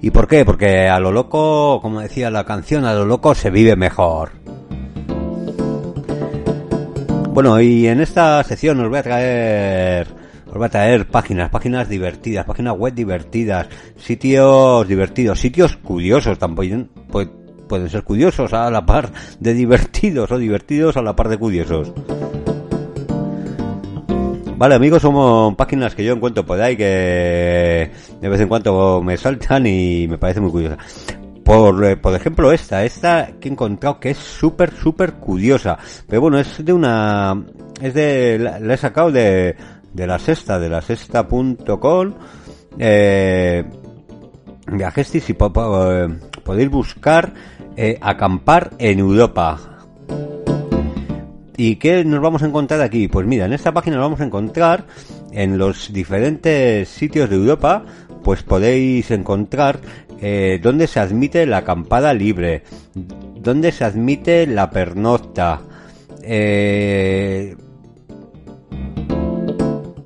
¿Y 0.00 0.10
por 0.10 0.26
qué? 0.26 0.44
Porque 0.44 0.88
a 0.88 0.98
lo 0.98 1.12
loco, 1.12 1.78
como 1.80 2.00
decía 2.00 2.28
la 2.28 2.42
canción, 2.42 2.84
a 2.84 2.92
lo 2.92 3.04
loco 3.04 3.36
se 3.36 3.50
vive 3.50 3.76
mejor. 3.76 4.32
Bueno, 7.28 7.60
y 7.60 7.86
en 7.86 8.00
esta 8.00 8.42
sección 8.42 8.80
os 8.80 8.88
voy 8.88 8.98
a 8.98 9.02
traer 9.04 10.08
os 10.48 10.54
voy 10.54 10.66
a 10.66 10.68
traer 10.68 11.06
páginas, 11.06 11.50
páginas 11.50 11.88
divertidas, 11.88 12.44
páginas 12.44 12.76
web 12.76 12.94
divertidas, 12.94 13.68
sitios 13.96 14.88
divertidos, 14.88 15.38
sitios 15.38 15.76
curiosos 15.76 16.36
también 16.36 16.90
pues, 17.08 17.28
pueden 17.68 17.88
ser 17.90 18.02
curiosos 18.02 18.52
a 18.52 18.68
la 18.72 18.84
par 18.84 19.12
de 19.38 19.54
divertidos 19.54 20.32
o 20.32 20.36
divertidos 20.36 20.96
a 20.96 21.02
la 21.02 21.14
par 21.14 21.28
de 21.28 21.38
curiosos. 21.38 21.92
Vale, 24.60 24.74
amigos, 24.74 25.00
somos 25.00 25.54
páginas 25.54 25.94
que 25.94 26.04
yo 26.04 26.12
encuentro 26.12 26.44
por 26.44 26.60
ahí 26.60 26.76
que 26.76 27.90
de 28.20 28.28
vez 28.28 28.42
en 28.42 28.46
cuando 28.46 29.00
me 29.02 29.16
saltan 29.16 29.64
y 29.64 30.06
me 30.06 30.18
parece 30.18 30.42
muy 30.42 30.50
curiosa. 30.50 30.76
Por, 31.42 31.82
eh, 31.82 31.96
por 31.96 32.14
ejemplo, 32.14 32.52
esta, 32.52 32.84
esta 32.84 33.30
que 33.40 33.48
he 33.48 33.52
encontrado 33.52 33.98
que 33.98 34.10
es 34.10 34.18
súper, 34.18 34.70
súper 34.70 35.14
curiosa. 35.14 35.78
Pero 36.06 36.20
bueno, 36.20 36.38
es 36.38 36.62
de 36.62 36.74
una, 36.74 37.42
es 37.80 37.94
de, 37.94 38.38
la, 38.38 38.74
he 38.74 38.76
sacado 38.76 39.10
de, 39.10 39.56
de 39.94 40.06
la 40.06 40.18
sexta, 40.18 40.58
de 40.58 40.68
la 40.68 40.82
sexta.com, 40.82 42.12
eh, 42.78 43.64
viajestis 44.70 45.30
y 45.30 45.32
eh, 45.32 46.08
podéis 46.44 46.70
buscar 46.70 47.32
eh, 47.78 47.96
acampar 47.98 48.72
en 48.76 48.98
Europa. 48.98 49.58
¿Y 51.62 51.76
qué 51.76 52.06
nos 52.06 52.22
vamos 52.22 52.42
a 52.42 52.46
encontrar 52.46 52.80
aquí? 52.80 53.06
Pues 53.06 53.26
mira, 53.26 53.44
en 53.44 53.52
esta 53.52 53.70
página 53.70 53.96
nos 53.96 54.06
vamos 54.06 54.22
a 54.22 54.24
encontrar 54.24 54.86
en 55.30 55.58
los 55.58 55.92
diferentes 55.92 56.88
sitios 56.88 57.28
de 57.28 57.36
Europa, 57.36 57.84
pues 58.24 58.42
podéis 58.42 59.10
encontrar 59.10 59.78
eh, 60.22 60.58
dónde 60.62 60.86
se 60.86 61.00
admite 61.00 61.44
la 61.44 61.58
acampada 61.58 62.14
libre, 62.14 62.62
dónde 62.94 63.72
se 63.72 63.84
admite 63.84 64.46
la 64.46 64.70
pernocta, 64.70 65.60
eh, 66.22 67.56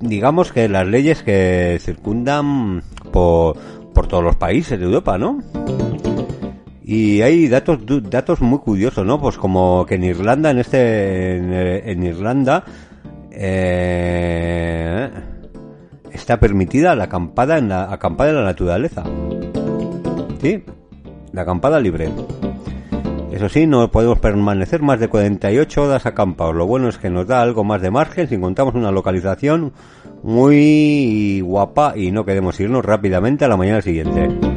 digamos 0.01 0.51
que 0.51 0.67
las 0.67 0.85
leyes 0.85 1.23
que 1.23 1.79
circundan 1.79 2.83
por, 3.13 3.55
por 3.93 4.07
todos 4.09 4.25
los 4.25 4.35
países 4.35 4.77
de 4.77 4.83
Europa, 4.87 5.17
¿no? 5.17 5.41
Y 6.87 7.23
hay 7.23 7.47
datos 7.47 7.79
datos 8.11 8.41
muy 8.41 8.59
curiosos, 8.59 9.03
¿no? 9.07 9.19
Pues 9.19 9.37
como 9.37 9.87
que 9.87 9.95
en 9.95 10.03
Irlanda, 10.03 10.51
en 10.51 10.59
este, 10.59 11.91
en, 11.91 12.03
Irlanda, 12.03 12.63
eh, 13.31 15.09
está 16.11 16.39
permitida 16.39 16.95
la 16.95 17.05
acampada 17.05 17.57
en 17.57 17.69
la 17.69 17.91
acampada 17.91 18.29
en 18.29 18.35
la 18.35 18.43
naturaleza. 18.43 19.03
Sí, 20.39 20.63
la 21.31 21.41
acampada 21.41 21.79
libre. 21.79 22.11
Eso 23.31 23.49
sí, 23.49 23.65
no 23.65 23.89
podemos 23.89 24.19
permanecer 24.19 24.83
más 24.83 24.99
de 24.99 25.07
48 25.07 25.83
horas 25.83 26.05
acampados. 26.05 26.53
Lo 26.53 26.67
bueno 26.67 26.87
es 26.87 26.99
que 26.99 27.09
nos 27.09 27.25
da 27.25 27.41
algo 27.41 27.63
más 27.63 27.81
de 27.81 27.89
margen 27.89 28.29
si 28.29 28.35
encontramos 28.35 28.75
una 28.75 28.91
localización 28.91 29.73
muy 30.21 31.41
guapa 31.41 31.93
y 31.97 32.11
no 32.11 32.25
queremos 32.25 32.59
irnos 32.59 32.85
rápidamente 32.85 33.43
a 33.43 33.47
la 33.47 33.57
mañana 33.57 33.81
siguiente. 33.81 34.54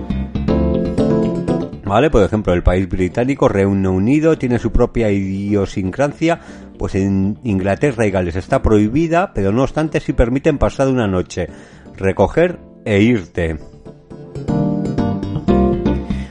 ¿Vale? 1.89 2.11
Por 2.11 2.23
ejemplo, 2.23 2.53
el 2.53 2.63
país 2.63 2.87
británico, 2.87 3.49
Reino 3.49 3.93
Unido, 3.93 4.37
tiene 4.37 4.59
su 4.59 4.71
propia 4.71 5.11
idiosincrasia, 5.11 6.39
pues 6.79 6.95
en 6.95 7.39
Inglaterra 7.45 8.07
y 8.07 8.11
Gales 8.11 8.37
está 8.37 8.61
prohibida, 8.61 9.33
pero 9.33 9.53
no 9.53 9.63
obstante 9.63 9.99
si 9.99 10.13
permiten 10.13 10.59
pasar 10.59 10.89
una 10.89 11.07
noche, 11.07 11.49
recoger 11.97 12.59
e 12.85 13.01
irte. 13.01 13.57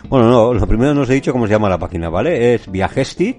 Bueno, 0.07 0.29
no, 0.29 0.53
lo 0.53 0.67
primero 0.67 0.93
no 0.93 1.01
os 1.01 1.09
he 1.09 1.15
dicho 1.15 1.33
cómo 1.33 1.47
se 1.47 1.53
llama 1.53 1.69
la 1.69 1.79
página, 1.79 2.09
¿vale? 2.09 2.53
Es 2.53 2.69
Viajestit, 2.71 3.37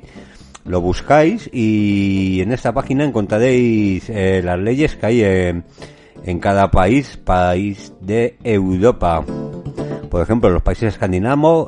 lo 0.65 0.81
buscáis 0.81 1.49
y 1.53 2.41
en 2.41 2.51
esta 2.51 2.73
página 2.73 3.05
encontraréis 3.05 4.11
eh, 4.11 4.43
las 4.45 4.59
leyes 4.59 4.97
que 4.97 5.07
hay 5.07 5.23
en 5.23 6.41
cada 6.41 6.69
país, 6.73 7.17
país 7.17 7.93
de 8.01 8.37
Europa. 8.43 9.25
Por 10.19 10.25
ejemplo, 10.25 10.49
en 10.49 10.55
los 10.55 10.65
países 10.65 10.99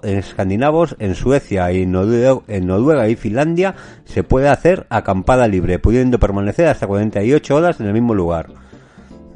escandinavos, 0.05 0.97
en 0.99 1.15
Suecia 1.15 1.71
y 1.71 1.83
en 1.83 1.93
Noruega, 1.93 3.09
y 3.09 3.15
Finlandia 3.15 3.77
se 4.05 4.25
puede 4.25 4.49
hacer 4.49 4.89
acampada 4.91 5.47
libre, 5.47 5.79
pudiendo 5.79 6.19
permanecer 6.19 6.67
hasta 6.67 6.89
48 6.89 7.55
horas 7.55 7.79
en 7.79 7.87
el 7.87 7.93
mismo 7.93 8.13
lugar. 8.13 8.49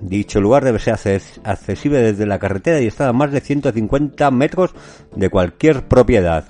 Dicho 0.01 0.41
lugar 0.41 0.65
debe 0.65 0.81
ser 0.81 0.99
accesible 1.45 2.01
desde 2.01 2.27
la 2.27 2.41
carretera 2.41 2.81
y 2.81 2.89
está 2.89 3.09
a 3.09 3.13
más 3.13 3.31
de 3.31 3.41
150 3.41 4.29
metros 4.33 4.75
de 5.15 5.29
cualquier 5.31 5.87
propiedad. 5.87 6.47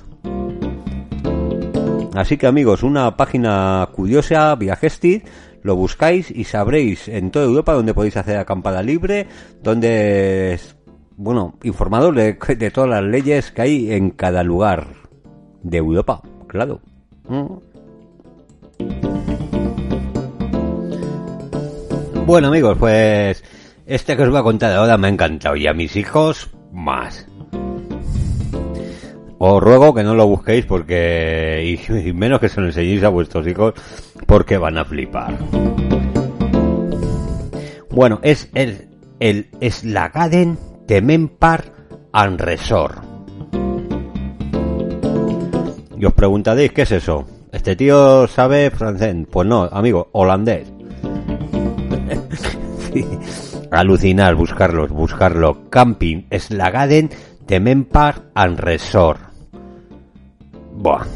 Así 2.14 2.38
que 2.38 2.46
amigos, 2.46 2.82
una 2.82 3.14
página 3.14 3.86
curiosa, 3.92 4.54
Viajestit, 4.54 5.26
lo 5.60 5.76
buscáis 5.76 6.30
y 6.30 6.44
sabréis 6.44 7.08
en 7.08 7.30
toda 7.30 7.44
Europa 7.44 7.74
donde 7.74 7.92
podéis 7.92 8.16
hacer 8.16 8.38
acampada 8.38 8.82
libre, 8.82 9.26
donde 9.62 10.58
bueno, 11.16 11.54
informado 11.62 12.12
de, 12.12 12.34
todas 12.72 12.90
las 12.90 13.02
leyes 13.02 13.50
que 13.50 13.62
hay 13.62 13.92
en 13.92 14.10
cada 14.10 14.42
lugar 14.42 14.86
de 15.62 15.78
Europa, 15.78 16.22
claro. 16.46 16.80
Mm. 17.28 17.46
Bueno 22.26 22.48
amigos, 22.48 22.76
pues 22.78 23.44
este 23.86 24.16
que 24.16 24.22
os 24.22 24.30
voy 24.30 24.38
a 24.38 24.42
contar 24.42 24.72
ahora 24.72 24.96
me 24.96 25.08
ha 25.08 25.10
encantado 25.10 25.56
y 25.56 25.66
a 25.66 25.74
mis 25.74 25.94
hijos 25.96 26.50
más. 26.72 27.26
Os 29.38 29.62
ruego 29.62 29.94
que 29.94 30.02
no 30.02 30.14
lo 30.14 30.26
busquéis 30.26 30.64
porque 30.64 31.78
y, 31.88 32.12
menos 32.12 32.40
que 32.40 32.48
se 32.48 32.60
lo 32.60 32.68
enseñéis 32.68 33.02
a 33.02 33.08
vuestros 33.08 33.46
hijos 33.46 33.74
porque 34.26 34.56
van 34.56 34.78
a 34.78 34.84
flipar. 34.84 35.36
Bueno, 37.90 38.20
es 38.22 38.48
el 38.54 38.88
el 39.20 39.48
Temempar 40.86 41.64
and 42.12 42.40
Resort. 42.40 43.02
Y 45.98 46.04
os 46.04 46.12
preguntaréis, 46.12 46.72
¿qué 46.72 46.82
es 46.82 46.92
eso? 46.92 47.24
¿Este 47.52 47.76
tío 47.76 48.26
sabe 48.26 48.70
francés? 48.70 49.16
Pues 49.30 49.48
no, 49.48 49.62
amigo, 49.64 50.08
holandés. 50.12 50.70
Alucinar, 53.70 54.34
buscarlos, 54.34 54.90
buscarlo. 54.90 55.70
Camping 55.70 56.26
Slagaden 56.30 57.10
Temempar 57.46 58.30
and 58.34 58.58
Resort. 58.58 59.20
Buah, 60.76 61.06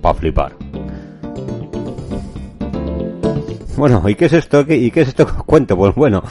pa' 0.00 0.14
flipar. 0.14 0.52
Bueno, 3.76 4.08
¿y 4.08 4.14
qué 4.14 4.26
es 4.26 4.32
esto? 4.32 4.60
¿Y 4.68 4.90
qué 4.90 5.02
es 5.02 5.08
esto 5.08 5.26
que 5.26 5.32
os 5.32 5.44
cuento? 5.46 5.76
Pues 5.76 5.94
bueno, 5.94 6.22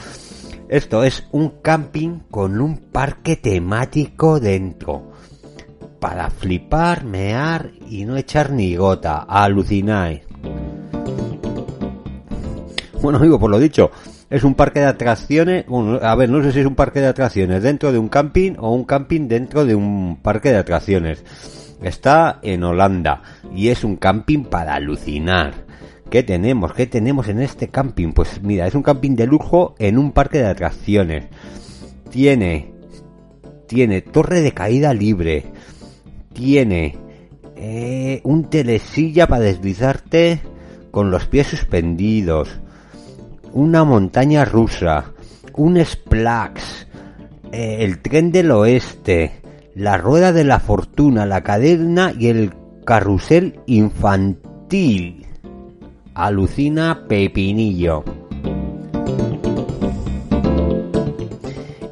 esto 0.74 1.04
es 1.04 1.22
un 1.30 1.60
camping 1.62 2.18
con 2.32 2.60
un 2.60 2.78
parque 2.90 3.36
temático 3.36 4.40
dentro. 4.40 5.12
Para 6.00 6.30
flipar, 6.30 7.04
mear 7.04 7.70
y 7.88 8.04
no 8.04 8.16
echar 8.16 8.50
ni 8.50 8.74
gota. 8.74 9.18
Alucináis. 9.18 10.22
Bueno, 13.00 13.20
digo, 13.20 13.38
por 13.38 13.52
lo 13.52 13.60
dicho, 13.60 13.92
es 14.28 14.42
un 14.42 14.56
parque 14.56 14.80
de 14.80 14.86
atracciones. 14.86 15.64
Bueno, 15.68 16.00
a 16.02 16.16
ver, 16.16 16.28
no 16.28 16.42
sé 16.42 16.50
si 16.50 16.58
es 16.58 16.66
un 16.66 16.74
parque 16.74 17.00
de 17.00 17.06
atracciones 17.06 17.62
dentro 17.62 17.92
de 17.92 17.98
un 17.98 18.08
camping 18.08 18.56
o 18.58 18.74
un 18.74 18.82
camping 18.82 19.28
dentro 19.28 19.64
de 19.64 19.76
un 19.76 20.18
parque 20.22 20.50
de 20.50 20.56
atracciones. 20.56 21.22
Está 21.84 22.40
en 22.42 22.64
Holanda 22.64 23.22
y 23.54 23.68
es 23.68 23.84
un 23.84 23.94
camping 23.94 24.42
para 24.46 24.74
alucinar. 24.74 25.54
¿Qué 26.10 26.22
tenemos? 26.22 26.72
¿Qué 26.74 26.86
tenemos 26.86 27.28
en 27.28 27.40
este 27.40 27.68
camping? 27.68 28.12
Pues 28.12 28.42
mira, 28.42 28.66
es 28.66 28.74
un 28.74 28.82
camping 28.82 29.16
de 29.16 29.26
lujo 29.26 29.74
en 29.78 29.98
un 29.98 30.12
parque 30.12 30.38
de 30.38 30.46
atracciones. 30.46 31.26
Tiene 32.10 32.74
tiene 33.66 34.02
torre 34.02 34.40
de 34.40 34.52
caída 34.52 34.92
libre. 34.94 35.44
Tiene 36.32 36.96
eh, 37.56 38.20
un 38.24 38.50
telesilla 38.50 39.26
para 39.26 39.42
deslizarte 39.42 40.40
con 40.90 41.10
los 41.10 41.26
pies 41.26 41.48
suspendidos. 41.48 42.60
Una 43.52 43.84
montaña 43.84 44.44
rusa. 44.44 45.12
Un 45.54 45.82
Splax. 45.84 46.86
Eh, 47.52 47.78
el 47.80 48.00
tren 48.00 48.30
del 48.30 48.50
oeste. 48.50 49.40
La 49.74 49.96
rueda 49.96 50.32
de 50.32 50.44
la 50.44 50.60
fortuna. 50.60 51.26
La 51.26 51.42
cadena 51.42 52.12
y 52.16 52.28
el 52.28 52.52
carrusel 52.84 53.60
infantil. 53.66 55.23
Alucina 56.14 57.06
Pepinillo. 57.08 58.04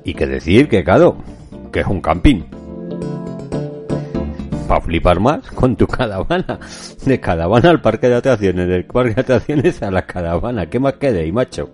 Y 0.04 0.14
que 0.14 0.26
decir 0.28 0.68
que, 0.68 0.84
claro, 0.84 1.16
que 1.72 1.80
es 1.80 1.86
un 1.88 2.00
camping. 2.00 2.42
Para 4.68 4.80
flipar 4.80 5.18
más 5.18 5.50
con 5.50 5.74
tu 5.74 5.86
caravana. 5.88 6.60
De 7.04 7.18
caravana 7.18 7.70
al 7.70 7.80
parque 7.80 8.08
de 8.08 8.14
atracciones, 8.14 8.68
del 8.68 8.84
parque 8.84 9.14
de 9.14 9.20
atracciones 9.22 9.82
a 9.82 9.90
la 9.90 10.02
caravana. 10.02 10.66
¿Qué 10.66 10.78
más 10.78 10.94
quede, 10.94 11.30
macho? 11.32 11.70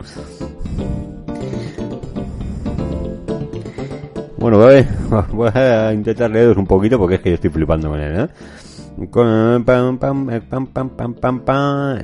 Bueno, 4.39 4.59
voy 5.33 5.51
a 5.53 5.93
intentar 5.93 6.31
leeros 6.31 6.57
un 6.57 6.67
poquito 6.67 6.97
porque 6.99 7.17
es 7.17 7.21
que 7.21 7.29
yo 7.31 7.35
estoy 7.35 7.51
flipando 7.51 7.95
¿eh? 7.99 8.29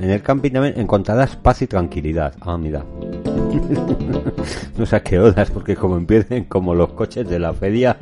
En 0.01 0.09
el 0.09 0.21
camping 0.21 0.51
también 0.51 0.79
encontrarás 0.79 1.35
paz 1.35 1.61
y 1.61 1.67
tranquilidad. 1.67 2.33
Ah, 2.39 2.57
mira. 2.57 2.85
no 4.77 4.85
sé 4.85 5.01
qué 5.01 5.19
horas, 5.19 5.51
porque 5.51 5.75
como 5.75 5.97
empiecen 5.97 6.45
como 6.45 6.73
los 6.73 6.93
coches 6.93 7.27
de 7.27 7.37
la 7.37 7.53
feria. 7.53 7.97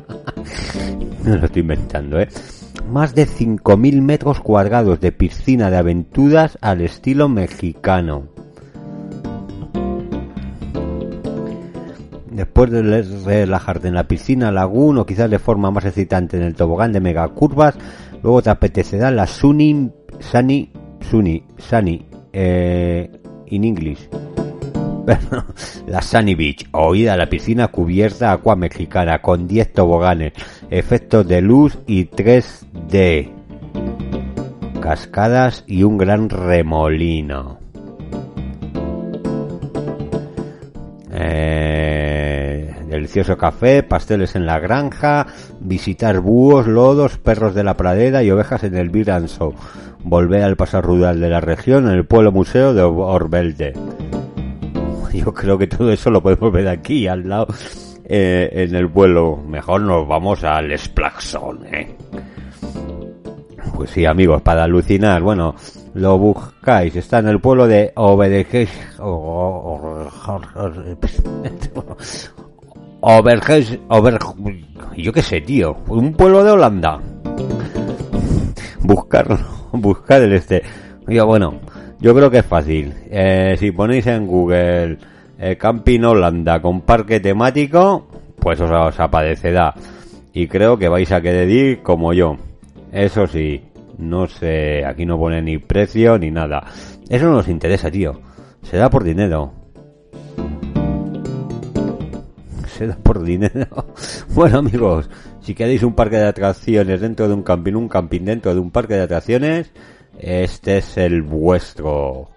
no 1.24 1.36
lo 1.36 1.46
estoy 1.46 1.62
inventando, 1.62 2.20
¿eh? 2.20 2.28
Más 2.88 3.16
de 3.16 3.26
5.000 3.26 4.00
metros 4.00 4.40
cuadrados 4.40 5.00
de 5.00 5.10
piscina 5.10 5.70
de 5.70 5.76
aventuras 5.76 6.56
al 6.60 6.80
estilo 6.80 7.28
mexicano. 7.28 8.28
Después 12.30 12.70
de 12.70 13.02
relajarte 13.24 13.88
en 13.88 13.94
la 13.94 14.08
piscina, 14.08 14.52
laguna 14.52 15.02
o 15.02 15.06
quizás 15.06 15.30
de 15.30 15.38
forma 15.38 15.70
más 15.70 15.84
excitante 15.84 16.36
en 16.36 16.42
el 16.42 16.54
tobogán 16.56 16.92
de 16.92 17.00
megacurvas, 17.00 17.76
Luego 18.24 18.40
te 18.40 18.48
apetecerá 18.48 19.10
la 19.10 19.26
Sunny, 19.26 19.90
Sunny, 20.18 20.72
Sunny, 21.10 21.44
Sunny, 21.58 22.06
eh, 22.32 23.10
in 23.48 23.64
English. 23.64 24.08
la 25.86 26.00
Sunny 26.00 26.34
Beach, 26.34 26.64
oída 26.72 27.18
la 27.18 27.28
piscina 27.28 27.68
cubierta 27.68 28.32
aqua 28.32 28.56
mexicana 28.56 29.20
con 29.20 29.46
10 29.46 29.74
toboganes, 29.74 30.32
efectos 30.70 31.28
de 31.28 31.42
luz 31.42 31.78
y 31.86 32.06
3D, 32.06 33.30
cascadas 34.80 35.62
y 35.66 35.82
un 35.82 35.98
gran 35.98 36.30
remolino. 36.30 37.58
Eh, 41.12 42.74
delicioso 42.88 43.36
café, 43.36 43.82
pasteles 43.82 44.34
en 44.34 44.46
la 44.46 44.58
granja, 44.60 45.26
visitar 45.64 46.20
búhos, 46.20 46.68
lodos, 46.68 47.18
perros 47.18 47.54
de 47.54 47.64
la 47.64 47.76
pradera 47.76 48.22
y 48.22 48.30
ovejas 48.30 48.62
en 48.62 48.76
el 48.76 48.92
Show. 48.92 49.54
Volver 50.04 50.42
al 50.42 50.56
paso 50.56 50.80
rural 50.82 51.18
de 51.18 51.30
la 51.30 51.40
región 51.40 51.88
en 51.88 51.94
el 51.94 52.04
pueblo 52.04 52.30
museo 52.30 52.74
de 52.74 52.82
Orbelde. 52.82 53.72
Yo 55.12 55.32
creo 55.32 55.56
que 55.56 55.66
todo 55.66 55.90
eso 55.90 56.10
lo 56.10 56.22
podemos 56.22 56.52
ver 56.52 56.68
aquí, 56.68 57.06
al 57.06 57.28
lado, 57.28 57.46
eh, 58.04 58.50
en 58.52 58.74
el 58.74 58.86
vuelo. 58.86 59.36
Mejor 59.36 59.80
nos 59.80 60.06
vamos 60.06 60.44
al 60.44 60.76
Splaxon, 60.78 61.66
¿eh? 61.72 61.96
Pues 63.74 63.90
sí, 63.90 64.04
amigos, 64.04 64.42
para 64.42 64.64
alucinar, 64.64 65.22
bueno, 65.22 65.54
lo 65.94 66.18
buscáis, 66.18 66.94
está 66.96 67.20
en 67.20 67.28
el 67.28 67.40
pueblo 67.40 67.66
de 67.66 67.92
Obedejez, 67.96 68.70
Overges, 73.06 73.78
Over, 73.88 74.18
yo 74.96 75.12
qué 75.12 75.20
sé, 75.20 75.42
tío, 75.42 75.76
un 75.88 76.14
pueblo 76.14 76.42
de 76.42 76.52
Holanda. 76.52 76.98
Buscarlo, 78.80 79.38
buscar 79.72 80.22
el 80.22 80.32
este. 80.32 80.62
Yo, 81.06 81.26
bueno, 81.26 81.60
yo 82.00 82.14
creo 82.14 82.30
que 82.30 82.38
es 82.38 82.46
fácil. 82.46 82.94
Eh, 83.10 83.56
si 83.58 83.72
ponéis 83.72 84.06
en 84.06 84.26
Google 84.26 84.96
eh, 85.38 85.54
Camping 85.58 86.00
Holanda 86.00 86.62
con 86.62 86.80
parque 86.80 87.20
temático, 87.20 88.08
pues 88.38 88.58
os, 88.62 88.70
os 88.70 88.98
aparecerá. 88.98 89.74
Y 90.32 90.46
creo 90.46 90.78
que 90.78 90.88
vais 90.88 91.12
a 91.12 91.20
querer 91.20 91.82
como 91.82 92.14
yo. 92.14 92.38
Eso 92.90 93.26
sí, 93.26 93.60
no 93.98 94.26
sé, 94.28 94.82
aquí 94.82 95.04
no 95.04 95.18
pone 95.18 95.42
ni 95.42 95.58
precio 95.58 96.16
ni 96.16 96.30
nada. 96.30 96.64
Eso 97.10 97.26
no 97.26 97.32
nos 97.32 97.48
interesa, 97.48 97.90
tío. 97.90 98.18
Se 98.62 98.78
da 98.78 98.88
por 98.88 99.04
dinero 99.04 99.63
se 102.74 102.86
da 102.86 102.96
por 102.96 103.22
dinero. 103.22 103.66
Bueno 104.34 104.58
amigos, 104.58 105.08
si 105.40 105.54
queréis 105.54 105.82
un 105.82 105.94
parque 105.94 106.16
de 106.16 106.26
atracciones 106.26 107.00
dentro 107.00 107.28
de 107.28 107.34
un 107.34 107.42
camping, 107.42 107.74
un 107.74 107.88
camping 107.88 108.22
dentro 108.22 108.52
de 108.52 108.60
un 108.60 108.70
parque 108.70 108.94
de 108.94 109.02
atracciones, 109.02 109.72
este 110.18 110.78
es 110.78 110.96
el 110.96 111.22
vuestro. 111.22 112.28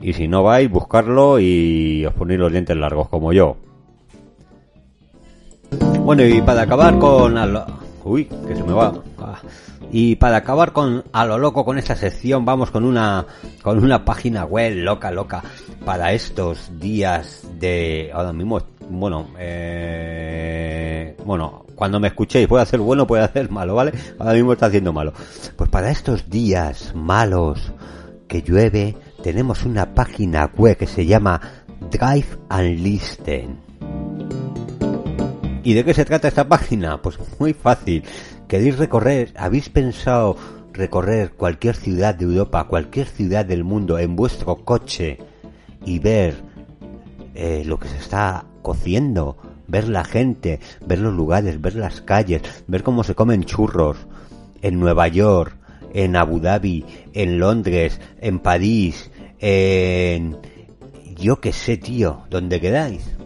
Y 0.00 0.14
si 0.14 0.28
no 0.28 0.42
vais, 0.42 0.70
buscarlo 0.70 1.38
y 1.38 2.04
os 2.06 2.14
ponéis 2.14 2.40
los 2.40 2.52
dientes 2.52 2.76
largos 2.76 3.08
como 3.08 3.32
yo. 3.32 3.56
Bueno, 6.00 6.24
y 6.24 6.40
para 6.42 6.62
acabar 6.62 6.98
con... 6.98 7.36
Uy, 8.04 8.24
que 8.24 8.56
se 8.56 8.62
me 8.64 8.72
va. 8.72 8.92
Y 9.90 10.16
para 10.16 10.38
acabar 10.38 10.72
con 10.72 11.04
a 11.12 11.26
lo 11.26 11.38
loco 11.38 11.64
con 11.64 11.78
esta 11.78 11.96
sección, 11.96 12.44
vamos 12.44 12.70
con 12.70 12.84
una 12.84 13.26
con 13.62 13.82
una 13.82 14.04
página 14.04 14.44
web 14.44 14.74
loca, 14.76 15.10
loca 15.10 15.42
para 15.84 16.12
estos 16.12 16.78
días 16.78 17.46
de 17.58 18.10
ahora 18.14 18.32
mismo, 18.32 18.60
bueno, 18.88 19.28
eh, 19.38 21.16
bueno, 21.24 21.64
cuando 21.74 22.00
me 22.00 22.08
escuchéis 22.08 22.48
puede 22.48 22.62
hacer 22.62 22.80
bueno, 22.80 23.06
puede 23.06 23.22
hacer 23.22 23.50
malo, 23.50 23.74
¿vale? 23.74 23.92
Ahora 24.18 24.34
mismo 24.34 24.52
está 24.52 24.66
haciendo 24.66 24.92
malo. 24.92 25.12
Pues 25.56 25.68
para 25.68 25.90
estos 25.90 26.28
días 26.30 26.94
malos 26.94 27.72
que 28.28 28.42
llueve, 28.42 28.96
tenemos 29.22 29.64
una 29.64 29.94
página 29.94 30.50
web 30.56 30.76
que 30.76 30.86
se 30.86 31.04
llama 31.06 31.40
Drive 31.90 32.26
and 32.48 32.80
Listen. 32.80 33.58
¿Y 35.64 35.74
de 35.74 35.84
qué 35.84 35.94
se 35.94 36.04
trata 36.04 36.28
esta 36.28 36.48
página? 36.48 37.00
Pues 37.00 37.18
muy 37.38 37.52
fácil 37.52 38.02
¿Queréis 38.52 38.76
recorrer? 38.76 39.32
¿Habéis 39.38 39.70
pensado 39.70 40.36
recorrer 40.74 41.30
cualquier 41.30 41.74
ciudad 41.74 42.14
de 42.14 42.26
Europa, 42.26 42.64
cualquier 42.64 43.06
ciudad 43.06 43.46
del 43.46 43.64
mundo 43.64 43.98
en 43.98 44.14
vuestro 44.14 44.56
coche 44.56 45.16
y 45.86 45.98
ver 46.00 46.34
eh, 47.34 47.62
lo 47.64 47.78
que 47.78 47.88
se 47.88 47.96
está 47.96 48.44
cociendo? 48.60 49.38
Ver 49.68 49.88
la 49.88 50.04
gente, 50.04 50.60
ver 50.84 50.98
los 50.98 51.14
lugares, 51.14 51.62
ver 51.62 51.76
las 51.76 52.02
calles, 52.02 52.42
ver 52.66 52.82
cómo 52.82 53.04
se 53.04 53.14
comen 53.14 53.44
churros 53.44 53.96
en 54.60 54.78
Nueva 54.78 55.08
York, 55.08 55.56
en 55.94 56.14
Abu 56.14 56.38
Dhabi, 56.38 56.84
en 57.14 57.38
Londres, 57.38 58.02
en 58.20 58.38
París, 58.38 59.10
en... 59.38 60.36
yo 61.16 61.40
qué 61.40 61.54
sé, 61.54 61.78
tío, 61.78 62.24
¿dónde 62.28 62.60
quedáis? 62.60 63.16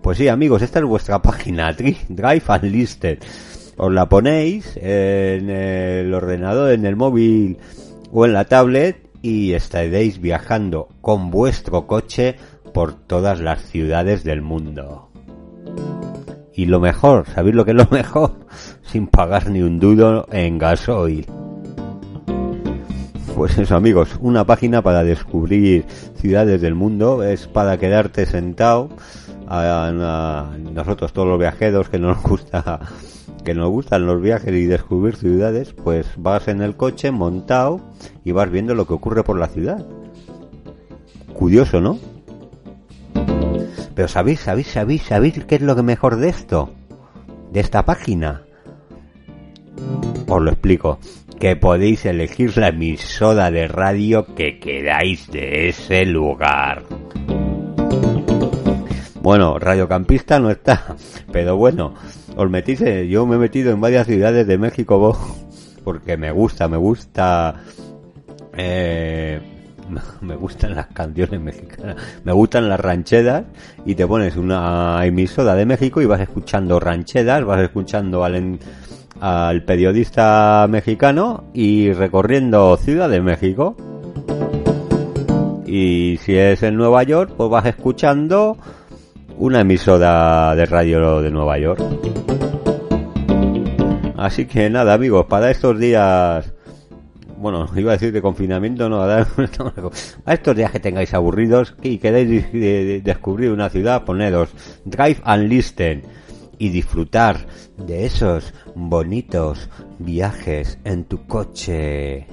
Pues 0.00 0.18
sí, 0.18 0.28
amigos, 0.28 0.62
esta 0.62 0.78
es 0.78 0.84
vuestra 0.84 1.20
página, 1.22 1.72
Drive 1.72 2.44
Unlisted 2.62 3.18
os 3.78 3.92
la 3.92 4.08
ponéis 4.08 4.76
en 4.76 5.48
el 5.48 6.12
ordenador, 6.12 6.72
en 6.72 6.84
el 6.84 6.96
móvil 6.96 7.58
o 8.12 8.26
en 8.26 8.32
la 8.32 8.44
tablet 8.44 9.08
y 9.22 9.52
estaréis 9.52 10.20
viajando 10.20 10.88
con 11.00 11.30
vuestro 11.30 11.86
coche 11.86 12.36
por 12.74 12.94
todas 12.94 13.40
las 13.40 13.62
ciudades 13.62 14.24
del 14.24 14.42
mundo. 14.42 15.08
Y 16.54 16.66
lo 16.66 16.80
mejor, 16.80 17.26
¿sabéis 17.32 17.54
lo 17.54 17.64
que 17.64 17.70
es 17.70 17.76
lo 17.76 17.86
mejor? 17.90 18.32
Sin 18.82 19.06
pagar 19.06 19.48
ni 19.48 19.62
un 19.62 19.78
duro 19.78 20.26
en 20.32 20.58
gasoil. 20.58 21.26
Pues 23.36 23.56
eso 23.58 23.76
amigos, 23.76 24.18
una 24.20 24.44
página 24.44 24.82
para 24.82 25.04
descubrir 25.04 25.84
ciudades 26.16 26.60
del 26.60 26.74
mundo, 26.74 27.22
es 27.22 27.46
para 27.46 27.78
quedarte 27.78 28.26
sentado 28.26 28.88
a, 29.46 30.50
nosotros 30.72 31.12
todos 31.12 31.28
los 31.28 31.38
viajeros 31.38 31.88
que 31.88 32.00
nos 32.00 32.20
gusta 32.22 32.80
que 33.44 33.54
nos 33.54 33.70
gustan 33.70 34.06
los 34.06 34.20
viajes 34.20 34.52
y 34.54 34.66
descubrir 34.66 35.16
ciudades, 35.16 35.72
pues 35.72 36.06
vas 36.16 36.48
en 36.48 36.60
el 36.60 36.76
coche 36.76 37.10
montado 37.10 37.80
y 38.24 38.32
vas 38.32 38.50
viendo 38.50 38.74
lo 38.74 38.86
que 38.86 38.94
ocurre 38.94 39.24
por 39.24 39.38
la 39.38 39.48
ciudad. 39.48 39.86
Curioso, 41.32 41.80
¿no? 41.80 41.98
Pero 43.94 44.08
sabéis, 44.08 44.40
sabéis, 44.40 44.68
sabéis, 44.68 45.02
sabéis 45.02 45.44
qué 45.44 45.56
es 45.56 45.62
lo 45.62 45.74
que 45.74 45.82
mejor 45.82 46.16
de 46.16 46.28
esto, 46.28 46.70
de 47.50 47.60
esta 47.60 47.84
página. 47.84 48.42
Os 50.28 50.42
lo 50.42 50.50
explico. 50.50 50.98
Que 51.40 51.56
podéis 51.56 52.04
elegir 52.04 52.56
la 52.58 52.68
emisora 52.68 53.50
de 53.50 53.68
radio 53.68 54.34
que 54.34 54.58
queráis 54.58 55.30
de 55.30 55.68
ese 55.68 56.04
lugar. 56.04 56.84
Bueno, 59.20 59.58
radiocampista 59.58 60.38
no 60.38 60.50
está, 60.50 60.96
pero 61.32 61.56
bueno, 61.56 61.94
os 62.38 62.48
metís, 62.48 62.80
yo 63.08 63.26
me 63.26 63.34
he 63.34 63.38
metido 63.38 63.72
en 63.72 63.80
varias 63.80 64.06
ciudades 64.06 64.46
de 64.46 64.58
México 64.58 65.18
porque 65.84 66.16
me 66.16 66.30
gusta, 66.30 66.68
me 66.68 66.76
gusta, 66.76 67.56
eh, 68.56 69.40
me 70.20 70.36
gustan 70.36 70.76
las 70.76 70.86
canciones 70.86 71.40
mexicanas, 71.40 71.96
me 72.22 72.32
gustan 72.32 72.68
las 72.68 72.78
rancheras 72.78 73.42
y 73.84 73.96
te 73.96 74.06
pones 74.06 74.36
una 74.36 75.04
emisora 75.04 75.56
de 75.56 75.66
México 75.66 76.00
y 76.00 76.06
vas 76.06 76.20
escuchando 76.20 76.78
rancheras, 76.78 77.44
vas 77.44 77.60
escuchando 77.60 78.22
al, 78.22 78.60
al 79.20 79.64
periodista 79.64 80.64
mexicano 80.70 81.50
y 81.52 81.92
recorriendo 81.92 82.76
Ciudad 82.76 83.08
de 83.08 83.20
México. 83.20 83.76
Y 85.66 86.20
si 86.22 86.36
es 86.36 86.62
en 86.62 86.76
Nueva 86.76 87.02
York, 87.02 87.32
pues 87.36 87.50
vas 87.50 87.66
escuchando 87.66 88.56
una 89.38 89.60
emisora 89.60 90.54
de 90.56 90.66
radio 90.66 91.22
de 91.22 91.30
Nueva 91.30 91.58
York. 91.58 91.80
Así 94.16 94.46
que 94.46 94.68
nada, 94.68 94.94
amigos, 94.94 95.26
para 95.26 95.50
estos 95.50 95.78
días, 95.78 96.52
bueno, 97.36 97.68
iba 97.76 97.92
a 97.92 97.96
decir 97.96 98.12
de 98.12 98.20
confinamiento, 98.20 98.88
no, 98.88 99.02
a 99.02 99.26
estos 100.26 100.56
días 100.56 100.72
que 100.72 100.80
tengáis 100.80 101.14
aburridos 101.14 101.76
y 101.82 101.98
queréis 101.98 102.52
descubrir 103.04 103.52
una 103.52 103.70
ciudad, 103.70 104.04
ponedos 104.04 104.50
Drive 104.84 105.20
and 105.22 105.48
Listen 105.48 106.02
y 106.58 106.70
disfrutar 106.70 107.46
de 107.76 108.06
esos 108.06 108.52
bonitos 108.74 109.70
viajes 110.00 110.78
en 110.84 111.04
tu 111.04 111.26
coche 111.28 112.26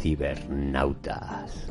cibernautas. 0.00 1.70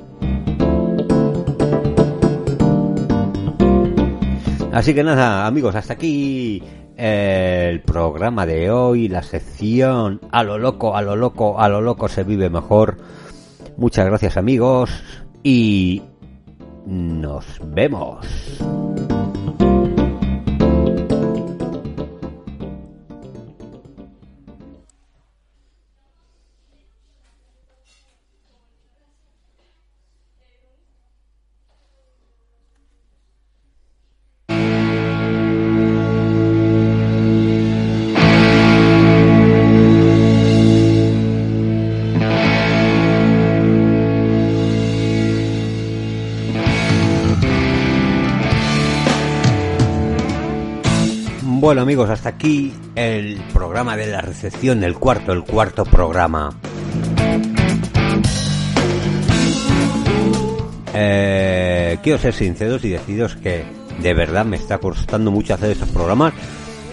Así 4.72 4.94
que 4.94 5.04
nada, 5.04 5.48
amigos, 5.48 5.76
hasta 5.76 5.94
aquí 5.94 6.62
el 6.96 7.82
programa 7.82 8.46
de 8.46 8.70
hoy, 8.70 9.08
la 9.08 9.24
sección 9.24 10.22
a 10.32 10.44
lo 10.44 10.58
loco, 10.58 10.96
a 10.96 11.02
lo 11.02 11.16
loco, 11.16 11.60
a 11.60 11.68
lo 11.68 11.82
loco 11.82 12.08
se 12.08 12.24
vive 12.24 12.50
mejor. 12.50 12.98
Muchas 13.78 14.06
gracias 14.06 14.38
amigos 14.38 14.92
y 15.44 16.04
nos 16.86 17.46
vemos. 17.66 18.28
Hasta 52.08 52.30
aquí 52.30 52.72
el 52.96 53.42
programa 53.54 53.98
de 53.98 54.08
la 54.08 54.22
recepción, 54.22 54.84
el 54.84 54.96
cuarto, 54.96 55.34
el 55.34 55.44
cuarto 55.44 55.84
programa. 55.84 56.52
Eh, 60.94 61.98
quiero 62.02 62.20
ser 62.20 62.34
sinceros 62.34 62.86
y 62.86 62.90
deciros 62.90 63.36
que 63.36 63.66
de 64.02 64.14
verdad 64.14 64.46
me 64.46 64.56
está 64.56 64.78
costando 64.78 65.32
mucho 65.32 65.54
hacer 65.54 65.72
estos 65.72 65.90
programas 65.90 66.34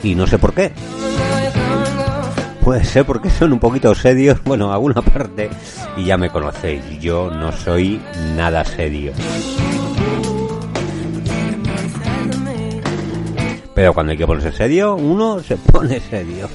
y 0.03 0.15
no 0.15 0.27
sé 0.27 0.39
por 0.39 0.55
qué. 0.55 0.73
Puede 2.65 2.85
ser 2.85 3.05
porque 3.07 3.31
son 3.31 3.53
un 3.53 3.61
poquito 3.61 3.95
serios, 3.95 4.43
bueno, 4.45 4.73
alguna 4.73 5.03
parte, 5.03 5.51
y 5.97 6.05
ya 6.05 6.17
me 6.17 6.31
conocéis, 6.31 6.83
yo 7.01 7.31
no 7.31 7.53
soy 7.53 8.01
nada 8.35 8.65
serio. 8.65 9.13
Pero 13.77 13.93
cuando 13.93 14.13
hay 14.13 14.17
que 14.17 14.27
ponerse 14.27 14.53
serio, 14.53 14.97
uno 14.97 15.43
se 15.43 15.57
pone 15.73 16.01
serio. 16.01 16.49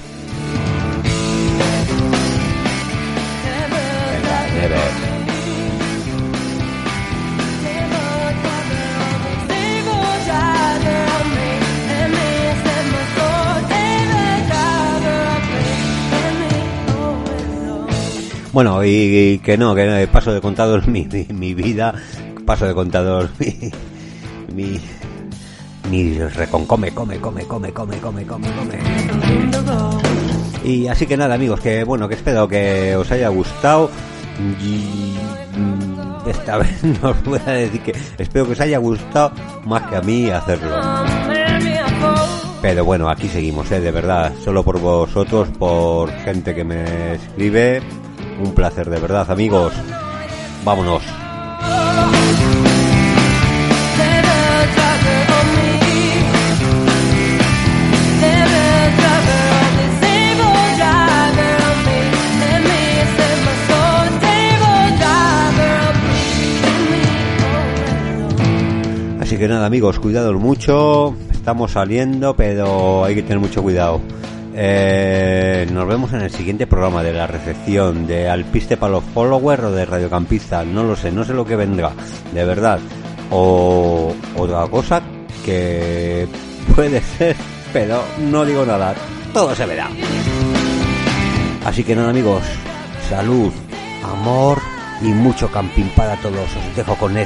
Bueno, 18.52 18.84
y, 18.84 19.40
que 19.44 19.56
no, 19.56 19.76
que 19.76 20.08
paso 20.12 20.34
de 20.34 20.40
contador 20.40 20.86
mi, 20.88 21.06
mi, 21.32 21.54
vida, 21.54 21.94
paso 22.44 22.66
de 22.66 22.74
contador 22.74 23.30
mi, 23.38 23.70
mi 24.52 24.80
ni 25.92 26.18
reconcome, 26.18 26.94
come, 26.94 27.20
come, 27.20 27.44
come, 27.46 27.72
come, 27.72 28.00
come, 28.00 28.24
come, 28.26 28.48
come. 28.50 28.78
Y 30.64 30.88
así 30.88 31.06
que 31.06 31.18
nada, 31.18 31.34
amigos, 31.34 31.60
que 31.60 31.84
bueno, 31.84 32.08
que 32.08 32.14
espero 32.14 32.48
que 32.48 32.96
os 32.96 33.10
haya 33.10 33.28
gustado. 33.28 33.90
Y 34.62 35.18
mm, 35.54 36.28
esta 36.28 36.56
vez 36.58 36.82
no 36.82 37.10
os 37.10 37.22
voy 37.24 37.40
a 37.44 37.50
decir 37.50 37.82
que 37.82 37.94
espero 38.16 38.46
que 38.46 38.52
os 38.52 38.60
haya 38.60 38.78
gustado 38.78 39.32
más 39.66 39.82
que 39.82 39.96
a 39.96 40.00
mí 40.00 40.30
hacerlo. 40.30 40.80
Pero 42.62 42.84
bueno, 42.86 43.10
aquí 43.10 43.28
seguimos, 43.28 43.70
¿eh? 43.70 43.80
de 43.80 43.90
verdad, 43.90 44.32
solo 44.42 44.62
por 44.62 44.80
vosotros, 44.80 45.48
por 45.58 46.10
gente 46.24 46.54
que 46.54 46.64
me 46.64 47.16
escribe. 47.16 47.82
Un 48.42 48.54
placer, 48.54 48.88
de 48.88 48.98
verdad, 48.98 49.30
amigos. 49.30 49.74
Vámonos. 50.64 51.21
Que 69.42 69.48
nada 69.48 69.66
amigos, 69.66 69.98
cuidado 69.98 70.32
mucho, 70.34 71.16
estamos 71.32 71.72
saliendo, 71.72 72.36
pero 72.36 73.04
hay 73.04 73.16
que 73.16 73.22
tener 73.22 73.40
mucho 73.40 73.60
cuidado. 73.60 74.00
Eh, 74.54 75.66
nos 75.72 75.88
vemos 75.88 76.12
en 76.12 76.20
el 76.20 76.30
siguiente 76.30 76.68
programa 76.68 77.02
de 77.02 77.12
la 77.12 77.26
recepción 77.26 78.06
de 78.06 78.28
Alpiste 78.28 78.76
para 78.76 78.92
los 78.92 79.02
followers 79.02 79.64
o 79.64 79.72
de 79.72 79.84
Radiocampista, 79.84 80.64
no 80.64 80.84
lo 80.84 80.94
sé, 80.94 81.10
no 81.10 81.24
sé 81.24 81.34
lo 81.34 81.44
que 81.44 81.56
vendrá, 81.56 81.90
de 82.32 82.44
verdad. 82.44 82.78
O 83.32 84.14
otra 84.36 84.64
cosa 84.68 85.02
que 85.44 86.28
puede 86.76 87.02
ser, 87.02 87.34
pero 87.72 88.00
no 88.30 88.44
digo 88.44 88.64
nada, 88.64 88.94
todo 89.32 89.56
se 89.56 89.66
verá. 89.66 89.88
Así 91.64 91.82
que 91.82 91.96
nada 91.96 92.10
amigos, 92.10 92.44
salud, 93.08 93.50
amor 94.04 94.58
y 95.00 95.06
mucho 95.06 95.50
camping 95.50 95.90
para 95.96 96.14
todos. 96.18 96.36
Os 96.38 96.76
dejo 96.76 96.94
con 96.94 97.16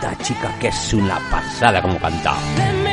esta 0.00 0.16
chica 0.24 0.54
que 0.58 0.68
es 0.68 0.94
una 0.94 1.18
pasada 1.30 1.82
como 1.82 1.98
canta. 1.98 2.89